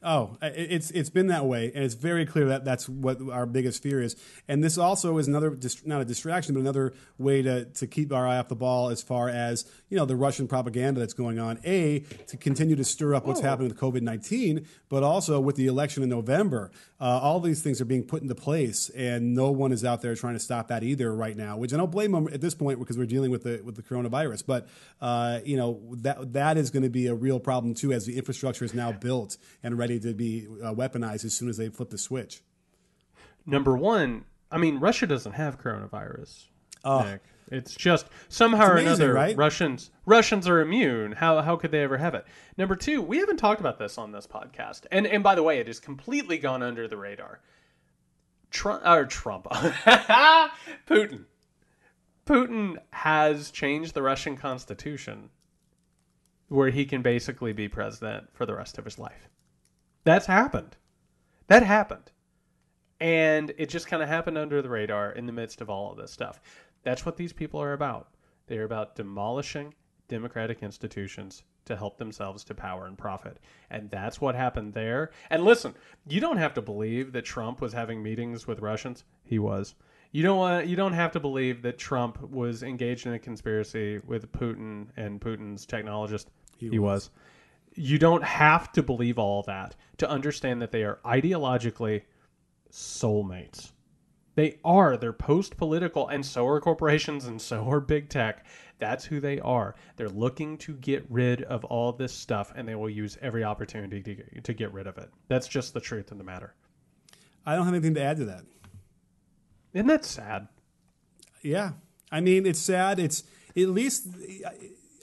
Oh, 0.02 0.36
it's 0.40 0.90
it's 0.92 1.10
been 1.10 1.26
that 1.28 1.46
way, 1.46 1.72
and 1.74 1.84
it's 1.84 1.94
very 1.94 2.24
clear 2.24 2.46
that 2.46 2.64
that's 2.64 2.88
what 2.88 3.18
our 3.30 3.46
biggest 3.46 3.82
fear 3.82 4.00
is. 4.00 4.14
And 4.46 4.62
this 4.62 4.78
also 4.78 5.18
is 5.18 5.26
another 5.26 5.58
not 5.84 6.00
a 6.00 6.04
distraction, 6.04 6.54
but 6.54 6.60
another 6.60 6.94
way 7.18 7.42
to 7.42 7.64
to 7.64 7.86
keep 7.86 8.12
our 8.12 8.26
eye 8.26 8.38
off 8.38 8.48
the 8.48 8.56
ball 8.56 8.90
as 8.90 9.02
far 9.02 9.28
as 9.28 9.68
you 9.88 9.96
know 9.96 10.04
the 10.04 10.14
Russian 10.14 10.46
propaganda 10.46 11.00
that's 11.00 11.14
going 11.14 11.38
on. 11.38 11.58
A 11.64 12.00
to 12.28 12.36
continue 12.36 12.76
to 12.76 12.84
stir 12.84 13.14
up 13.14 13.26
what's 13.26 13.40
Whoa. 13.40 13.48
happening 13.48 13.68
with 13.70 13.78
COVID 13.78 14.02
nineteen, 14.02 14.66
but 14.88 15.02
also 15.02 15.40
with 15.40 15.56
the 15.56 15.66
election 15.66 16.02
in 16.02 16.08
November. 16.08 16.70
Uh, 17.00 17.18
all 17.22 17.40
these 17.40 17.62
things 17.62 17.80
are 17.80 17.84
being 17.84 18.02
put 18.04 18.22
into 18.22 18.34
place, 18.34 18.90
and 18.90 19.34
no 19.34 19.50
one 19.50 19.72
is 19.72 19.84
out 19.84 20.02
there 20.02 20.14
trying 20.14 20.34
to 20.34 20.40
stop 20.40 20.68
that 20.68 20.82
either 20.82 21.14
right 21.14 21.36
now. 21.36 21.56
Which 21.56 21.72
I 21.72 21.76
don't 21.76 21.90
blame 21.90 22.12
them 22.12 22.28
at 22.32 22.40
this 22.40 22.54
point 22.54 22.78
because 22.78 22.98
we're 22.98 23.06
dealing 23.06 23.30
with 23.30 23.42
the 23.42 23.62
with 23.64 23.74
the 23.74 23.82
coronavirus. 23.82 24.44
But 24.46 24.68
uh, 25.00 25.40
you 25.44 25.56
know 25.56 25.80
that 25.98 26.32
that 26.34 26.56
is 26.56 26.70
going 26.70 26.84
to 26.84 26.90
be 26.90 27.08
a 27.08 27.14
real 27.14 27.40
problem 27.40 27.74
too 27.74 27.92
as 27.92 28.06
the 28.06 28.16
infrastructure 28.16 28.64
is 28.64 28.74
now 28.74 28.92
built 28.92 29.38
and 29.62 29.76
ready 29.76 29.87
ready 29.88 30.00
to 30.00 30.14
be 30.14 30.46
uh, 30.62 30.74
weaponized 30.74 31.24
as 31.24 31.34
soon 31.34 31.48
as 31.48 31.56
they 31.56 31.68
flip 31.68 31.90
the 31.90 31.98
switch. 31.98 32.42
Number 33.46 33.76
one, 33.76 34.24
I 34.50 34.58
mean, 34.58 34.78
Russia 34.78 35.06
doesn't 35.06 35.32
have 35.32 35.60
coronavirus. 35.60 36.44
Oh. 36.84 37.02
Nick. 37.02 37.22
It's 37.50 37.74
just 37.74 38.06
somehow 38.28 38.72
amazing, 38.72 38.88
or 38.88 38.90
another 38.90 39.12
right? 39.14 39.36
Russians 39.36 39.90
Russians 40.04 40.46
are 40.46 40.60
immune. 40.60 41.12
How 41.12 41.40
how 41.40 41.56
could 41.56 41.70
they 41.70 41.82
ever 41.82 41.96
have 41.96 42.14
it? 42.14 42.26
Number 42.58 42.76
two, 42.76 43.00
we 43.00 43.18
haven't 43.18 43.38
talked 43.38 43.58
about 43.58 43.78
this 43.78 43.96
on 43.96 44.12
this 44.12 44.26
podcast. 44.26 44.82
And 44.92 45.06
and 45.06 45.22
by 45.22 45.34
the 45.34 45.42
way, 45.42 45.58
it 45.58 45.66
has 45.66 45.80
completely 45.80 46.36
gone 46.36 46.62
under 46.62 46.86
the 46.86 46.98
radar. 46.98 47.40
Trump 48.50 48.82
or 48.84 49.06
Trump. 49.06 49.46
Putin. 50.86 51.24
Putin 52.26 52.76
has 52.90 53.50
changed 53.50 53.94
the 53.94 54.02
Russian 54.02 54.36
constitution 54.36 55.30
where 56.48 56.68
he 56.68 56.84
can 56.84 57.00
basically 57.00 57.54
be 57.54 57.66
president 57.66 58.28
for 58.34 58.44
the 58.44 58.54
rest 58.54 58.76
of 58.76 58.84
his 58.84 58.98
life. 58.98 59.30
That's 60.08 60.24
happened. 60.24 60.74
That 61.48 61.62
happened. 61.62 62.12
And 62.98 63.52
it 63.58 63.68
just 63.68 63.88
kind 63.88 64.02
of 64.02 64.08
happened 64.08 64.38
under 64.38 64.62
the 64.62 64.70
radar 64.70 65.12
in 65.12 65.26
the 65.26 65.34
midst 65.34 65.60
of 65.60 65.68
all 65.68 65.90
of 65.90 65.98
this 65.98 66.10
stuff. 66.10 66.40
That's 66.82 67.04
what 67.04 67.18
these 67.18 67.34
people 67.34 67.60
are 67.60 67.74
about. 67.74 68.08
They're 68.46 68.64
about 68.64 68.96
demolishing 68.96 69.74
democratic 70.08 70.62
institutions 70.62 71.42
to 71.66 71.76
help 71.76 71.98
themselves 71.98 72.42
to 72.44 72.54
power 72.54 72.86
and 72.86 72.96
profit. 72.96 73.38
And 73.68 73.90
that's 73.90 74.18
what 74.18 74.34
happened 74.34 74.72
there. 74.72 75.10
And 75.28 75.44
listen, 75.44 75.74
you 76.08 76.20
don't 76.20 76.38
have 76.38 76.54
to 76.54 76.62
believe 76.62 77.12
that 77.12 77.26
Trump 77.26 77.60
was 77.60 77.74
having 77.74 78.02
meetings 78.02 78.46
with 78.46 78.60
Russians. 78.60 79.04
He 79.24 79.38
was. 79.38 79.74
You 80.12 80.22
don't 80.22 80.38
want 80.38 80.66
you 80.66 80.76
don't 80.76 80.94
have 80.94 81.12
to 81.12 81.20
believe 81.20 81.60
that 81.60 81.76
Trump 81.76 82.18
was 82.30 82.62
engaged 82.62 83.06
in 83.06 83.12
a 83.12 83.18
conspiracy 83.18 83.98
with 84.06 84.32
Putin 84.32 84.86
and 84.96 85.20
Putin's 85.20 85.66
technologist. 85.66 86.28
He, 86.56 86.70
he 86.70 86.78
was. 86.78 87.10
was 87.10 87.10
you 87.78 87.98
don't 87.98 88.24
have 88.24 88.72
to 88.72 88.82
believe 88.82 89.18
all 89.18 89.42
that 89.44 89.76
to 89.98 90.08
understand 90.08 90.60
that 90.60 90.72
they 90.72 90.82
are 90.82 90.98
ideologically 91.04 92.02
soulmates. 92.72 93.72
They 94.34 94.58
are. 94.64 94.96
They're 94.96 95.12
post 95.12 95.56
political, 95.56 96.08
and 96.08 96.24
so 96.24 96.46
are 96.46 96.60
corporations, 96.60 97.26
and 97.26 97.40
so 97.40 97.68
are 97.70 97.80
big 97.80 98.08
tech. 98.08 98.46
That's 98.78 99.04
who 99.04 99.20
they 99.20 99.40
are. 99.40 99.74
They're 99.96 100.08
looking 100.08 100.58
to 100.58 100.74
get 100.74 101.04
rid 101.08 101.42
of 101.42 101.64
all 101.64 101.92
this 101.92 102.12
stuff, 102.12 102.52
and 102.54 102.66
they 102.66 102.76
will 102.76 102.90
use 102.90 103.18
every 103.20 103.42
opportunity 103.42 104.02
to, 104.02 104.40
to 104.40 104.52
get 104.52 104.72
rid 104.72 104.86
of 104.86 104.98
it. 104.98 105.10
That's 105.28 105.48
just 105.48 105.74
the 105.74 105.80
truth 105.80 106.12
of 106.12 106.18
the 106.18 106.24
matter. 106.24 106.54
I 107.44 107.56
don't 107.56 107.64
have 107.64 107.74
anything 107.74 107.94
to 107.94 108.02
add 108.02 108.18
to 108.18 108.24
that. 108.26 108.44
Isn't 109.72 109.86
that 109.88 110.04
sad? 110.04 110.48
Yeah. 111.42 111.72
I 112.10 112.20
mean, 112.20 112.46
it's 112.46 112.60
sad. 112.60 112.98
It's 112.98 113.24
at 113.56 113.68
least, 113.68 114.08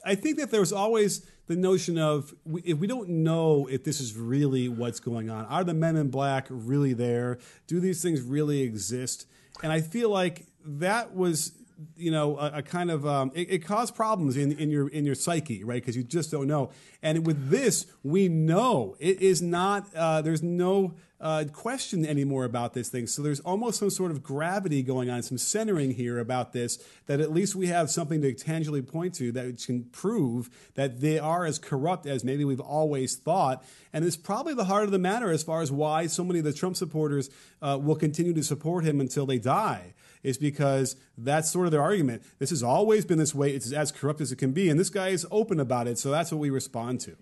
I 0.04 0.14
think 0.14 0.38
that 0.38 0.50
there's 0.50 0.72
always 0.72 1.26
the 1.46 1.56
notion 1.56 1.98
of 1.98 2.34
if 2.64 2.78
we 2.78 2.86
don't 2.86 3.08
know 3.08 3.68
if 3.70 3.84
this 3.84 4.00
is 4.00 4.16
really 4.16 4.68
what's 4.68 5.00
going 5.00 5.30
on, 5.30 5.44
are 5.46 5.64
the 5.64 5.74
men 5.74 5.96
in 5.96 6.08
black 6.08 6.46
really 6.50 6.92
there? 6.92 7.38
Do 7.66 7.80
these 7.80 8.02
things 8.02 8.20
really 8.20 8.62
exist? 8.62 9.26
And 9.62 9.72
I 9.72 9.80
feel 9.80 10.10
like 10.10 10.46
that 10.64 11.14
was 11.14 11.52
you 11.96 12.10
know 12.10 12.38
a, 12.38 12.58
a 12.58 12.62
kind 12.62 12.90
of 12.90 13.06
um, 13.06 13.30
it, 13.34 13.50
it, 13.50 13.58
caused 13.64 13.94
problems 13.94 14.36
in, 14.36 14.52
in 14.52 14.70
your 14.70 14.88
in 14.88 15.04
your 15.04 15.14
psyche 15.14 15.64
right? 15.64 15.82
Because 15.82 15.96
you 15.96 16.02
just 16.02 16.30
don't 16.30 16.46
know. 16.46 16.70
And 17.02 17.26
with 17.26 17.50
this 17.50 17.86
we 18.02 18.28
know. 18.28 18.96
It 18.98 19.20
is 19.20 19.42
not 19.42 19.94
uh, 19.94 20.22
there's 20.22 20.42
no 20.42 20.94
uh, 21.20 21.44
question 21.52 22.04
anymore 22.04 22.44
about 22.44 22.74
this 22.74 22.88
thing. 22.88 23.06
So 23.06 23.22
there's 23.22 23.40
almost 23.40 23.78
some 23.78 23.88
sort 23.88 24.10
of 24.10 24.22
gravity 24.22 24.82
going 24.82 25.08
on 25.08 25.22
some 25.22 25.38
centering 25.38 25.92
here 25.92 26.18
about 26.18 26.52
this 26.52 26.78
that 27.06 27.20
at 27.20 27.32
least 27.32 27.54
we 27.54 27.68
have 27.68 27.90
something 27.90 28.20
to 28.20 28.34
tangibly 28.34 28.82
point 28.82 29.14
to 29.14 29.32
that 29.32 29.64
can 29.64 29.84
prove 29.84 30.50
that 30.74 31.00
they 31.00 31.18
are 31.18 31.46
as 31.46 31.58
corrupt 31.58 32.06
as 32.06 32.22
maybe 32.22 32.44
we've 32.44 32.60
always 32.60 33.16
thought. 33.16 33.64
And 33.92 34.04
it's 34.04 34.16
probably 34.16 34.52
the 34.52 34.64
heart 34.64 34.84
of 34.84 34.90
the 34.90 34.98
matter 34.98 35.30
as 35.30 35.42
far 35.42 35.62
as 35.62 35.72
why 35.72 36.06
so 36.06 36.22
many 36.22 36.40
of 36.40 36.44
the 36.44 36.52
trump 36.52 36.76
supporters 36.76 37.30
uh, 37.62 37.78
will 37.80 37.96
continue 37.96 38.34
to 38.34 38.42
support 38.42 38.84
him 38.84 39.00
until 39.00 39.24
they 39.24 39.38
die 39.38 39.94
is 40.26 40.36
because 40.36 40.96
that's 41.16 41.48
sort 41.48 41.66
of 41.66 41.72
their 41.72 41.82
argument. 41.82 42.24
This 42.40 42.50
has 42.50 42.60
always 42.60 43.04
been 43.04 43.16
this 43.16 43.32
way. 43.32 43.52
It's 43.52 43.72
as 43.72 43.92
corrupt 43.92 44.20
as 44.20 44.32
it 44.32 44.36
can 44.36 44.50
be, 44.50 44.68
and 44.68 44.78
this 44.78 44.90
guy 44.90 45.08
is 45.08 45.24
open 45.30 45.60
about 45.60 45.86
it. 45.86 46.00
So 46.00 46.10
that's 46.10 46.32
what 46.32 46.40
we 46.40 46.50
respond 46.50 47.00
to. 47.02 47.16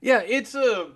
Yeah, 0.00 0.20
it's 0.26 0.56
a 0.56 0.90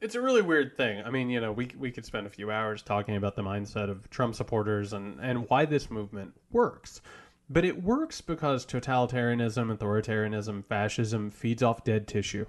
it's 0.00 0.14
a 0.14 0.20
really 0.22 0.40
weird 0.40 0.78
thing. 0.78 1.02
I 1.04 1.10
mean, 1.10 1.28
you 1.28 1.40
know, 1.40 1.52
we 1.52 1.68
we 1.78 1.90
could 1.90 2.06
spend 2.06 2.26
a 2.26 2.30
few 2.30 2.50
hours 2.50 2.80
talking 2.80 3.16
about 3.16 3.36
the 3.36 3.42
mindset 3.42 3.90
of 3.90 4.08
Trump 4.08 4.34
supporters 4.34 4.94
and 4.94 5.20
and 5.20 5.46
why 5.50 5.66
this 5.66 5.90
movement 5.90 6.32
works. 6.50 7.02
But 7.50 7.66
it 7.66 7.82
works 7.82 8.22
because 8.22 8.64
totalitarianism, 8.64 9.76
authoritarianism, 9.76 10.64
fascism 10.64 11.30
feeds 11.30 11.62
off 11.62 11.84
dead 11.84 12.08
tissue 12.08 12.46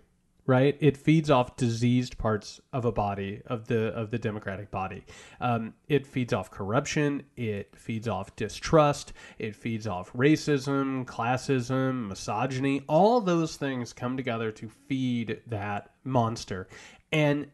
right? 0.47 0.77
It 0.79 0.97
feeds 0.97 1.29
off 1.29 1.57
diseased 1.57 2.17
parts 2.17 2.59
of 2.73 2.85
a 2.85 2.91
body 2.91 3.41
of 3.45 3.67
the 3.67 3.89
of 3.93 4.09
the 4.09 4.17
democratic 4.17 4.71
body. 4.71 5.03
Um, 5.39 5.73
it 5.87 6.07
feeds 6.07 6.33
off 6.33 6.49
corruption. 6.49 7.23
It 7.35 7.75
feeds 7.75 8.07
off 8.07 8.35
distrust. 8.35 9.13
It 9.37 9.55
feeds 9.55 9.85
off 9.85 10.11
racism, 10.13 11.05
classism, 11.05 12.07
misogyny. 12.07 12.81
All 12.87 13.21
those 13.21 13.57
things 13.57 13.93
come 13.93 14.17
together 14.17 14.51
to 14.53 14.69
feed 14.69 15.41
that 15.47 15.91
monster. 16.03 16.67
And 17.11 17.47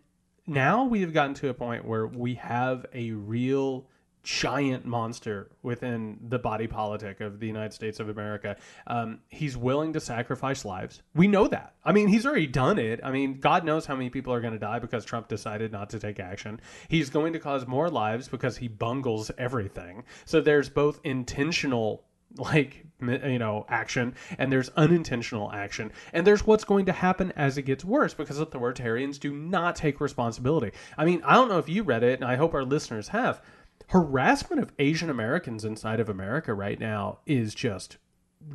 now 0.45 0.85
we 0.85 1.01
have 1.01 1.13
gotten 1.13 1.33
to 1.35 1.49
a 1.49 1.53
point 1.53 1.85
where 1.85 2.05
we 2.05 2.35
have 2.35 2.85
a 2.93 3.11
real 3.11 3.87
giant 4.23 4.85
monster 4.85 5.51
within 5.61 6.17
the 6.29 6.39
body 6.39 6.65
politic 6.65 7.19
of 7.19 7.39
the 7.39 7.47
United 7.47 7.73
States 7.73 7.99
of 7.99 8.07
America. 8.07 8.55
Um, 8.87 9.19
he's 9.27 9.57
willing 9.57 9.93
to 9.93 9.99
sacrifice 9.99 10.63
lives. 10.63 11.01
We 11.13 11.27
know 11.27 11.47
that. 11.49 11.75
I 11.83 11.91
mean, 11.91 12.07
he's 12.07 12.25
already 12.25 12.47
done 12.47 12.79
it. 12.79 13.01
I 13.03 13.11
mean, 13.11 13.39
God 13.39 13.65
knows 13.65 13.85
how 13.85 13.95
many 13.95 14.09
people 14.09 14.33
are 14.33 14.41
going 14.41 14.53
to 14.53 14.59
die 14.59 14.79
because 14.79 15.03
Trump 15.03 15.27
decided 15.27 15.71
not 15.71 15.89
to 15.89 15.99
take 15.99 16.19
action. 16.19 16.61
He's 16.87 17.09
going 17.09 17.33
to 17.33 17.39
cause 17.39 17.67
more 17.67 17.89
lives 17.89 18.29
because 18.29 18.57
he 18.57 18.69
bungles 18.69 19.29
everything. 19.37 20.05
So 20.25 20.39
there's 20.39 20.69
both 20.69 21.01
intentional 21.03 22.05
like 22.37 22.85
you 22.99 23.37
know 23.37 23.65
action 23.69 24.15
and 24.39 24.51
there's 24.51 24.69
unintentional 24.69 25.51
action 25.51 25.91
and 26.13 26.25
there's 26.25 26.47
what's 26.47 26.63
going 26.63 26.85
to 26.85 26.91
happen 26.91 27.31
as 27.35 27.57
it 27.57 27.63
gets 27.63 27.85
worse 27.85 28.13
because 28.13 28.39
authoritarians 28.39 29.19
do 29.19 29.31
not 29.33 29.75
take 29.75 30.01
responsibility 30.01 30.71
i 30.97 31.05
mean 31.05 31.21
i 31.25 31.33
don't 31.33 31.49
know 31.49 31.59
if 31.59 31.69
you 31.69 31.83
read 31.83 32.01
it 32.01 32.19
and 32.19 32.27
i 32.27 32.35
hope 32.35 32.53
our 32.53 32.63
listeners 32.63 33.09
have 33.09 33.41
harassment 33.89 34.61
of 34.61 34.71
Asian 34.79 35.09
Americans 35.09 35.65
inside 35.65 35.99
of 35.99 36.09
America 36.09 36.53
right 36.53 36.79
now 36.79 37.19
is 37.25 37.55
just 37.55 37.97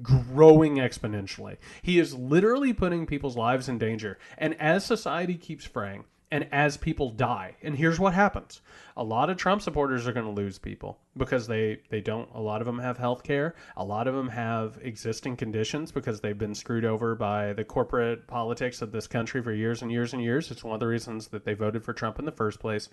growing 0.02 0.76
exponentially. 0.76 1.56
He 1.82 1.98
is 1.98 2.14
literally 2.14 2.72
putting 2.72 3.06
people's 3.06 3.36
lives 3.36 3.68
in 3.68 3.78
danger. 3.78 4.18
And 4.36 4.54
as 4.60 4.84
society 4.84 5.36
keeps 5.36 5.64
fraying, 5.64 6.04
and 6.30 6.46
as 6.52 6.76
people 6.76 7.10
die, 7.10 7.56
and 7.62 7.76
here's 7.76 7.98
what 7.98 8.12
happens. 8.12 8.60
A 8.96 9.02
lot 9.04 9.30
of 9.30 9.36
Trump 9.36 9.62
supporters 9.62 10.06
are 10.06 10.12
going 10.12 10.26
to 10.26 10.32
lose 10.32 10.58
people 10.58 10.98
because 11.16 11.46
they, 11.46 11.78
they 11.88 12.00
don't, 12.00 12.28
a 12.34 12.40
lot 12.40 12.60
of 12.60 12.66
them 12.66 12.78
have 12.78 12.98
health 12.98 13.22
care. 13.22 13.54
A 13.76 13.84
lot 13.84 14.06
of 14.06 14.14
them 14.14 14.28
have 14.28 14.78
existing 14.82 15.36
conditions 15.36 15.90
because 15.90 16.20
they've 16.20 16.36
been 16.36 16.54
screwed 16.54 16.84
over 16.84 17.14
by 17.14 17.52
the 17.52 17.64
corporate 17.64 18.26
politics 18.26 18.82
of 18.82 18.92
this 18.92 19.06
country 19.06 19.42
for 19.42 19.52
years 19.52 19.82
and 19.82 19.90
years 19.90 20.12
and 20.12 20.22
years. 20.22 20.50
It's 20.50 20.64
one 20.64 20.74
of 20.74 20.80
the 20.80 20.86
reasons 20.86 21.28
that 21.28 21.44
they 21.44 21.54
voted 21.54 21.84
for 21.84 21.92
Trump 21.92 22.18
in 22.18 22.24
the 22.24 22.32
first 22.32 22.60
place 22.60 22.88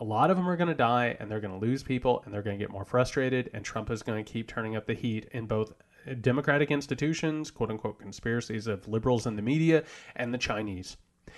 a 0.00 0.04
lot 0.04 0.30
of 0.30 0.36
them 0.36 0.48
are 0.48 0.56
going 0.56 0.68
to 0.68 0.74
die 0.74 1.16
and 1.18 1.28
they're 1.30 1.40
going 1.40 1.58
to 1.58 1.66
lose 1.66 1.82
people 1.82 2.22
and 2.24 2.32
they're 2.32 2.42
going 2.42 2.56
to 2.56 2.64
get 2.64 2.70
more 2.70 2.84
frustrated 2.84 3.50
and 3.52 3.64
Trump 3.64 3.90
is 3.90 4.02
going 4.02 4.24
to 4.24 4.32
keep 4.32 4.46
turning 4.46 4.76
up 4.76 4.86
the 4.86 4.94
heat 4.94 5.28
in 5.32 5.46
both 5.46 5.72
democratic 6.20 6.70
institutions, 6.70 7.50
quote 7.50 7.70
unquote 7.70 7.98
conspiracies 7.98 8.66
of 8.66 8.86
liberals 8.86 9.26
in 9.26 9.36
the 9.36 9.42
media 9.42 9.82
and 10.16 10.32
the 10.32 10.38
Chinese. 10.38 10.96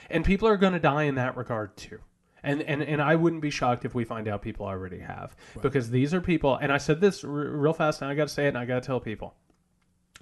And 0.09 0.25
people 0.25 0.49
are 0.49 0.57
going 0.57 0.73
to 0.73 0.81
die 0.81 1.05
in 1.05 1.17
that 1.17 1.37
regard 1.37 1.77
too. 1.77 1.99
And, 2.43 2.63
and 2.63 2.83
and 2.83 3.03
I 3.03 3.17
wouldn't 3.17 3.43
be 3.43 3.51
shocked 3.51 3.85
if 3.85 3.95
we 3.95 4.05
find 4.05 4.27
out 4.27 4.41
people 4.41 4.65
already 4.65 5.01
have 5.01 5.37
right. 5.55 5.63
because 5.63 5.91
these 5.91 6.15
are 6.15 6.23
people 6.23 6.57
and 6.57 6.73
I 6.73 6.79
said 6.79 6.99
this 6.99 7.23
r- 7.23 7.31
real 7.31 7.75
fast 7.75 8.01
and 8.01 8.11
I 8.11 8.15
got 8.15 8.29
to 8.29 8.33
say 8.33 8.47
it 8.47 8.49
and 8.49 8.59
I 8.59 8.65
got 8.65 8.83
to 8.83 8.87
tell 8.87 8.99
people. 8.99 9.35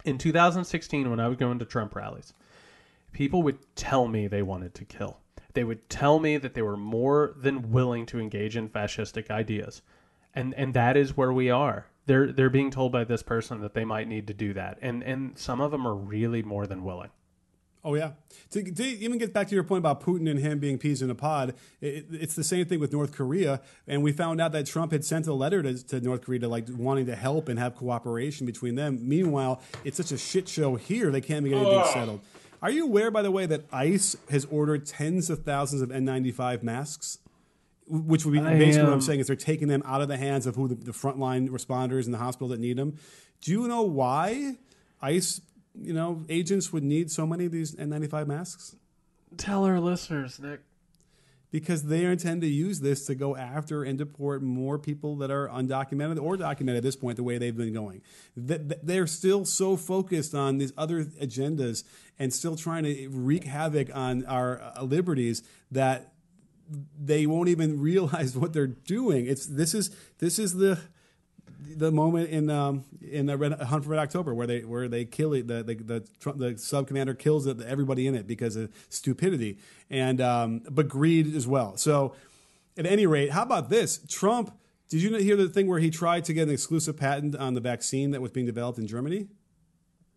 In 0.04 0.18
2016 0.18 1.08
when 1.08 1.20
I 1.20 1.28
was 1.28 1.36
going 1.36 1.60
to 1.60 1.64
Trump 1.64 1.94
rallies, 1.94 2.34
people 3.12 3.44
would 3.44 3.58
tell 3.76 4.08
me 4.08 4.26
they 4.26 4.42
wanted 4.42 4.74
to 4.74 4.84
kill 4.84 5.20
they 5.58 5.64
would 5.64 5.88
tell 5.88 6.20
me 6.20 6.36
that 6.36 6.54
they 6.54 6.62
were 6.62 6.76
more 6.76 7.34
than 7.36 7.72
willing 7.72 8.06
to 8.06 8.20
engage 8.20 8.56
in 8.56 8.68
fascistic 8.68 9.28
ideas. 9.28 9.82
And 10.32 10.54
and 10.54 10.72
that 10.74 10.96
is 10.96 11.16
where 11.16 11.32
we 11.32 11.50
are. 11.50 11.86
They're 12.06 12.30
they're 12.32 12.48
being 12.48 12.70
told 12.70 12.92
by 12.92 13.02
this 13.02 13.24
person 13.24 13.60
that 13.62 13.74
they 13.74 13.84
might 13.84 14.06
need 14.06 14.28
to 14.28 14.34
do 14.34 14.52
that. 14.54 14.78
And 14.80 15.02
and 15.02 15.36
some 15.36 15.60
of 15.60 15.72
them 15.72 15.84
are 15.84 15.96
really 15.96 16.44
more 16.44 16.68
than 16.68 16.84
willing. 16.84 17.10
Oh 17.88 17.94
yeah. 17.94 18.10
To, 18.50 18.62
to, 18.62 18.84
even 18.84 19.16
get 19.16 19.32
back 19.32 19.48
to 19.48 19.54
your 19.54 19.64
point 19.64 19.78
about 19.78 20.02
Putin 20.02 20.30
and 20.30 20.38
him 20.38 20.58
being 20.58 20.76
peas 20.76 21.00
in 21.00 21.08
a 21.08 21.14
pod, 21.14 21.54
it, 21.80 22.04
it's 22.10 22.34
the 22.34 22.44
same 22.44 22.66
thing 22.66 22.80
with 22.80 22.92
North 22.92 23.12
Korea. 23.12 23.62
And 23.86 24.02
we 24.02 24.12
found 24.12 24.42
out 24.42 24.52
that 24.52 24.66
Trump 24.66 24.92
had 24.92 25.06
sent 25.06 25.26
a 25.26 25.32
letter 25.32 25.62
to, 25.62 25.86
to, 25.86 26.00
North 26.02 26.20
Korea 26.20 26.40
to 26.40 26.48
like 26.48 26.66
wanting 26.68 27.06
to 27.06 27.16
help 27.16 27.48
and 27.48 27.58
have 27.58 27.76
cooperation 27.76 28.44
between 28.44 28.74
them. 28.74 29.08
Meanwhile, 29.08 29.62
it's 29.84 29.96
such 29.96 30.12
a 30.12 30.18
shit 30.18 30.50
show 30.50 30.76
here; 30.76 31.10
they 31.10 31.22
can't 31.22 31.46
get 31.46 31.54
anything 31.54 31.84
settled. 31.90 32.20
Are 32.60 32.70
you 32.70 32.84
aware, 32.84 33.10
by 33.10 33.22
the 33.22 33.30
way, 33.30 33.46
that 33.46 33.64
ICE 33.72 34.16
has 34.28 34.44
ordered 34.50 34.84
tens 34.84 35.30
of 35.30 35.44
thousands 35.44 35.80
of 35.80 35.88
N95 35.88 36.62
masks? 36.62 37.20
Which 37.86 38.26
would 38.26 38.32
be 38.32 38.40
I 38.40 38.58
basically 38.58 38.80
am. 38.80 38.86
what 38.88 38.92
I'm 38.92 39.00
saying 39.00 39.20
is 39.20 39.28
they're 39.28 39.36
taking 39.36 39.68
them 39.68 39.82
out 39.86 40.02
of 40.02 40.08
the 40.08 40.18
hands 40.18 40.46
of 40.46 40.56
who 40.56 40.68
the, 40.68 40.74
the 40.74 40.92
frontline 40.92 41.48
responders 41.48 42.04
in 42.04 42.12
the 42.12 42.18
hospital 42.18 42.48
that 42.48 42.60
need 42.60 42.76
them. 42.76 42.98
Do 43.40 43.50
you 43.52 43.66
know 43.66 43.80
why 43.80 44.58
ICE, 45.00 45.40
you 45.80 45.92
know, 45.92 46.24
agents 46.28 46.72
would 46.72 46.84
need 46.84 47.10
so 47.10 47.26
many 47.26 47.46
of 47.46 47.52
these 47.52 47.74
N95 47.74 48.26
masks? 48.26 48.76
Tell 49.36 49.64
our 49.64 49.80
listeners, 49.80 50.38
Nick 50.38 50.60
because 51.50 51.84
they 51.84 52.04
intend 52.04 52.42
to 52.42 52.46
use 52.46 52.80
this 52.80 53.06
to 53.06 53.14
go 53.14 53.34
after 53.36 53.82
and 53.82 53.96
deport 53.96 54.42
more 54.42 54.78
people 54.78 55.16
that 55.16 55.30
are 55.30 55.48
undocumented 55.48 56.20
or 56.22 56.36
documented 56.36 56.78
at 56.78 56.82
this 56.82 56.96
point, 56.96 57.16
the 57.16 57.22
way 57.22 57.38
they've 57.38 57.56
been 57.56 57.72
going. 57.72 58.02
They're 58.36 59.06
still 59.06 59.44
so 59.44 59.76
focused 59.76 60.34
on 60.34 60.58
these 60.58 60.72
other 60.76 61.04
agendas 61.04 61.84
and 62.18 62.32
still 62.32 62.56
trying 62.56 62.84
to 62.84 63.08
wreak 63.08 63.44
havoc 63.44 63.94
on 63.94 64.26
our 64.26 64.60
uh, 64.60 64.82
liberties 64.82 65.42
that 65.70 66.12
they 66.98 67.24
won't 67.24 67.48
even 67.48 67.80
realize 67.80 68.36
what 68.36 68.52
they're 68.52 68.66
doing. 68.66 69.26
It's 69.26 69.46
this 69.46 69.74
is 69.74 69.90
this 70.18 70.38
is 70.38 70.54
the 70.54 70.78
the 71.58 71.90
moment 71.90 72.30
in 72.30 72.50
um, 72.50 72.84
in 73.02 73.26
the 73.26 73.36
Red, 73.36 73.52
Hunt 73.60 73.84
for 73.84 73.90
Red 73.90 74.00
October 74.00 74.34
where 74.34 74.46
they 74.46 74.60
where 74.60 74.88
they 74.88 75.04
kill 75.04 75.32
it, 75.32 75.48
the 75.48 75.62
the 75.62 75.74
the, 75.74 76.08
Trump, 76.20 76.38
the 76.38 76.56
sub 76.56 76.86
commander 76.86 77.14
kills 77.14 77.46
everybody 77.46 78.06
in 78.06 78.14
it 78.14 78.26
because 78.26 78.56
of 78.56 78.72
stupidity 78.88 79.58
and 79.90 80.20
um, 80.20 80.62
but 80.70 80.88
greed 80.88 81.34
as 81.34 81.46
well. 81.46 81.76
So 81.76 82.14
at 82.76 82.86
any 82.86 83.06
rate, 83.06 83.32
how 83.32 83.42
about 83.42 83.70
this? 83.70 84.00
Trump. 84.08 84.52
Did 84.88 85.02
you 85.02 85.14
hear 85.16 85.36
the 85.36 85.50
thing 85.50 85.66
where 85.66 85.80
he 85.80 85.90
tried 85.90 86.24
to 86.24 86.32
get 86.32 86.48
an 86.48 86.54
exclusive 86.54 86.96
patent 86.96 87.36
on 87.36 87.52
the 87.52 87.60
vaccine 87.60 88.12
that 88.12 88.22
was 88.22 88.30
being 88.30 88.46
developed 88.46 88.78
in 88.78 88.86
Germany? 88.86 89.28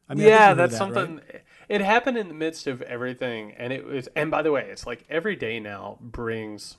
I 0.08 0.14
mean, 0.14 0.28
yeah, 0.28 0.54
that's 0.54 0.72
that, 0.72 0.78
something. 0.78 1.18
Right? 1.18 1.42
It 1.68 1.82
happened 1.82 2.18
in 2.18 2.30
the 2.30 2.34
midst 2.34 2.68
of 2.68 2.82
everything, 2.84 3.54
and 3.58 3.74
it 3.74 3.86
was. 3.86 4.08
And 4.16 4.32
by 4.32 4.44
the 4.44 4.52
way, 4.52 4.70
it's 4.70 4.88
like 4.88 5.04
every 5.10 5.36
day 5.36 5.60
now 5.60 5.98
brings. 6.00 6.78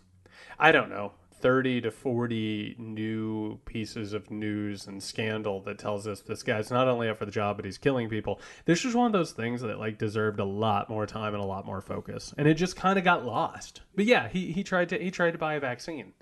I 0.58 0.72
don't 0.72 0.88
know 0.88 1.12
30 1.42 1.82
to 1.82 1.90
40 1.90 2.76
new 2.78 3.58
pieces 3.64 4.12
of 4.12 4.30
news 4.30 4.86
and 4.86 5.02
scandal 5.02 5.60
that 5.62 5.78
tells 5.78 6.06
us 6.06 6.20
this 6.20 6.42
guy's 6.42 6.70
not 6.70 6.88
only 6.88 7.08
up 7.08 7.18
for 7.18 7.26
the 7.26 7.32
job 7.32 7.56
but 7.56 7.64
he's 7.64 7.78
killing 7.78 8.08
people. 8.08 8.40
This 8.64 8.84
was 8.84 8.94
one 8.94 9.06
of 9.06 9.12
those 9.12 9.32
things 9.32 9.60
that 9.62 9.78
like 9.78 9.98
deserved 9.98 10.38
a 10.38 10.44
lot 10.44 10.88
more 10.88 11.06
time 11.06 11.34
and 11.34 11.42
a 11.42 11.46
lot 11.46 11.66
more 11.66 11.80
focus. 11.80 12.32
And 12.38 12.46
it 12.46 12.54
just 12.54 12.76
kind 12.76 12.98
of 12.98 13.04
got 13.04 13.26
lost. 13.26 13.82
But 13.94 14.04
yeah 14.04 14.28
he, 14.28 14.52
he 14.52 14.62
tried 14.62 14.88
to 14.90 14.98
he 14.98 15.10
tried 15.10 15.32
to 15.32 15.38
buy 15.38 15.54
a 15.54 15.60
vaccine 15.60 16.14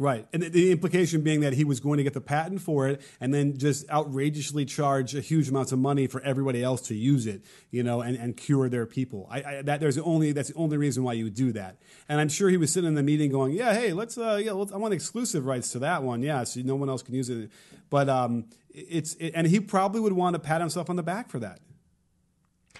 Right. 0.00 0.26
And 0.32 0.42
the 0.42 0.72
implication 0.72 1.20
being 1.20 1.40
that 1.40 1.52
he 1.52 1.64
was 1.64 1.78
going 1.78 1.98
to 1.98 2.02
get 2.02 2.14
the 2.14 2.20
patent 2.20 2.62
for 2.62 2.88
it 2.88 3.02
and 3.20 3.32
then 3.32 3.58
just 3.58 3.88
outrageously 3.90 4.64
charge 4.64 5.14
a 5.14 5.20
huge 5.20 5.50
amounts 5.50 5.70
of 5.70 5.78
money 5.78 6.06
for 6.06 6.22
everybody 6.22 6.62
else 6.62 6.80
to 6.88 6.94
use 6.94 7.26
it, 7.26 7.44
you 7.70 7.82
know, 7.82 8.00
and, 8.00 8.16
and 8.16 8.36
cure 8.36 8.70
their 8.70 8.86
people. 8.86 9.28
I, 9.30 9.42
I, 9.42 9.62
that 9.62 9.80
there's 9.80 9.98
only 9.98 10.32
that's 10.32 10.48
the 10.48 10.54
only 10.54 10.78
reason 10.78 11.04
why 11.04 11.12
you 11.12 11.24
would 11.24 11.34
do 11.34 11.52
that. 11.52 11.76
And 12.08 12.20
I'm 12.20 12.30
sure 12.30 12.48
he 12.48 12.56
was 12.56 12.72
sitting 12.72 12.88
in 12.88 12.94
the 12.94 13.02
meeting 13.02 13.30
going, 13.30 13.52
"Yeah, 13.52 13.74
hey, 13.74 13.92
let's 13.92 14.16
uh 14.16 14.40
yeah, 14.42 14.52
let's, 14.52 14.72
I 14.72 14.78
want 14.78 14.94
exclusive 14.94 15.44
rights 15.44 15.72
to 15.72 15.78
that 15.80 16.02
one. 16.02 16.22
Yeah, 16.22 16.44
so 16.44 16.60
no 16.62 16.74
one 16.74 16.88
else 16.88 17.02
can 17.02 17.14
use 17.14 17.28
it." 17.28 17.50
But 17.90 18.08
um 18.08 18.46
it's 18.70 19.14
it, 19.16 19.32
and 19.34 19.46
he 19.46 19.60
probably 19.60 20.00
would 20.00 20.14
want 20.14 20.34
to 20.34 20.40
pat 20.40 20.62
himself 20.62 20.88
on 20.88 20.96
the 20.96 21.02
back 21.02 21.28
for 21.28 21.38
that. 21.40 21.60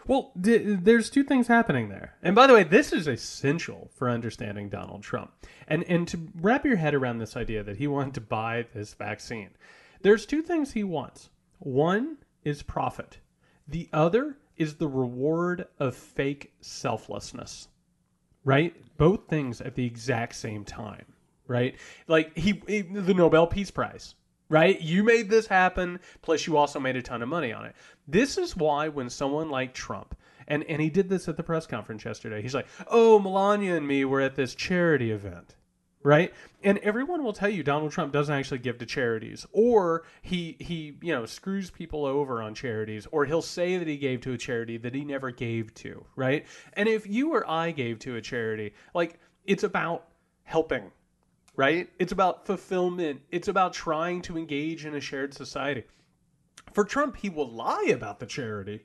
Well, 0.07 0.33
d- 0.41 0.77
there's 0.81 1.11
two 1.11 1.25
things 1.25 1.47
happening 1.47 1.89
there. 1.89 2.15
And 2.23 2.35
by 2.35 2.47
the 2.47 2.55
way, 2.55 2.65
this 2.65 2.93
is 2.93 3.07
essential 3.07 3.91
for 3.95 4.11
understanding 4.11 4.69
Donald 4.69 5.03
Trump. 5.03 5.33
And 5.69 5.85
and 5.85 6.09
to 6.09 6.29
wrap 6.41 6.65
your 6.65 6.77
head 6.77 6.95
around 6.95 7.19
this 7.19 7.37
idea 7.37 7.63
that 7.63 7.77
he 7.77 7.87
wanted 7.89 8.15
to 8.15 8.21
buy 8.21 8.67
this 8.75 8.95
vaccine. 8.95 9.51
There's 10.03 10.27
two 10.27 10.43
things 10.43 10.73
he 10.73 10.85
wants. 10.85 11.31
One 11.59 12.19
is 12.45 12.63
profit. 12.63 13.19
The 13.69 13.89
other 13.93 14.39
is 14.57 14.75
the 14.75 14.89
reward 14.89 15.67
of 15.79 15.95
fake 15.95 16.53
selflessness. 16.61 17.69
Right? 18.45 18.75
Both 18.97 19.29
things 19.29 19.61
at 19.61 19.77
the 19.77 19.87
exact 19.87 20.35
same 20.35 20.65
time. 20.65 21.07
Right? 21.47 21.77
Like 22.09 22.37
he, 22.37 22.63
he 22.67 22.83
the 22.83 23.15
Nobel 23.15 23.47
Peace 23.47 23.71
Prize. 23.71 24.15
Right? 24.53 24.79
You 24.83 25.03
made 25.03 25.31
this 25.31 25.47
happen, 25.47 25.99
plus 26.21 26.47
you 26.47 26.59
also 26.59 26.79
made 26.79 26.95
a 26.95 27.01
ton 27.01 27.23
of 27.23 27.29
money 27.31 27.55
on 27.55 27.65
it. 27.65 27.75
This 28.07 28.37
is 28.37 28.55
why 28.55 28.89
when 28.89 29.09
someone 29.09 29.49
like 29.49 29.73
Trump 29.73 30.15
and 30.47 30.63
and 30.65 30.83
he 30.83 30.91
did 30.91 31.09
this 31.09 31.27
at 31.27 31.39
the 31.39 31.43
press 31.43 31.67
conference 31.67 32.05
yesterday. 32.05 32.43
He's 32.43 32.55
like, 32.55 32.67
"Oh, 32.87 33.19
Melania 33.19 33.77
and 33.77 33.89
me 33.89 34.05
were 34.05 34.21
at 34.21 34.35
this 34.35 34.55
charity 34.55 35.11
event." 35.11 35.57
Right? 36.05 36.35
And 36.63 36.77
everyone 36.79 37.25
will 37.25 37.33
tell 37.33 37.49
you 37.49 37.63
Donald 37.63 37.93
Trump 37.93 38.13
doesn't 38.13 38.35
actually 38.35 38.59
give 38.59 38.77
to 38.79 38.87
charities 38.87 39.47
or 39.53 40.03
he 40.21 40.57
he, 40.59 40.99
you 41.01 41.15
know, 41.15 41.25
screws 41.25 41.71
people 41.71 42.05
over 42.05 42.43
on 42.43 42.55
charities 42.55 43.07
or 43.11 43.25
he'll 43.25 43.41
say 43.41 43.79
that 43.79 43.89
he 43.89 43.97
gave 43.97 44.21
to 44.23 44.33
a 44.33 44.39
charity 44.39 44.77
that 44.77 44.95
he 44.95 45.05
never 45.05 45.31
gave 45.31 45.73
to, 45.75 46.05
right? 46.15 46.45
And 46.75 46.91
if 46.91 47.07
you 47.07 47.33
or 47.33 47.49
I 47.49 47.71
gave 47.71 48.01
to 48.01 48.17
a 48.17 48.21
charity, 48.21 48.75
like 48.95 49.19
it's 49.47 49.63
about 49.63 50.09
helping, 50.43 50.91
right? 51.57 51.89
It's 51.99 52.13
about 52.13 52.47
fulfillment. 52.47 53.21
It's 53.31 53.49
about 53.49 53.73
trying 53.73 54.23
to 54.23 54.39
engage 54.39 54.85
in 54.85 54.95
a 54.95 55.01
shared 55.01 55.35
society. 55.35 55.85
For 56.73 56.85
Trump, 56.85 57.17
he 57.17 57.29
will 57.29 57.51
lie 57.51 57.91
about 57.91 58.21
the 58.21 58.27
charity 58.27 58.85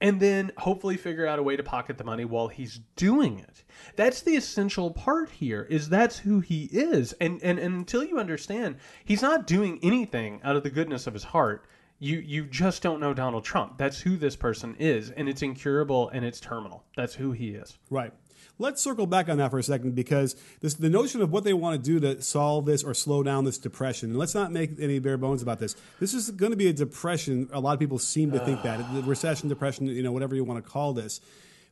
and 0.00 0.20
then 0.20 0.52
hopefully 0.58 0.96
figure 0.96 1.26
out 1.26 1.38
a 1.38 1.42
way 1.42 1.56
to 1.56 1.62
pocket 1.62 1.96
the 1.96 2.04
money 2.04 2.24
while 2.24 2.48
he's 2.48 2.80
doing 2.96 3.38
it. 3.38 3.64
That's 3.96 4.20
the 4.22 4.36
essential 4.36 4.90
part 4.90 5.30
here 5.30 5.62
is 5.70 5.88
that's 5.88 6.18
who 6.18 6.40
he 6.40 6.64
is. 6.64 7.12
And, 7.14 7.42
and 7.42 7.58
and 7.58 7.74
until 7.74 8.04
you 8.04 8.18
understand, 8.18 8.76
he's 9.04 9.22
not 9.22 9.46
doing 9.46 9.78
anything 9.82 10.40
out 10.42 10.56
of 10.56 10.62
the 10.62 10.70
goodness 10.70 11.06
of 11.06 11.14
his 11.14 11.24
heart. 11.24 11.66
You 12.00 12.18
you 12.18 12.44
just 12.44 12.82
don't 12.82 13.00
know 13.00 13.14
Donald 13.14 13.44
Trump. 13.44 13.78
That's 13.78 14.00
who 14.00 14.16
this 14.16 14.36
person 14.36 14.76
is 14.78 15.10
and 15.10 15.28
it's 15.28 15.42
incurable 15.42 16.10
and 16.10 16.24
it's 16.24 16.40
terminal. 16.40 16.84
That's 16.96 17.14
who 17.14 17.32
he 17.32 17.50
is. 17.50 17.78
Right. 17.88 18.12
Let's 18.58 18.80
circle 18.80 19.06
back 19.06 19.28
on 19.28 19.38
that 19.38 19.50
for 19.50 19.58
a 19.58 19.62
second 19.64 19.96
because 19.96 20.36
this, 20.60 20.74
the 20.74 20.88
notion 20.88 21.20
of 21.20 21.32
what 21.32 21.42
they 21.42 21.52
want 21.52 21.82
to 21.82 21.90
do 21.90 21.98
to 22.00 22.22
solve 22.22 22.66
this 22.66 22.84
or 22.84 22.94
slow 22.94 23.24
down 23.24 23.44
this 23.44 23.58
depression, 23.58 24.10
and 24.10 24.18
let's 24.18 24.34
not 24.34 24.52
make 24.52 24.78
any 24.78 25.00
bare 25.00 25.16
bones 25.16 25.42
about 25.42 25.58
this. 25.58 25.74
This 25.98 26.14
is 26.14 26.30
going 26.30 26.52
to 26.52 26.56
be 26.56 26.68
a 26.68 26.72
depression. 26.72 27.48
A 27.52 27.58
lot 27.58 27.72
of 27.72 27.80
people 27.80 27.98
seem 27.98 28.30
to 28.30 28.38
think 28.38 28.62
that 28.62 28.94
the 28.94 29.02
recession, 29.02 29.48
depression, 29.48 29.86
you 29.86 30.04
know, 30.04 30.12
whatever 30.12 30.36
you 30.36 30.44
want 30.44 30.64
to 30.64 30.70
call 30.70 30.92
this. 30.92 31.20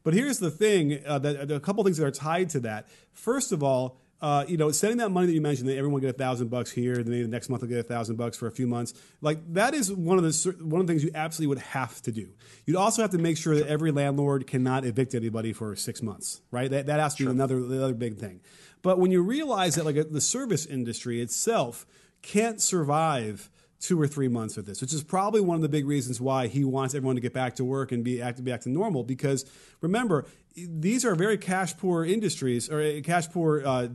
But 0.03 0.14
here's 0.14 0.41
the 0.41 0.51
thing: 0.51 1.01
uh, 1.07 1.20
that 1.20 1.53
a 1.53 1.61
couple 1.61 1.85
things 1.85 1.99
that 1.99 2.07
are 2.07 2.11
tied 2.11 2.51
to 2.51 2.61
that. 2.61 2.89
First 3.12 3.53
of 3.53 3.62
all, 3.62 3.99
uh, 4.23 4.45
you 4.47 4.57
know, 4.57 4.70
sending 4.70 4.99
that 4.99 5.11
money 5.11 5.27
that 5.27 5.33
you 5.33 5.41
mentioned, 5.41 5.68
that 5.68 5.77
everyone 5.77 6.01
get 6.01 6.11
a 6.11 6.12
thousand 6.12 6.49
bucks 6.49 6.70
here, 6.70 6.95
then 6.95 7.07
the 7.07 7.27
next 7.27 7.49
month 7.49 7.61
they'll 7.61 7.68
get 7.68 7.81
a 7.81 7.83
thousand 7.83 8.14
bucks 8.14 8.37
for 8.37 8.47
a 8.47 8.53
few 8.53 8.68
months. 8.68 8.95
Like 9.20 9.41
that 9.55 9.75
is 9.75 9.93
one 9.93 10.16
of 10.16 10.23
the 10.23 10.57
one 10.62 10.81
of 10.81 10.87
the 10.87 10.93
things 10.93 11.03
you 11.03 11.11
absolutely 11.12 11.49
would 11.49 11.64
have 11.64 12.01
to 12.03 12.12
do. 12.12 12.29
You'd 12.64 12.77
also 12.77 13.03
have 13.03 13.11
to 13.11 13.18
make 13.18 13.37
sure 13.37 13.57
that 13.57 13.66
every 13.66 13.91
landlord 13.91 14.47
cannot 14.47 14.85
evict 14.85 15.16
anybody 15.16 15.53
for 15.53 15.75
six 15.75 16.01
months, 16.03 16.41
right? 16.53 16.70
That 16.70 16.87
that 16.87 17.01
has 17.01 17.16
to 17.16 17.25
be 17.25 17.31
another 17.31 17.57
another 17.57 17.95
big 17.95 18.16
thing. 18.16 18.41
But 18.81 19.01
when 19.01 19.11
you 19.11 19.23
realize 19.23 19.75
that 19.75 19.85
like 19.85 19.97
the 19.97 20.20
service 20.20 20.66
industry 20.66 21.20
itself 21.20 21.85
can't 22.23 22.61
survive 22.61 23.51
two 23.83 24.01
or 24.01 24.07
three 24.07 24.28
months 24.28 24.57
of 24.57 24.64
this, 24.64 24.80
which 24.80 24.95
is 24.95 25.03
probably 25.03 25.41
one 25.41 25.57
of 25.57 25.62
the 25.62 25.68
big 25.68 25.87
reasons 25.87 26.20
why 26.20 26.47
he 26.47 26.64
wants 26.64 26.95
everyone 26.95 27.16
to 27.16 27.20
get 27.20 27.35
back 27.35 27.57
to 27.57 27.64
work 27.64 27.91
and 27.91 28.05
be 28.05 28.20
back, 28.20 28.43
back 28.43 28.61
to 28.61 28.70
normal. 28.70 29.03
Because 29.03 29.45
remember, 29.80 30.24
these 30.57 31.05
are 31.05 31.16
very 31.16 31.37
cash 31.37 31.76
poor 31.76 32.05
industries 32.05 32.70
or 32.70 32.80
uh, 32.80 33.01
cash 33.03 33.28
poor 33.30 33.66
uh, 33.66 33.89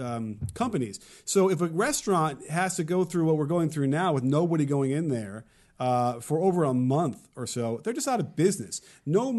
um, 0.00 0.38
companies. 0.54 0.98
So 1.26 1.50
if 1.50 1.60
a 1.60 1.66
restaurant 1.66 2.48
has 2.48 2.76
to 2.76 2.84
go 2.84 3.04
through 3.04 3.26
what 3.26 3.36
we're 3.36 3.44
going 3.44 3.68
through 3.68 3.88
now 3.88 4.14
with 4.14 4.24
nobody 4.24 4.64
going 4.64 4.90
in 4.90 5.08
there. 5.08 5.44
Uh, 5.76 6.20
for 6.20 6.38
over 6.38 6.62
a 6.62 6.72
month 6.72 7.28
or 7.34 7.48
so, 7.48 7.80
they're 7.82 7.92
just 7.92 8.06
out 8.06 8.20
of 8.20 8.36
business. 8.36 8.80
No, 9.04 9.32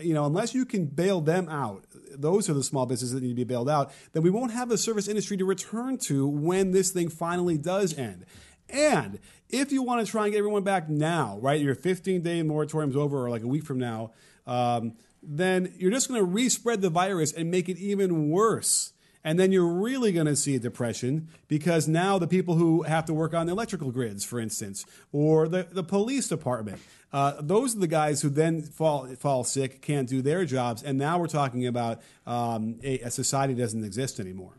you 0.00 0.12
know, 0.12 0.26
unless 0.26 0.52
you 0.52 0.64
can 0.66 0.86
bail 0.86 1.20
them 1.20 1.48
out, 1.48 1.84
those 2.10 2.50
are 2.50 2.52
the 2.52 2.64
small 2.64 2.84
businesses 2.84 3.12
that 3.12 3.22
need 3.22 3.28
to 3.28 3.34
be 3.36 3.44
bailed 3.44 3.70
out. 3.70 3.92
Then 4.12 4.24
we 4.24 4.28
won't 4.28 4.50
have 4.50 4.68
the 4.68 4.76
service 4.76 5.06
industry 5.06 5.36
to 5.36 5.44
return 5.44 5.96
to 5.98 6.26
when 6.26 6.72
this 6.72 6.90
thing 6.90 7.08
finally 7.08 7.56
does 7.56 7.96
end. 7.96 8.26
And 8.70 9.18
if 9.48 9.72
you 9.72 9.82
want 9.82 10.04
to 10.04 10.10
try 10.10 10.24
and 10.24 10.32
get 10.32 10.38
everyone 10.38 10.62
back 10.62 10.88
now, 10.88 11.38
right, 11.40 11.60
your 11.60 11.74
15 11.74 12.22
day 12.22 12.42
moratorium 12.42 12.90
is 12.90 12.96
over 12.96 13.24
or 13.24 13.30
like 13.30 13.42
a 13.42 13.48
week 13.48 13.64
from 13.64 13.78
now, 13.78 14.12
um, 14.46 14.94
then 15.22 15.72
you're 15.78 15.90
just 15.90 16.08
going 16.08 16.20
to 16.20 16.26
respread 16.26 16.80
the 16.80 16.90
virus 16.90 17.32
and 17.32 17.50
make 17.50 17.68
it 17.68 17.78
even 17.78 18.30
worse. 18.30 18.92
And 19.24 19.38
then 19.38 19.52
you're 19.52 19.66
really 19.66 20.12
going 20.12 20.26
to 20.26 20.36
see 20.36 20.58
depression 20.58 21.28
because 21.48 21.88
now 21.88 22.18
the 22.18 22.28
people 22.28 22.54
who 22.54 22.82
have 22.82 23.04
to 23.06 23.14
work 23.14 23.34
on 23.34 23.46
the 23.46 23.52
electrical 23.52 23.90
grids, 23.90 24.24
for 24.24 24.38
instance, 24.38 24.86
or 25.12 25.48
the, 25.48 25.66
the 25.70 25.82
police 25.82 26.28
department, 26.28 26.80
uh, 27.12 27.34
those 27.40 27.74
are 27.74 27.80
the 27.80 27.88
guys 27.88 28.22
who 28.22 28.28
then 28.28 28.62
fall, 28.62 29.06
fall 29.16 29.44
sick, 29.44 29.82
can't 29.82 30.08
do 30.08 30.22
their 30.22 30.44
jobs. 30.44 30.82
And 30.82 30.98
now 30.98 31.18
we're 31.18 31.26
talking 31.26 31.66
about 31.66 32.00
um, 32.26 32.78
a, 32.82 33.00
a 33.00 33.10
society 33.10 33.54
doesn't 33.54 33.84
exist 33.84 34.20
anymore. 34.20 34.52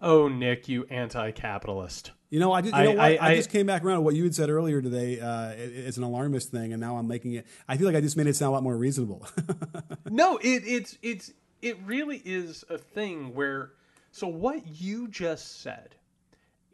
Oh, 0.00 0.28
Nick, 0.28 0.68
you 0.68 0.84
anti 0.90 1.30
capitalist. 1.32 2.12
You 2.30 2.38
know, 2.38 2.52
I, 2.52 2.62
just, 2.62 2.76
you 2.76 2.84
know 2.84 3.00
I, 3.00 3.14
I, 3.14 3.30
I, 3.30 3.34
just 3.34 3.50
came 3.50 3.66
back 3.66 3.84
around 3.84 3.96
to 3.96 4.00
what 4.02 4.14
you 4.14 4.22
had 4.22 4.34
said 4.34 4.50
earlier 4.50 4.80
today. 4.80 5.18
Uh, 5.18 5.52
it's 5.56 5.96
an 5.96 6.04
alarmist 6.04 6.50
thing, 6.50 6.72
and 6.72 6.80
now 6.80 6.96
I'm 6.96 7.08
making 7.08 7.32
it. 7.32 7.46
I 7.68 7.76
feel 7.76 7.86
like 7.86 7.96
I 7.96 8.00
just 8.00 8.16
made 8.16 8.28
it 8.28 8.36
sound 8.36 8.50
a 8.50 8.52
lot 8.52 8.62
more 8.62 8.76
reasonable. 8.76 9.26
no, 10.10 10.36
it, 10.36 10.62
it's 10.64 10.96
it's 11.02 11.32
it 11.60 11.76
really 11.84 12.22
is 12.24 12.64
a 12.70 12.78
thing 12.78 13.34
where. 13.34 13.72
So 14.12 14.26
what 14.26 14.80
you 14.80 15.08
just 15.08 15.60
said, 15.60 15.94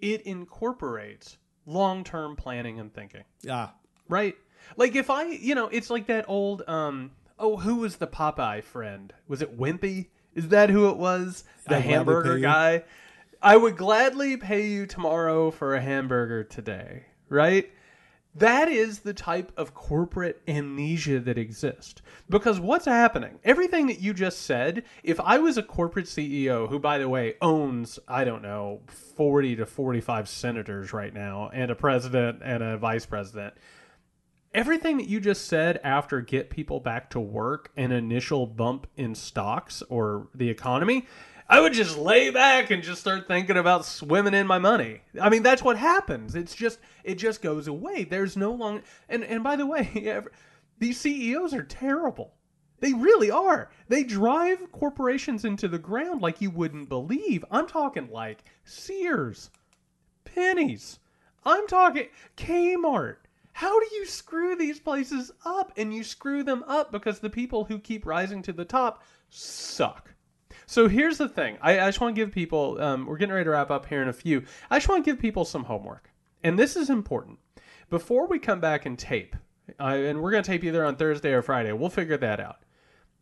it 0.00 0.22
incorporates 0.22 1.36
long-term 1.66 2.36
planning 2.36 2.78
and 2.80 2.92
thinking. 2.92 3.24
Yeah. 3.42 3.70
Right. 4.08 4.36
Like 4.76 4.94
if 4.94 5.10
I, 5.10 5.24
you 5.24 5.54
know, 5.54 5.68
it's 5.68 5.90
like 5.90 6.06
that 6.06 6.26
old. 6.28 6.62
um 6.68 7.12
Oh, 7.38 7.58
who 7.58 7.76
was 7.76 7.96
the 7.96 8.06
Popeye 8.06 8.64
friend? 8.64 9.12
Was 9.28 9.42
it 9.42 9.58
Wimpy? 9.58 10.06
Is 10.34 10.48
that 10.48 10.70
who 10.70 10.88
it 10.88 10.96
was? 10.96 11.44
The 11.68 11.80
hamburger 11.80 12.38
guy. 12.38 12.84
I 13.46 13.56
would 13.56 13.76
gladly 13.76 14.36
pay 14.36 14.66
you 14.66 14.86
tomorrow 14.86 15.52
for 15.52 15.76
a 15.76 15.80
hamburger 15.80 16.42
today, 16.42 17.04
right? 17.28 17.70
That 18.34 18.68
is 18.68 18.98
the 18.98 19.14
type 19.14 19.52
of 19.56 19.72
corporate 19.72 20.42
amnesia 20.48 21.20
that 21.20 21.38
exists. 21.38 22.02
Because 22.28 22.58
what's 22.58 22.86
happening? 22.86 23.38
Everything 23.44 23.86
that 23.86 24.00
you 24.00 24.14
just 24.14 24.42
said, 24.42 24.82
if 25.04 25.20
I 25.20 25.38
was 25.38 25.56
a 25.56 25.62
corporate 25.62 26.06
CEO 26.06 26.68
who, 26.68 26.80
by 26.80 26.98
the 26.98 27.08
way, 27.08 27.34
owns, 27.40 28.00
I 28.08 28.24
don't 28.24 28.42
know, 28.42 28.80
40 28.88 29.54
to 29.54 29.64
45 29.64 30.28
senators 30.28 30.92
right 30.92 31.14
now, 31.14 31.48
and 31.54 31.70
a 31.70 31.76
president 31.76 32.42
and 32.42 32.64
a 32.64 32.76
vice 32.76 33.06
president, 33.06 33.54
everything 34.52 34.96
that 34.96 35.06
you 35.06 35.20
just 35.20 35.46
said 35.46 35.78
after 35.84 36.20
get 36.20 36.50
people 36.50 36.80
back 36.80 37.10
to 37.10 37.20
work, 37.20 37.70
an 37.76 37.92
initial 37.92 38.44
bump 38.44 38.88
in 38.96 39.14
stocks 39.14 39.84
or 39.88 40.26
the 40.34 40.50
economy, 40.50 41.06
I 41.48 41.60
would 41.60 41.74
just 41.74 41.96
lay 41.96 42.30
back 42.30 42.70
and 42.70 42.82
just 42.82 43.00
start 43.00 43.28
thinking 43.28 43.56
about 43.56 43.84
swimming 43.84 44.34
in 44.34 44.48
my 44.48 44.58
money. 44.58 45.02
I 45.20 45.28
mean, 45.28 45.44
that's 45.44 45.62
what 45.62 45.78
happens. 45.78 46.34
It's 46.34 46.54
just 46.54 46.80
it 47.04 47.16
just 47.16 47.40
goes 47.40 47.68
away. 47.68 48.04
There's 48.04 48.36
no 48.36 48.52
long 48.52 48.82
and 49.08 49.22
and 49.22 49.44
by 49.44 49.54
the 49.54 49.66
way, 49.66 50.22
these 50.78 50.98
CEOs 50.98 51.54
are 51.54 51.62
terrible. 51.62 52.34
They 52.80 52.92
really 52.92 53.30
are. 53.30 53.70
They 53.88 54.02
drive 54.02 54.70
corporations 54.72 55.44
into 55.44 55.68
the 55.68 55.78
ground 55.78 56.20
like 56.20 56.40
you 56.40 56.50
wouldn't 56.50 56.88
believe. 56.88 57.44
I'm 57.50 57.66
talking 57.66 58.10
like 58.10 58.44
Sears, 58.64 59.50
Penney's. 60.24 60.98
I'm 61.44 61.66
talking 61.68 62.08
Kmart. 62.36 63.18
How 63.52 63.78
do 63.80 63.86
you 63.94 64.04
screw 64.04 64.56
these 64.56 64.80
places 64.80 65.30
up? 65.44 65.72
And 65.76 65.94
you 65.94 66.04
screw 66.04 66.42
them 66.42 66.64
up 66.66 66.92
because 66.92 67.20
the 67.20 67.30
people 67.30 67.64
who 67.64 67.78
keep 67.78 68.04
rising 68.04 68.42
to 68.42 68.52
the 68.52 68.64
top 68.66 69.02
suck. 69.30 70.15
So 70.66 70.88
here's 70.88 71.18
the 71.18 71.28
thing. 71.28 71.58
I, 71.62 71.80
I 71.80 71.86
just 71.86 72.00
want 72.00 72.16
to 72.16 72.20
give 72.20 72.32
people, 72.32 72.80
um, 72.82 73.06
we're 73.06 73.16
getting 73.16 73.32
ready 73.32 73.44
to 73.44 73.50
wrap 73.50 73.70
up 73.70 73.86
here 73.86 74.02
in 74.02 74.08
a 74.08 74.12
few. 74.12 74.42
I 74.68 74.76
just 74.78 74.88
want 74.88 75.04
to 75.04 75.10
give 75.10 75.20
people 75.20 75.44
some 75.44 75.64
homework. 75.64 76.10
And 76.42 76.58
this 76.58 76.76
is 76.76 76.90
important. 76.90 77.38
Before 77.88 78.26
we 78.26 78.40
come 78.40 78.58
back 78.58 78.84
and 78.84 78.98
tape, 78.98 79.36
and 79.78 80.20
we're 80.20 80.32
going 80.32 80.42
to 80.42 80.50
tape 80.50 80.64
either 80.64 80.84
on 80.84 80.96
Thursday 80.96 81.32
or 81.32 81.42
Friday, 81.42 81.72
we'll 81.72 81.88
figure 81.88 82.16
that 82.16 82.40
out. 82.40 82.58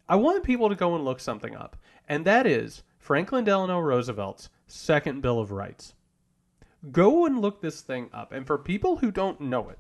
I 0.09 0.17
want 0.17 0.43
people 0.43 0.71
to 0.71 0.75
go 0.75 0.95
and 0.95 1.05
look 1.05 1.21
something 1.21 1.55
up. 1.55 1.77
And 2.09 2.25
that 2.25 2.47
is 2.47 2.83
Franklin 2.99 3.45
Delano 3.45 3.79
Roosevelt's 3.79 4.49
Second 4.67 5.21
Bill 5.21 5.39
of 5.39 5.53
Rights. 5.53 5.95
Go 6.93 7.27
and 7.27 7.41
look 7.41 7.61
this 7.61 7.83
thing 7.83 8.09
up. 8.13 8.33
And 8.33 8.47
for 8.47 8.57
people 8.57 8.97
who 8.97 9.11
don't 9.11 9.41
know 9.41 9.69
it, 9.69 9.79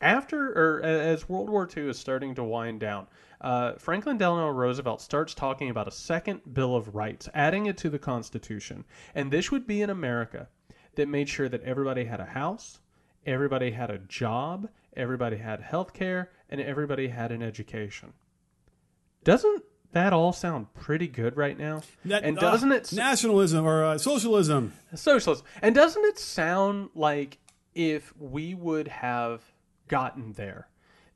after 0.00 0.52
or 0.52 0.82
as 0.82 1.28
World 1.28 1.48
War 1.48 1.68
II 1.74 1.90
is 1.90 1.98
starting 1.98 2.34
to 2.34 2.44
wind 2.44 2.80
down, 2.80 3.06
uh, 3.42 3.74
Franklin 3.74 4.16
Delano 4.16 4.48
Roosevelt 4.50 5.02
starts 5.02 5.34
talking 5.34 5.68
about 5.68 5.88
a 5.88 5.92
second 5.92 6.40
Bill 6.54 6.76
of 6.76 6.94
Rights, 6.94 7.28
adding 7.34 7.66
it 7.66 7.76
to 7.78 7.90
the 7.90 7.98
Constitution. 7.98 8.84
And 9.14 9.30
this 9.30 9.50
would 9.50 9.66
be 9.66 9.82
in 9.82 9.90
America 9.90 10.48
that 10.94 11.08
made 11.08 11.28
sure 11.28 11.48
that 11.48 11.62
everybody 11.62 12.04
had 12.04 12.20
a 12.20 12.24
house, 12.24 12.78
everybody 13.26 13.72
had 13.72 13.90
a 13.90 13.98
job, 13.98 14.68
everybody 14.96 15.38
had 15.38 15.60
health 15.60 15.92
care, 15.92 16.30
and 16.48 16.60
everybody 16.60 17.08
had 17.08 17.32
an 17.32 17.42
education. 17.42 18.12
Doesn't 19.24 19.64
that 19.92 20.12
all 20.12 20.32
sound 20.32 20.72
pretty 20.74 21.08
good 21.08 21.36
right 21.36 21.58
now? 21.58 21.82
That, 22.04 22.22
and 22.24 22.36
doesn't 22.36 22.70
uh, 22.70 22.76
it 22.76 22.92
nationalism 22.92 23.66
or 23.66 23.84
uh, 23.84 23.98
socialism? 23.98 24.72
Socialism. 24.94 25.44
And 25.60 25.74
doesn't 25.74 26.04
it 26.04 26.18
sound 26.18 26.90
like 26.94 27.38
if 27.74 28.14
we 28.18 28.54
would 28.54 28.88
have 28.88 29.42
gotten 29.88 30.32
there 30.32 30.68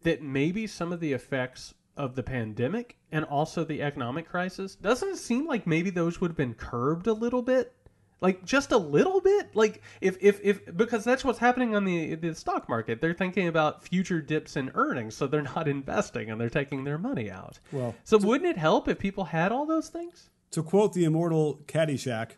that 0.03 0.23
maybe 0.23 0.67
some 0.67 0.93
of 0.93 1.01
the 1.01 1.13
effects 1.13 1.75
of 1.97 2.15
the 2.15 2.23
pandemic 2.23 2.97
and 3.11 3.25
also 3.25 3.65
the 3.65 3.83
economic 3.83 4.29
crisis 4.29 4.75
doesn't 4.75 5.09
it 5.09 5.19
seem 5.19 5.47
like 5.47 5.67
maybe 5.67 5.91
those 5.91 6.21
would 6.21 6.31
have 6.31 6.37
been 6.37 6.55
curbed 6.55 7.07
a 7.07 7.13
little 7.13 7.43
bit? 7.43 7.73
Like 8.21 8.45
just 8.45 8.73
a 8.73 8.79
little 8.79 9.21
bit? 9.21 9.55
Like 9.55 9.83
if 10.01 10.17
if 10.21 10.41
if 10.43 10.77
because 10.77 11.05
that's 11.05 11.25
what's 11.25 11.39
happening 11.39 11.75
on 11.77 11.85
the 11.85 12.15
the 12.15 12.35
stock 12.35 12.69
market. 12.69 13.01
They're 13.01 13.15
thinking 13.15 13.47
about 13.47 13.87
future 13.87 14.23
dips 14.23 14.57
in 14.57 14.71
earnings 14.75 15.15
so 15.15 15.27
they're 15.27 15.43
not 15.43 15.69
investing 15.77 16.31
and 16.31 16.41
they're 16.41 16.49
taking 16.49 16.85
their 16.85 16.99
money 16.99 17.31
out. 17.31 17.59
Well, 17.73 17.95
so 18.05 18.17
wouldn't 18.19 18.49
it 18.49 18.59
help 18.59 18.89
if 18.89 18.99
people 18.99 19.25
had 19.25 19.53
all 19.53 19.67
those 19.67 19.89
things? 19.89 20.31
To 20.53 20.63
quote 20.63 20.95
the 20.95 21.05
immortal 21.05 21.61
Caddyshack, 21.67 22.33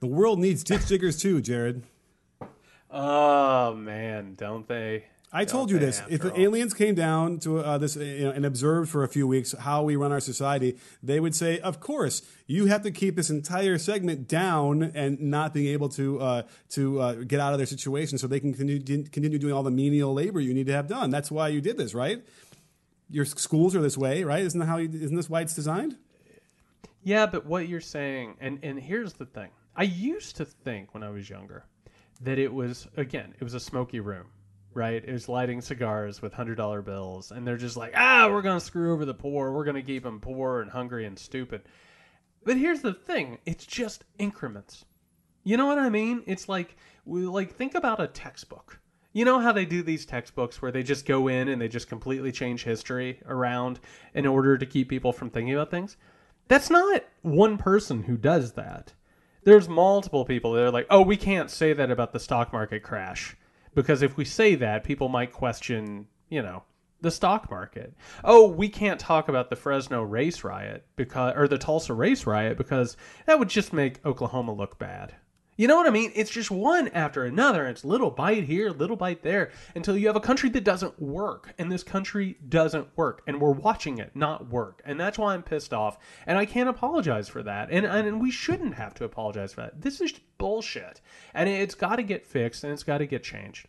the 0.00 0.06
world 0.06 0.38
needs 0.38 0.64
ditch 0.64 0.86
diggers 0.86 1.20
too, 1.20 1.42
Jared. 1.42 1.82
oh 2.90 3.74
man. 3.74 4.34
Don't 4.34 4.66
they 4.66 5.04
I 5.34 5.46
told 5.46 5.70
you 5.70 5.78
this. 5.78 6.02
If 6.10 6.20
the 6.20 6.30
all? 6.30 6.38
aliens 6.38 6.74
came 6.74 6.94
down 6.94 7.38
to 7.40 7.60
uh, 7.60 7.78
this 7.78 7.96
uh, 7.96 8.00
you 8.00 8.24
know, 8.24 8.30
and 8.32 8.44
observed 8.44 8.90
for 8.90 9.02
a 9.02 9.08
few 9.08 9.26
weeks 9.26 9.54
how 9.58 9.82
we 9.82 9.96
run 9.96 10.12
our 10.12 10.20
society, 10.20 10.76
they 11.02 11.20
would 11.20 11.34
say, 11.34 11.58
"Of 11.60 11.80
course, 11.80 12.20
you 12.46 12.66
have 12.66 12.82
to 12.82 12.90
keep 12.90 13.16
this 13.16 13.30
entire 13.30 13.78
segment 13.78 14.28
down 14.28 14.82
and 14.94 15.18
not 15.20 15.54
being 15.54 15.68
able 15.68 15.88
to 15.90 16.20
uh, 16.20 16.42
to 16.70 17.00
uh, 17.00 17.14
get 17.14 17.40
out 17.40 17.54
of 17.54 17.58
their 17.58 17.66
situation, 17.66 18.18
so 18.18 18.26
they 18.26 18.40
can 18.40 18.52
continue, 18.52 19.04
continue 19.04 19.38
doing 19.38 19.54
all 19.54 19.62
the 19.62 19.70
menial 19.70 20.12
labor 20.12 20.38
you 20.38 20.52
need 20.52 20.66
to 20.66 20.72
have 20.72 20.86
done. 20.86 21.10
That's 21.10 21.30
why 21.30 21.48
you 21.48 21.62
did 21.62 21.78
this, 21.78 21.94
right? 21.94 22.22
Your 23.08 23.24
schools 23.24 23.74
are 23.74 23.80
this 23.80 23.96
way, 23.96 24.24
right? 24.24 24.42
Isn't 24.42 24.60
that 24.60 24.66
how? 24.66 24.76
You, 24.76 24.90
isn't 24.92 25.16
this 25.16 25.30
why 25.30 25.40
it's 25.40 25.54
designed? 25.54 25.96
Yeah, 27.04 27.24
but 27.24 27.46
what 27.46 27.68
you're 27.68 27.80
saying, 27.80 28.36
and 28.38 28.58
and 28.62 28.78
here's 28.78 29.14
the 29.14 29.26
thing. 29.26 29.48
I 29.74 29.84
used 29.84 30.36
to 30.36 30.44
think 30.44 30.92
when 30.92 31.02
I 31.02 31.08
was 31.08 31.30
younger 31.30 31.64
that 32.20 32.38
it 32.38 32.52
was 32.52 32.86
again, 32.98 33.34
it 33.40 33.44
was 33.44 33.54
a 33.54 33.60
smoky 33.60 34.00
room, 34.00 34.26
right? 34.74 35.04
is 35.04 35.28
lighting 35.28 35.60
cigars 35.60 36.22
with 36.22 36.32
hundred 36.32 36.56
dollar 36.56 36.82
bills, 36.82 37.30
and 37.30 37.46
they're 37.46 37.56
just 37.56 37.76
like, 37.76 37.92
ah, 37.96 38.28
we're 38.30 38.42
gonna 38.42 38.60
screw 38.60 38.92
over 38.92 39.04
the 39.04 39.14
poor. 39.14 39.52
We're 39.52 39.64
gonna 39.64 39.82
keep 39.82 40.02
them 40.02 40.20
poor 40.20 40.60
and 40.60 40.70
hungry 40.70 41.06
and 41.06 41.18
stupid. 41.18 41.62
But 42.44 42.56
here's 42.56 42.80
the 42.80 42.94
thing: 42.94 43.38
it's 43.46 43.66
just 43.66 44.04
increments. 44.18 44.84
You 45.44 45.56
know 45.56 45.66
what 45.66 45.78
I 45.78 45.88
mean? 45.90 46.22
It's 46.26 46.48
like 46.48 46.76
we 47.04 47.26
like 47.26 47.54
think 47.54 47.74
about 47.74 48.00
a 48.00 48.06
textbook. 48.06 48.78
You 49.12 49.24
know 49.24 49.40
how 49.40 49.52
they 49.52 49.66
do 49.66 49.82
these 49.82 50.06
textbooks 50.06 50.62
where 50.62 50.72
they 50.72 50.82
just 50.82 51.04
go 51.04 51.28
in 51.28 51.48
and 51.48 51.60
they 51.60 51.68
just 51.68 51.88
completely 51.88 52.32
change 52.32 52.64
history 52.64 53.20
around 53.26 53.78
in 54.14 54.26
order 54.26 54.56
to 54.56 54.64
keep 54.64 54.88
people 54.88 55.12
from 55.12 55.28
thinking 55.28 55.54
about 55.54 55.70
things? 55.70 55.96
That's 56.48 56.70
not 56.70 57.04
one 57.20 57.58
person 57.58 58.04
who 58.04 58.16
does 58.16 58.52
that. 58.52 58.94
There's 59.44 59.68
multiple 59.68 60.24
people 60.24 60.52
that 60.52 60.62
are 60.62 60.70
like, 60.70 60.86
"Oh, 60.88 61.02
we 61.02 61.16
can't 61.16 61.50
say 61.50 61.72
that 61.72 61.90
about 61.90 62.12
the 62.12 62.20
stock 62.20 62.52
market 62.52 62.82
crash 62.82 63.36
because 63.74 64.02
if 64.02 64.16
we 64.16 64.24
say 64.24 64.54
that, 64.56 64.84
people 64.84 65.08
might 65.08 65.32
question, 65.32 66.06
you 66.28 66.42
know, 66.42 66.62
the 67.00 67.10
stock 67.10 67.50
market. 67.50 67.94
Oh, 68.24 68.46
we 68.46 68.68
can't 68.68 69.00
talk 69.00 69.28
about 69.28 69.50
the 69.50 69.56
Fresno 69.56 70.02
race 70.02 70.44
riot 70.44 70.86
because 70.96 71.34
or 71.36 71.48
the 71.48 71.58
Tulsa 71.58 71.92
race 71.92 72.26
riot 72.26 72.56
because 72.56 72.96
that 73.26 73.38
would 73.38 73.48
just 73.48 73.72
make 73.72 74.04
Oklahoma 74.06 74.54
look 74.54 74.78
bad. 74.78 75.14
You 75.56 75.68
know 75.68 75.76
what 75.76 75.86
I 75.86 75.90
mean? 75.90 76.12
It's 76.14 76.30
just 76.30 76.50
one 76.50 76.88
after 76.88 77.24
another. 77.24 77.66
It's 77.66 77.84
little 77.84 78.10
bite 78.10 78.44
here, 78.44 78.70
little 78.70 78.96
bite 78.96 79.22
there 79.22 79.50
until 79.74 79.96
you 79.98 80.06
have 80.06 80.16
a 80.16 80.20
country 80.20 80.48
that 80.50 80.64
doesn't 80.64 81.00
work. 81.00 81.54
And 81.58 81.70
this 81.70 81.82
country 81.82 82.38
doesn't 82.48 82.88
work. 82.96 83.22
And 83.26 83.40
we're 83.40 83.50
watching 83.50 83.98
it 83.98 84.16
not 84.16 84.48
work. 84.48 84.80
And 84.86 84.98
that's 84.98 85.18
why 85.18 85.34
I'm 85.34 85.42
pissed 85.42 85.74
off. 85.74 85.98
And 86.26 86.38
I 86.38 86.46
can't 86.46 86.70
apologize 86.70 87.28
for 87.28 87.42
that. 87.42 87.68
And, 87.70 87.84
and 87.84 88.20
we 88.20 88.30
shouldn't 88.30 88.74
have 88.74 88.94
to 88.94 89.04
apologize 89.04 89.52
for 89.52 89.60
that. 89.60 89.82
This 89.82 90.00
is 90.00 90.12
bullshit. 90.38 91.02
And 91.34 91.48
it's 91.48 91.74
got 91.74 91.96
to 91.96 92.02
get 92.02 92.26
fixed 92.26 92.64
and 92.64 92.72
it's 92.72 92.82
got 92.82 92.98
to 92.98 93.06
get 93.06 93.22
changed. 93.22 93.68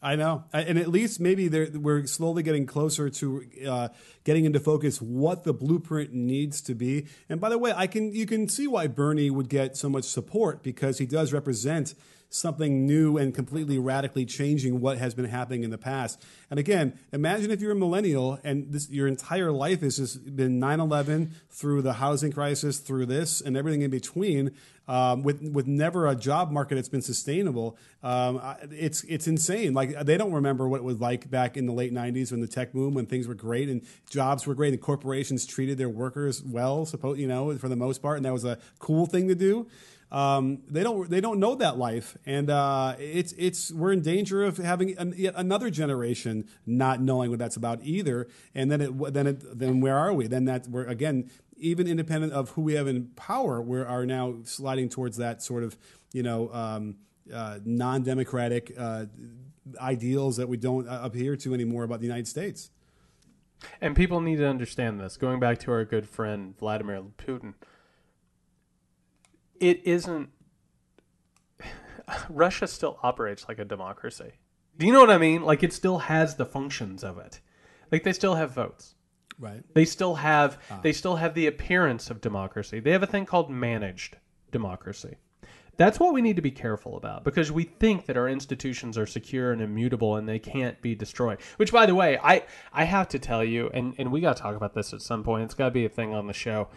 I 0.00 0.14
know, 0.14 0.44
and 0.52 0.78
at 0.78 0.88
least 0.88 1.18
maybe 1.18 1.48
we're 1.48 2.06
slowly 2.06 2.44
getting 2.44 2.66
closer 2.66 3.10
to 3.10 3.44
uh, 3.66 3.88
getting 4.22 4.44
into 4.44 4.60
focus 4.60 5.02
what 5.02 5.42
the 5.42 5.52
blueprint 5.52 6.12
needs 6.12 6.60
to 6.62 6.74
be. 6.74 7.06
And 7.28 7.40
by 7.40 7.48
the 7.48 7.58
way, 7.58 7.72
I 7.74 7.88
can 7.88 8.12
you 8.12 8.24
can 8.24 8.48
see 8.48 8.68
why 8.68 8.86
Bernie 8.86 9.28
would 9.28 9.48
get 9.48 9.76
so 9.76 9.88
much 9.88 10.04
support 10.04 10.62
because 10.62 10.98
he 10.98 11.06
does 11.06 11.32
represent 11.32 11.94
something 12.30 12.86
new 12.86 13.16
and 13.16 13.34
completely 13.34 13.78
radically 13.78 14.24
changing 14.24 14.80
what 14.80 14.98
has 14.98 15.14
been 15.14 15.24
happening 15.24 15.64
in 15.64 15.70
the 15.70 15.78
past. 15.78 16.22
And 16.50 16.58
again, 16.58 16.98
imagine 17.12 17.50
if 17.50 17.60
you're 17.60 17.72
a 17.72 17.76
millennial 17.76 18.38
and 18.44 18.72
this 18.72 18.90
your 18.90 19.06
entire 19.06 19.50
life 19.50 19.80
has 19.80 19.96
just 19.96 20.36
been 20.36 20.60
9/11 20.60 21.30
through 21.50 21.82
the 21.82 21.94
housing 21.94 22.32
crisis, 22.32 22.78
through 22.78 23.06
this, 23.06 23.40
and 23.40 23.56
everything 23.56 23.82
in 23.82 23.90
between 23.90 24.52
um, 24.88 25.22
with 25.22 25.42
with 25.42 25.66
never 25.66 26.08
a 26.08 26.16
job 26.16 26.50
market 26.50 26.76
that's 26.76 26.88
been 26.88 27.02
sustainable. 27.02 27.76
Um, 28.02 28.40
it's 28.70 29.04
it's 29.04 29.28
insane. 29.28 29.74
Like 29.74 30.04
they 30.04 30.16
don't 30.16 30.32
remember 30.32 30.66
what 30.66 30.78
it 30.78 30.84
was 30.84 30.98
like 30.98 31.30
back 31.30 31.56
in 31.56 31.66
the 31.66 31.72
late 31.72 31.92
'90s 31.92 32.30
when 32.30 32.40
the 32.40 32.48
tech 32.48 32.72
boom, 32.72 32.94
when 32.94 33.06
things 33.06 33.28
were 33.28 33.34
great 33.34 33.68
and 33.68 33.82
jobs 34.10 34.46
were 34.46 34.54
great, 34.54 34.72
and 34.72 34.82
corporations 34.82 35.44
treated 35.46 35.76
their 35.78 35.90
workers 35.90 36.42
well. 36.42 36.86
Suppose 36.86 37.18
you 37.18 37.28
know 37.28 37.56
for 37.58 37.68
the 37.68 37.76
most 37.76 38.00
part, 38.00 38.16
and 38.16 38.24
that 38.24 38.32
was 38.32 38.44
a 38.44 38.58
cool 38.78 39.06
thing 39.06 39.28
to 39.28 39.34
do. 39.34 39.68
Um, 40.10 40.62
they 40.68 40.82
don't 40.82 41.10
they 41.10 41.20
don't 41.20 41.38
know 41.38 41.54
that 41.56 41.76
life, 41.76 42.16
and 42.24 42.48
uh, 42.48 42.94
it's 42.98 43.32
it's 43.32 43.70
we're 43.70 43.92
in 43.92 44.00
danger 44.00 44.42
of 44.42 44.56
having 44.56 44.96
an, 44.96 45.12
yet 45.16 45.34
another 45.36 45.68
generation 45.68 46.48
not 46.64 47.02
knowing 47.02 47.28
what 47.28 47.38
that's 47.38 47.56
about 47.56 47.80
either. 47.82 48.26
And 48.54 48.70
then 48.70 48.80
it 48.80 49.12
then 49.12 49.26
it 49.26 49.58
then 49.58 49.80
where 49.80 49.98
are 49.98 50.14
we? 50.14 50.26
Then 50.26 50.46
that 50.46 50.66
we're 50.66 50.86
again 50.86 51.30
even 51.58 51.86
independent 51.86 52.32
of 52.32 52.50
who 52.50 52.62
we 52.62 52.74
have 52.74 52.86
in 52.86 53.08
power, 53.16 53.60
we 53.60 53.80
are 53.80 54.06
now 54.06 54.36
sliding 54.44 54.88
towards 54.88 55.18
that 55.18 55.42
sort 55.42 55.62
of 55.62 55.76
you 56.12 56.22
know 56.22 56.50
um, 56.54 56.96
uh, 57.32 57.58
non-democratic 57.64 58.72
uh, 58.78 59.04
ideals 59.78 60.38
that 60.38 60.48
we 60.48 60.56
don't 60.56 60.88
uh, 60.88 61.00
adhere 61.02 61.36
to 61.36 61.52
anymore 61.52 61.84
about 61.84 62.00
the 62.00 62.06
United 62.06 62.26
States. 62.26 62.70
And 63.80 63.94
people 63.96 64.20
need 64.20 64.36
to 64.36 64.48
understand 64.48 65.00
this. 65.00 65.16
Going 65.16 65.40
back 65.40 65.58
to 65.60 65.72
our 65.72 65.84
good 65.84 66.08
friend 66.08 66.56
Vladimir 66.58 67.02
Putin, 67.18 67.54
it 69.60 69.86
isn't. 69.86 70.30
Russia 72.28 72.66
still 72.66 72.98
operates 73.02 73.48
like 73.48 73.58
a 73.58 73.64
democracy. 73.64 74.32
Do 74.78 74.86
you 74.86 74.92
know 74.92 75.00
what 75.00 75.10
I 75.10 75.18
mean? 75.18 75.42
Like 75.42 75.62
it 75.62 75.72
still 75.72 75.98
has 75.98 76.36
the 76.36 76.46
functions 76.46 77.02
of 77.02 77.18
it. 77.18 77.40
Like 77.90 78.04
they 78.04 78.12
still 78.12 78.36
have 78.36 78.52
votes. 78.52 78.94
Right. 79.38 79.62
They 79.74 79.84
still 79.84 80.16
have 80.16 80.58
ah. 80.70 80.80
they 80.82 80.92
still 80.92 81.16
have 81.16 81.34
the 81.34 81.46
appearance 81.46 82.10
of 82.10 82.20
democracy. 82.20 82.80
They 82.80 82.92
have 82.92 83.02
a 83.02 83.06
thing 83.06 83.26
called 83.26 83.50
managed 83.50 84.16
democracy. 84.50 85.16
That's 85.76 86.00
what 86.00 86.12
we 86.12 86.22
need 86.22 86.34
to 86.34 86.42
be 86.42 86.50
careful 86.50 86.96
about 86.96 87.22
because 87.22 87.52
we 87.52 87.62
think 87.62 88.06
that 88.06 88.16
our 88.16 88.28
institutions 88.28 88.98
are 88.98 89.06
secure 89.06 89.52
and 89.52 89.62
immutable 89.62 90.16
and 90.16 90.28
they 90.28 90.40
can't 90.40 90.80
be 90.82 90.96
destroyed. 90.96 91.38
Which 91.56 91.70
by 91.70 91.86
the 91.86 91.94
way, 91.94 92.18
I 92.18 92.44
I 92.72 92.84
have 92.84 93.08
to 93.10 93.18
tell 93.18 93.44
you 93.44 93.70
and 93.72 93.94
and 93.96 94.10
we 94.10 94.20
got 94.20 94.36
to 94.36 94.42
talk 94.42 94.56
about 94.56 94.74
this 94.74 94.92
at 94.92 95.02
some 95.02 95.22
point. 95.22 95.44
It's 95.44 95.54
got 95.54 95.66
to 95.66 95.70
be 95.70 95.84
a 95.84 95.88
thing 95.88 96.14
on 96.14 96.26
the 96.26 96.32
show. 96.32 96.68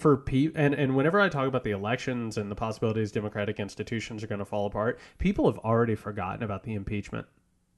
For 0.00 0.16
pe- 0.16 0.50
and 0.54 0.72
and 0.74 0.96
whenever 0.96 1.20
I 1.20 1.28
talk 1.28 1.46
about 1.46 1.62
the 1.62 1.72
elections 1.72 2.38
and 2.38 2.50
the 2.50 2.54
possibilities 2.54 3.12
democratic 3.12 3.60
institutions 3.60 4.24
are 4.24 4.26
going 4.26 4.38
to 4.38 4.44
fall 4.46 4.64
apart, 4.66 4.98
people 5.18 5.44
have 5.46 5.58
already 5.58 5.94
forgotten 5.94 6.42
about 6.42 6.62
the 6.64 6.72
impeachment. 6.74 7.26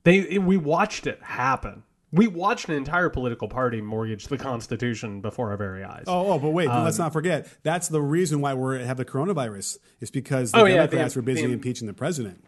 They 0.05 0.39
we 0.39 0.57
watched 0.57 1.07
it 1.09 1.21
happen. 1.23 1.83
We 2.13 2.29
watched 2.29 2.69
an 2.69 2.75
entire 2.77 3.09
political 3.09 3.49
party 3.49 3.81
mortgage 3.81 4.27
the 4.29 4.39
Constitution 4.39 5.21
before 5.21 5.51
our 5.51 5.57
very 5.57 5.83
eyes. 5.83 6.05
Oh, 6.07 6.33
oh, 6.35 6.39
but 6.39 6.51
wait, 6.51 6.69
let's 6.69 6.99
Um, 7.01 7.07
not 7.07 7.13
forget. 7.13 7.49
That's 7.65 7.89
the 7.89 8.03
reason 8.03 8.41
why 8.41 8.55
we 8.55 8.85
have 8.85 8.99
the 8.99 9.05
coronavirus. 9.05 9.79
Is 10.01 10.11
because 10.13 10.53
the 10.53 10.59
Oh, 10.59 10.65
yeah, 10.67 10.83
the- 10.83 10.89
Democrats 10.89 11.17
were 11.17 11.23
busy 11.23 11.47
the- 11.47 11.53
impeaching 11.55 11.87
the 11.89 11.95
president. 11.95 12.45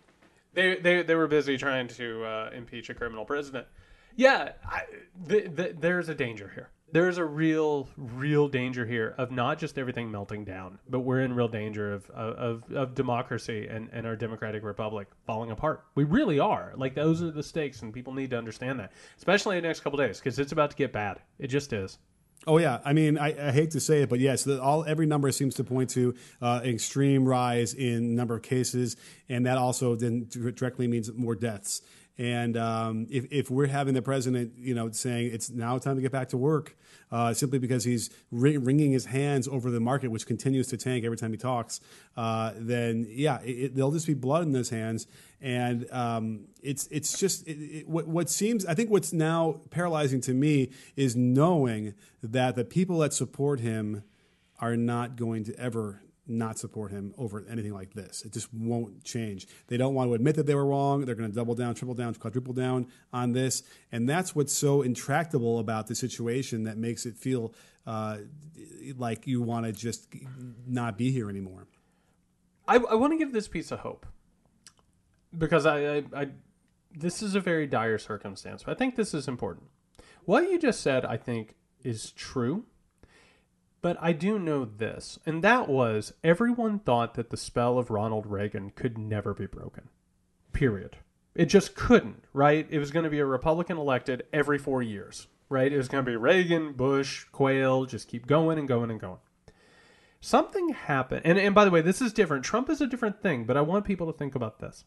They, 0.53 0.77
they 0.77 1.03
they 1.03 1.15
were 1.17 1.27
busy 1.27 1.57
trying 1.57 1.89
to 1.89 2.25
uh, 2.25 2.51
impeach 2.55 2.91
a 2.91 2.95
criminal 2.95 3.25
president. 3.25 3.67
Yeah, 4.15 4.53
I, 4.65 4.83
th- 5.29 5.57
th- 5.57 5.77
there's 5.81 6.09
a 6.09 6.15
danger 6.15 6.53
here. 6.55 6.69
There's 6.95 7.19
a 7.19 7.25
real, 7.25 7.89
real 7.97 8.47
danger 8.47 8.87
here 8.87 9.17
of 9.19 9.33
not 9.33 9.59
just 9.59 9.79
everything 9.79 10.13
melting 10.13 10.45
down, 10.45 10.79
but 10.89 11.01
we're 11.01 11.23
in 11.23 11.35
real 11.35 11.49
danger 11.49 11.93
of 11.93 12.09
of, 12.11 12.63
of 12.73 12.95
democracy 12.95 13.67
and, 13.69 13.89
and 13.93 14.07
our 14.07 14.15
democratic 14.15 14.63
republic 14.63 15.09
falling 15.27 15.51
apart. 15.51 15.83
We 15.97 16.05
really 16.05 16.39
are. 16.39 16.73
Like 16.77 16.95
those 16.95 17.21
are 17.21 17.33
the 17.33 17.43
stakes, 17.43 17.83
and 17.83 17.93
people 17.93 18.15
need 18.15 18.31
to 18.31 18.39
understand 18.39 18.79
that, 18.79 18.93
especially 19.19 19.57
in 19.57 19.63
the 19.65 19.69
next 19.71 19.81
couple 19.81 19.99
days, 19.99 20.21
because 20.21 20.39
it's 20.39 20.53
about 20.53 20.71
to 20.71 20.77
get 20.77 20.93
bad. 20.93 21.19
It 21.41 21.49
just 21.49 21.73
is. 21.73 21.99
Oh 22.47 22.59
yeah, 22.59 22.79
I 22.85 22.93
mean, 22.93 23.19
I, 23.19 23.49
I 23.49 23.51
hate 23.51 23.73
to 23.73 23.81
say 23.81 24.03
it, 24.03 24.09
but 24.09 24.21
yes, 24.21 24.45
the, 24.45 24.63
all 24.63 24.85
every 24.85 25.07
number 25.07 25.33
seems 25.33 25.57
to 25.57 25.65
point 25.65 25.91
to 25.91 26.15
uh, 26.41 26.61
extreme 26.63 27.27
rise 27.27 27.75
in 27.75 28.15
number 28.15 28.37
of 28.37 28.43
cases, 28.43 28.97
and 29.29 29.47
that 29.47 29.59
also 29.59 29.97
then 29.97 30.29
directly 30.29 30.87
means 30.87 31.13
more 31.13 31.35
deaths. 31.35 31.83
And 32.17 32.57
um, 32.57 33.07
if, 33.11 33.27
if 33.33 33.51
we're 33.51 33.67
having 33.67 33.95
the 33.95 34.03
president, 34.03 34.53
you 34.57 34.75
know, 34.75 34.91
saying 34.91 35.31
it's 35.33 35.51
now 35.51 35.79
time 35.79 35.97
to 35.97 36.03
get 36.03 36.13
back 36.13 36.29
to 36.29 36.37
work, 36.37 36.77
uh, 37.11 37.35
simply 37.35 37.59
because 37.59 37.85
he's 37.85 38.11
ring, 38.31 38.63
wringing 38.65 38.93
his 38.93 39.07
hands 39.07 39.49
over 39.49 39.71
the 39.71 39.81
market, 39.81 40.11
which 40.11 40.27
continues 40.27 40.69
to 40.69 40.77
tank 40.77 41.05
every 41.05 41.17
time 41.17 41.33
he 41.33 41.37
talks, 41.37 41.81
uh, 42.17 42.53
then 42.57 43.07
yeah, 43.09 43.41
it, 43.43 43.51
it, 43.51 43.75
there'll 43.75 43.91
just 43.91 44.07
be 44.07 44.15
blood 44.15 44.45
in 44.45 44.53
those 44.53 44.71
hands. 44.71 45.07
And 45.41 45.91
um, 45.91 46.45
it's 46.63 46.87
it's 46.87 47.19
just 47.19 47.47
it, 47.47 47.89
what, 47.89 48.07
what 48.07 48.31
seems. 48.31 48.65
I 48.65 48.75
think 48.75 48.91
what's 48.91 49.13
now 49.13 49.61
paralyzing 49.71 50.21
to 50.23 50.35
me 50.35 50.71
is 50.97 51.17
knowing 51.17 51.95
that 52.23 52.55
the 52.57 52.65
people 52.65 52.99
that 52.99 53.13
support 53.13 53.61
him 53.61 54.05
are 54.61 54.77
not 54.77 55.17
going 55.17 55.45
to 55.45 55.59
ever 55.59 56.01
not 56.27 56.59
support 56.59 56.91
him 56.91 57.13
over 57.19 57.45
anything 57.51 57.75
like 57.75 57.93
this. 57.93 58.23
It 58.25 58.33
just 58.33 58.53
won't 58.53 59.05
change. 59.05 59.47
They 59.67 59.77
don't 59.77 59.95
want 59.95 60.11
to 60.11 60.15
admit 60.15 60.37
that 60.37 60.47
they 60.47 60.55
were 60.55 60.65
wrong. 60.65 61.05
They're 61.05 61.15
going 61.15 61.29
to 61.29 61.35
double 61.35 61.55
down, 61.55 61.75
triple 61.75 61.95
down, 61.95 62.15
quadruple 62.15 62.55
down 62.55 62.87
on 63.13 63.33
this. 63.33 63.63
And 63.93 64.09
that's 64.09 64.35
what's 64.35 64.53
so 64.53 64.83
intractable 64.83 65.59
about 65.59 65.87
the 65.87 65.95
situation 65.95 66.65
that 66.65 66.79
makes 66.79 67.05
it 67.05 67.17
feel 67.17 67.53
uh, 67.87 68.19
like 68.97 69.27
you 69.27 69.43
want 69.43 69.67
to 69.67 69.73
just 69.73 70.09
not 70.67 70.97
be 70.97 71.11
here 71.11 71.29
anymore. 71.29 71.67
I, 72.67 72.77
I 72.77 72.95
want 72.95 73.13
to 73.13 73.19
give 73.19 73.33
this 73.33 73.49
piece 73.49 73.71
of 73.71 73.81
hope 73.81 74.07
because 75.37 75.67
I, 75.67 75.97
I, 75.97 76.05
I 76.17 76.29
this 76.97 77.23
is 77.23 77.35
a 77.35 77.41
very 77.41 77.67
dire 77.67 77.99
circumstance. 77.99 78.63
But 78.63 78.73
I 78.73 78.75
think 78.75 78.97
this 78.97 79.13
is 79.13 79.29
important. 79.29 79.67
What 80.25 80.51
you 80.51 80.59
just 80.59 80.81
said, 80.81 81.05
I 81.05 81.17
think, 81.17 81.57
is 81.83 82.13
true. 82.13 82.65
But 83.85 83.99
I 84.01 84.13
do 84.13 84.39
know 84.39 84.65
this, 84.65 85.19
and 85.27 85.45
that 85.45 85.69
was 85.69 86.15
everyone 86.25 86.79
thought 86.79 87.13
that 87.17 87.29
the 87.29 87.37
spell 87.37 87.77
of 87.77 87.91
Ronald 87.91 88.25
Reagan 88.25 88.71
could 88.71 88.97
never 88.97 89.35
be 89.35 89.45
broken. 89.45 89.91
Period. 90.55 90.97
It 91.35 91.51
just 91.51 91.75
couldn't, 91.75 92.25
right? 92.33 92.67
It 92.71 92.79
was 92.79 92.91
going 92.91 93.05
to 93.05 93.11
be 93.11 93.19
a 93.19 93.27
Republican 93.27 93.77
elected 93.77 94.23
every 94.33 94.57
four 94.57 94.83
years, 94.83 95.27
right? 95.51 95.71
It 95.71 95.77
was 95.77 95.89
going 95.89 96.03
to 96.03 96.11
be 96.11 96.17
Reagan, 96.17 96.73
Bush, 96.73 97.25
Quayle, 97.25 97.85
just 97.85 98.09
keep 98.09 98.27
going 98.27 98.59
and 98.59 98.67
going 98.67 98.91
and 98.91 98.99
going. 98.99 99.19
Something 100.19 100.71
happened. 100.71 101.21
And, 101.27 101.37
and 101.37 101.55
by 101.55 101.67
the 101.67 101.71
way, 101.71 101.83
this 101.83 102.01
is 102.01 102.15
different. 102.15 102.43
Trump 102.43 102.71
is 102.71 102.81
a 102.81 102.87
different 102.87 103.21
thing, 103.21 103.45
but 103.45 103.59
I 103.59 103.61
want 103.61 103.85
people 103.85 104.11
to 104.11 104.17
think 104.17 104.35
about 104.35 104.61
this. 104.61 104.85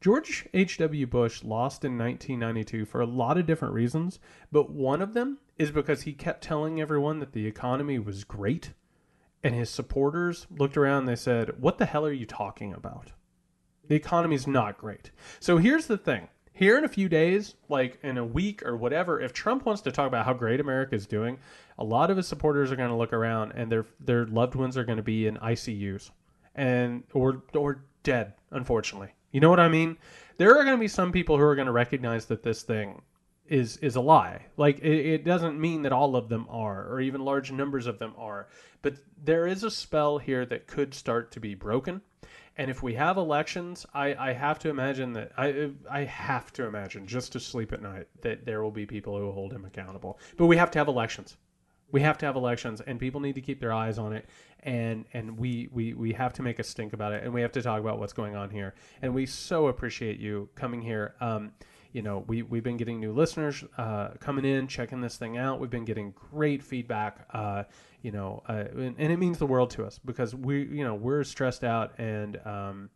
George 0.00 0.48
H.W. 0.52 1.06
Bush 1.06 1.44
lost 1.44 1.84
in 1.84 1.96
1992 1.96 2.84
for 2.84 3.00
a 3.00 3.06
lot 3.06 3.38
of 3.38 3.46
different 3.46 3.74
reasons, 3.74 4.18
but 4.50 4.70
one 4.70 5.00
of 5.00 5.14
them 5.14 5.38
is 5.58 5.70
because 5.70 6.02
he 6.02 6.12
kept 6.12 6.42
telling 6.42 6.80
everyone 6.80 7.18
that 7.20 7.32
the 7.32 7.46
economy 7.46 7.98
was 7.98 8.24
great, 8.24 8.72
and 9.42 9.54
his 9.54 9.70
supporters 9.70 10.46
looked 10.50 10.76
around 10.76 11.00
and 11.00 11.08
they 11.08 11.16
said, 11.16 11.60
What 11.60 11.78
the 11.78 11.86
hell 11.86 12.06
are 12.06 12.12
you 12.12 12.26
talking 12.26 12.72
about? 12.72 13.12
The 13.88 13.96
economy's 13.96 14.46
not 14.46 14.78
great. 14.78 15.10
So 15.40 15.58
here's 15.58 15.86
the 15.86 15.98
thing. 15.98 16.28
Here 16.54 16.76
in 16.78 16.84
a 16.84 16.88
few 16.88 17.08
days, 17.08 17.54
like 17.68 17.98
in 18.02 18.18
a 18.18 18.24
week 18.24 18.62
or 18.64 18.76
whatever, 18.76 19.20
if 19.20 19.32
Trump 19.32 19.64
wants 19.64 19.82
to 19.82 19.92
talk 19.92 20.06
about 20.06 20.26
how 20.26 20.34
great 20.34 20.60
America 20.60 20.94
is 20.94 21.06
doing, 21.06 21.38
a 21.78 21.84
lot 21.84 22.10
of 22.10 22.16
his 22.16 22.28
supporters 22.28 22.70
are 22.70 22.76
going 22.76 22.90
to 22.90 22.96
look 22.96 23.12
around 23.12 23.52
and 23.52 23.72
their 23.72 23.86
their 24.00 24.26
loved 24.26 24.54
ones 24.54 24.76
are 24.76 24.84
going 24.84 24.98
to 24.98 25.02
be 25.02 25.26
in 25.26 25.36
ICUs 25.38 26.10
and 26.54 27.04
or 27.14 27.42
or 27.54 27.84
dead, 28.02 28.34
unfortunately. 28.50 29.08
You 29.32 29.40
know 29.40 29.50
what 29.50 29.60
I 29.60 29.68
mean? 29.68 29.96
There 30.36 30.50
are 30.50 30.64
going 30.64 30.76
to 30.76 30.80
be 30.80 30.88
some 30.88 31.10
people 31.10 31.36
who 31.38 31.42
are 31.42 31.54
going 31.54 31.66
to 31.66 31.72
recognize 31.72 32.26
that 32.26 32.42
this 32.42 32.62
thing 32.62 33.00
is 33.48 33.76
is 33.78 33.96
a 33.96 34.00
lie. 34.00 34.46
Like 34.56 34.78
it, 34.78 35.06
it, 35.06 35.24
doesn't 35.24 35.60
mean 35.60 35.82
that 35.82 35.92
all 35.92 36.16
of 36.16 36.28
them 36.28 36.46
are, 36.48 36.86
or 36.88 37.00
even 37.00 37.24
large 37.24 37.52
numbers 37.52 37.86
of 37.86 37.98
them 37.98 38.14
are. 38.16 38.48
But 38.82 38.96
there 39.22 39.46
is 39.46 39.64
a 39.64 39.70
spell 39.70 40.18
here 40.18 40.46
that 40.46 40.66
could 40.66 40.94
start 40.94 41.32
to 41.32 41.40
be 41.40 41.54
broken. 41.54 42.02
And 42.56 42.70
if 42.70 42.82
we 42.82 42.94
have 42.94 43.16
elections, 43.16 43.86
I, 43.94 44.14
I 44.14 44.32
have 44.32 44.58
to 44.60 44.68
imagine 44.68 45.12
that 45.14 45.32
I 45.36 45.70
I 45.90 46.04
have 46.04 46.52
to 46.54 46.66
imagine 46.66 47.06
just 47.06 47.32
to 47.32 47.40
sleep 47.40 47.72
at 47.72 47.82
night 47.82 48.08
that 48.20 48.44
there 48.44 48.62
will 48.62 48.70
be 48.70 48.86
people 48.86 49.18
who 49.18 49.32
hold 49.32 49.52
him 49.52 49.64
accountable. 49.64 50.18
But 50.36 50.46
we 50.46 50.56
have 50.56 50.70
to 50.72 50.78
have 50.78 50.88
elections. 50.88 51.36
We 51.90 52.00
have 52.00 52.16
to 52.18 52.26
have 52.26 52.36
elections, 52.36 52.80
and 52.80 52.98
people 52.98 53.20
need 53.20 53.34
to 53.34 53.42
keep 53.42 53.60
their 53.60 53.72
eyes 53.72 53.98
on 53.98 54.12
it. 54.12 54.26
And 54.60 55.04
and 55.12 55.38
we 55.38 55.68
we 55.72 55.94
we 55.94 56.12
have 56.12 56.32
to 56.34 56.42
make 56.42 56.58
a 56.58 56.62
stink 56.62 56.92
about 56.92 57.12
it, 57.12 57.24
and 57.24 57.32
we 57.32 57.42
have 57.42 57.52
to 57.52 57.62
talk 57.62 57.80
about 57.80 57.98
what's 57.98 58.12
going 58.12 58.36
on 58.36 58.50
here. 58.50 58.74
And 59.00 59.14
we 59.14 59.26
so 59.26 59.66
appreciate 59.66 60.18
you 60.18 60.48
coming 60.54 60.80
here. 60.80 61.14
Um, 61.20 61.52
you 61.92 62.02
know, 62.02 62.24
we 62.26 62.42
we've 62.42 62.62
been 62.62 62.76
getting 62.76 63.00
new 63.00 63.12
listeners 63.12 63.64
uh, 63.78 64.10
coming 64.20 64.44
in, 64.44 64.66
checking 64.66 65.00
this 65.00 65.16
thing 65.16 65.36
out. 65.36 65.60
We've 65.60 65.70
been 65.70 65.84
getting 65.84 66.12
great 66.12 66.62
feedback. 66.62 67.26
Uh, 67.32 67.64
you 68.02 68.10
know, 68.10 68.42
uh, 68.48 68.64
and, 68.72 68.96
and, 68.98 69.12
it 69.12 69.18
means 69.18 69.38
the 69.38 69.46
world 69.46 69.70
to 69.70 69.84
us 69.84 70.00
because 70.04 70.34
we 70.34 70.64
you 70.64 70.84
know 70.84 70.94
we're 70.94 71.24
stressed 71.24 71.64
out 71.64 71.98
and 71.98 72.38
um, 72.44 72.90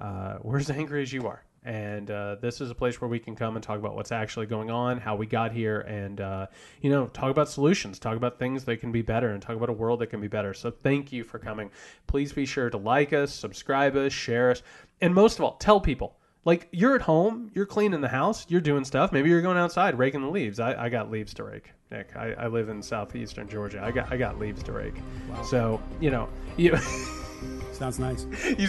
uh, 0.00 0.38
we're 0.42 0.58
as 0.58 0.70
angry 0.70 1.02
as 1.02 1.12
you 1.12 1.26
are 1.26 1.42
and 1.66 2.12
uh, 2.12 2.36
this 2.40 2.60
is 2.60 2.70
a 2.70 2.74
place 2.74 3.00
where 3.00 3.08
we 3.08 3.18
can 3.18 3.34
come 3.34 3.56
and 3.56 3.62
talk 3.62 3.76
about 3.76 3.96
what's 3.96 4.12
actually 4.12 4.46
going 4.46 4.70
on, 4.70 4.98
how 4.98 5.16
we 5.16 5.26
got 5.26 5.50
here, 5.50 5.80
and 5.80 6.20
uh, 6.20 6.46
you 6.80 6.88
know, 6.88 7.08
talk 7.08 7.32
about 7.32 7.48
solutions, 7.48 7.98
talk 7.98 8.16
about 8.16 8.38
things 8.38 8.64
that 8.64 8.76
can 8.80 8.92
be 8.92 9.02
better, 9.02 9.30
and 9.30 9.42
talk 9.42 9.56
about 9.56 9.68
a 9.68 9.72
world 9.72 9.98
that 9.98 10.06
can 10.06 10.20
be 10.20 10.28
better. 10.28 10.54
So 10.54 10.70
thank 10.70 11.12
you 11.12 11.24
for 11.24 11.40
coming. 11.40 11.70
Please 12.06 12.32
be 12.32 12.46
sure 12.46 12.70
to 12.70 12.76
like 12.76 13.12
us, 13.12 13.34
subscribe 13.34 13.96
us, 13.96 14.12
share 14.12 14.52
us, 14.52 14.62
and 15.00 15.12
most 15.12 15.40
of 15.40 15.44
all, 15.44 15.56
tell 15.56 15.80
people. 15.80 16.16
Like 16.46 16.68
you're 16.70 16.94
at 16.94 17.02
home, 17.02 17.50
you're 17.54 17.66
cleaning 17.66 18.00
the 18.00 18.08
house, 18.08 18.46
you're 18.48 18.60
doing 18.60 18.84
stuff. 18.84 19.10
Maybe 19.10 19.28
you're 19.28 19.42
going 19.42 19.58
outside 19.58 19.98
raking 19.98 20.22
the 20.22 20.30
leaves. 20.30 20.60
I, 20.60 20.84
I 20.84 20.88
got 20.88 21.10
leaves 21.10 21.34
to 21.34 21.44
rake, 21.44 21.72
Nick. 21.90 22.16
I, 22.16 22.34
I 22.34 22.46
live 22.46 22.68
in 22.68 22.80
southeastern 22.82 23.48
Georgia. 23.48 23.82
I 23.82 23.90
got 23.90 24.12
I 24.12 24.16
got 24.16 24.38
leaves 24.38 24.62
to 24.62 24.72
rake. 24.72 24.94
Wow. 25.28 25.42
So 25.42 25.82
you 26.00 26.10
know 26.10 26.28
you. 26.56 26.78
Sounds 27.72 27.98
nice. 27.98 28.26
you, 28.58 28.68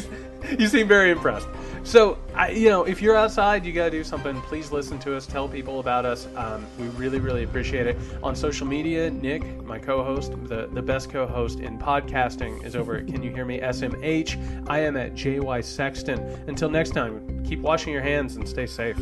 you 0.58 0.68
seem 0.68 0.88
very 0.88 1.12
impressed. 1.12 1.48
So, 1.84 2.18
I, 2.34 2.52
you 2.52 2.70
know, 2.70 2.84
if 2.84 3.02
you're 3.02 3.16
outside, 3.16 3.66
you 3.66 3.72
got 3.72 3.86
to 3.86 3.92
do 3.92 4.04
something. 4.04 4.40
Please 4.42 4.72
listen 4.72 5.00
to 5.00 5.16
us. 5.16 5.26
Tell 5.26 5.48
people 5.48 5.80
about 5.80 6.06
us. 6.06 6.28
Um, 6.36 6.66
we 6.78 6.88
really, 6.90 7.20
really 7.20 7.44
appreciate 7.44 7.88
it. 7.88 7.98
On 8.22 8.36
social 8.36 8.68
media, 8.68 9.10
Nick, 9.10 9.64
my 9.64 9.80
co-host, 9.80 10.34
the, 10.44 10.68
the 10.74 10.82
best 10.82 11.10
co-host 11.10 11.60
in 11.60 11.80
podcasting, 11.80 12.66
is 12.66 12.76
over 12.76 12.98
at 12.98 13.08
Can 13.08 13.24
You 13.24 13.32
Hear 13.32 13.46
Me 13.46 13.60
SMH. 13.60 14.70
I 14.70 14.80
am 14.80 14.98
at 14.98 15.14
JY 15.14 15.64
Sexton. 15.64 16.20
Until 16.48 16.70
next 16.70 16.92
time, 16.92 17.44
keep 17.46 17.60
washing 17.60 17.94
your 17.94 18.04
hands 18.04 18.36
and 18.36 18.48
stay 18.48 18.66
safe. 18.66 18.98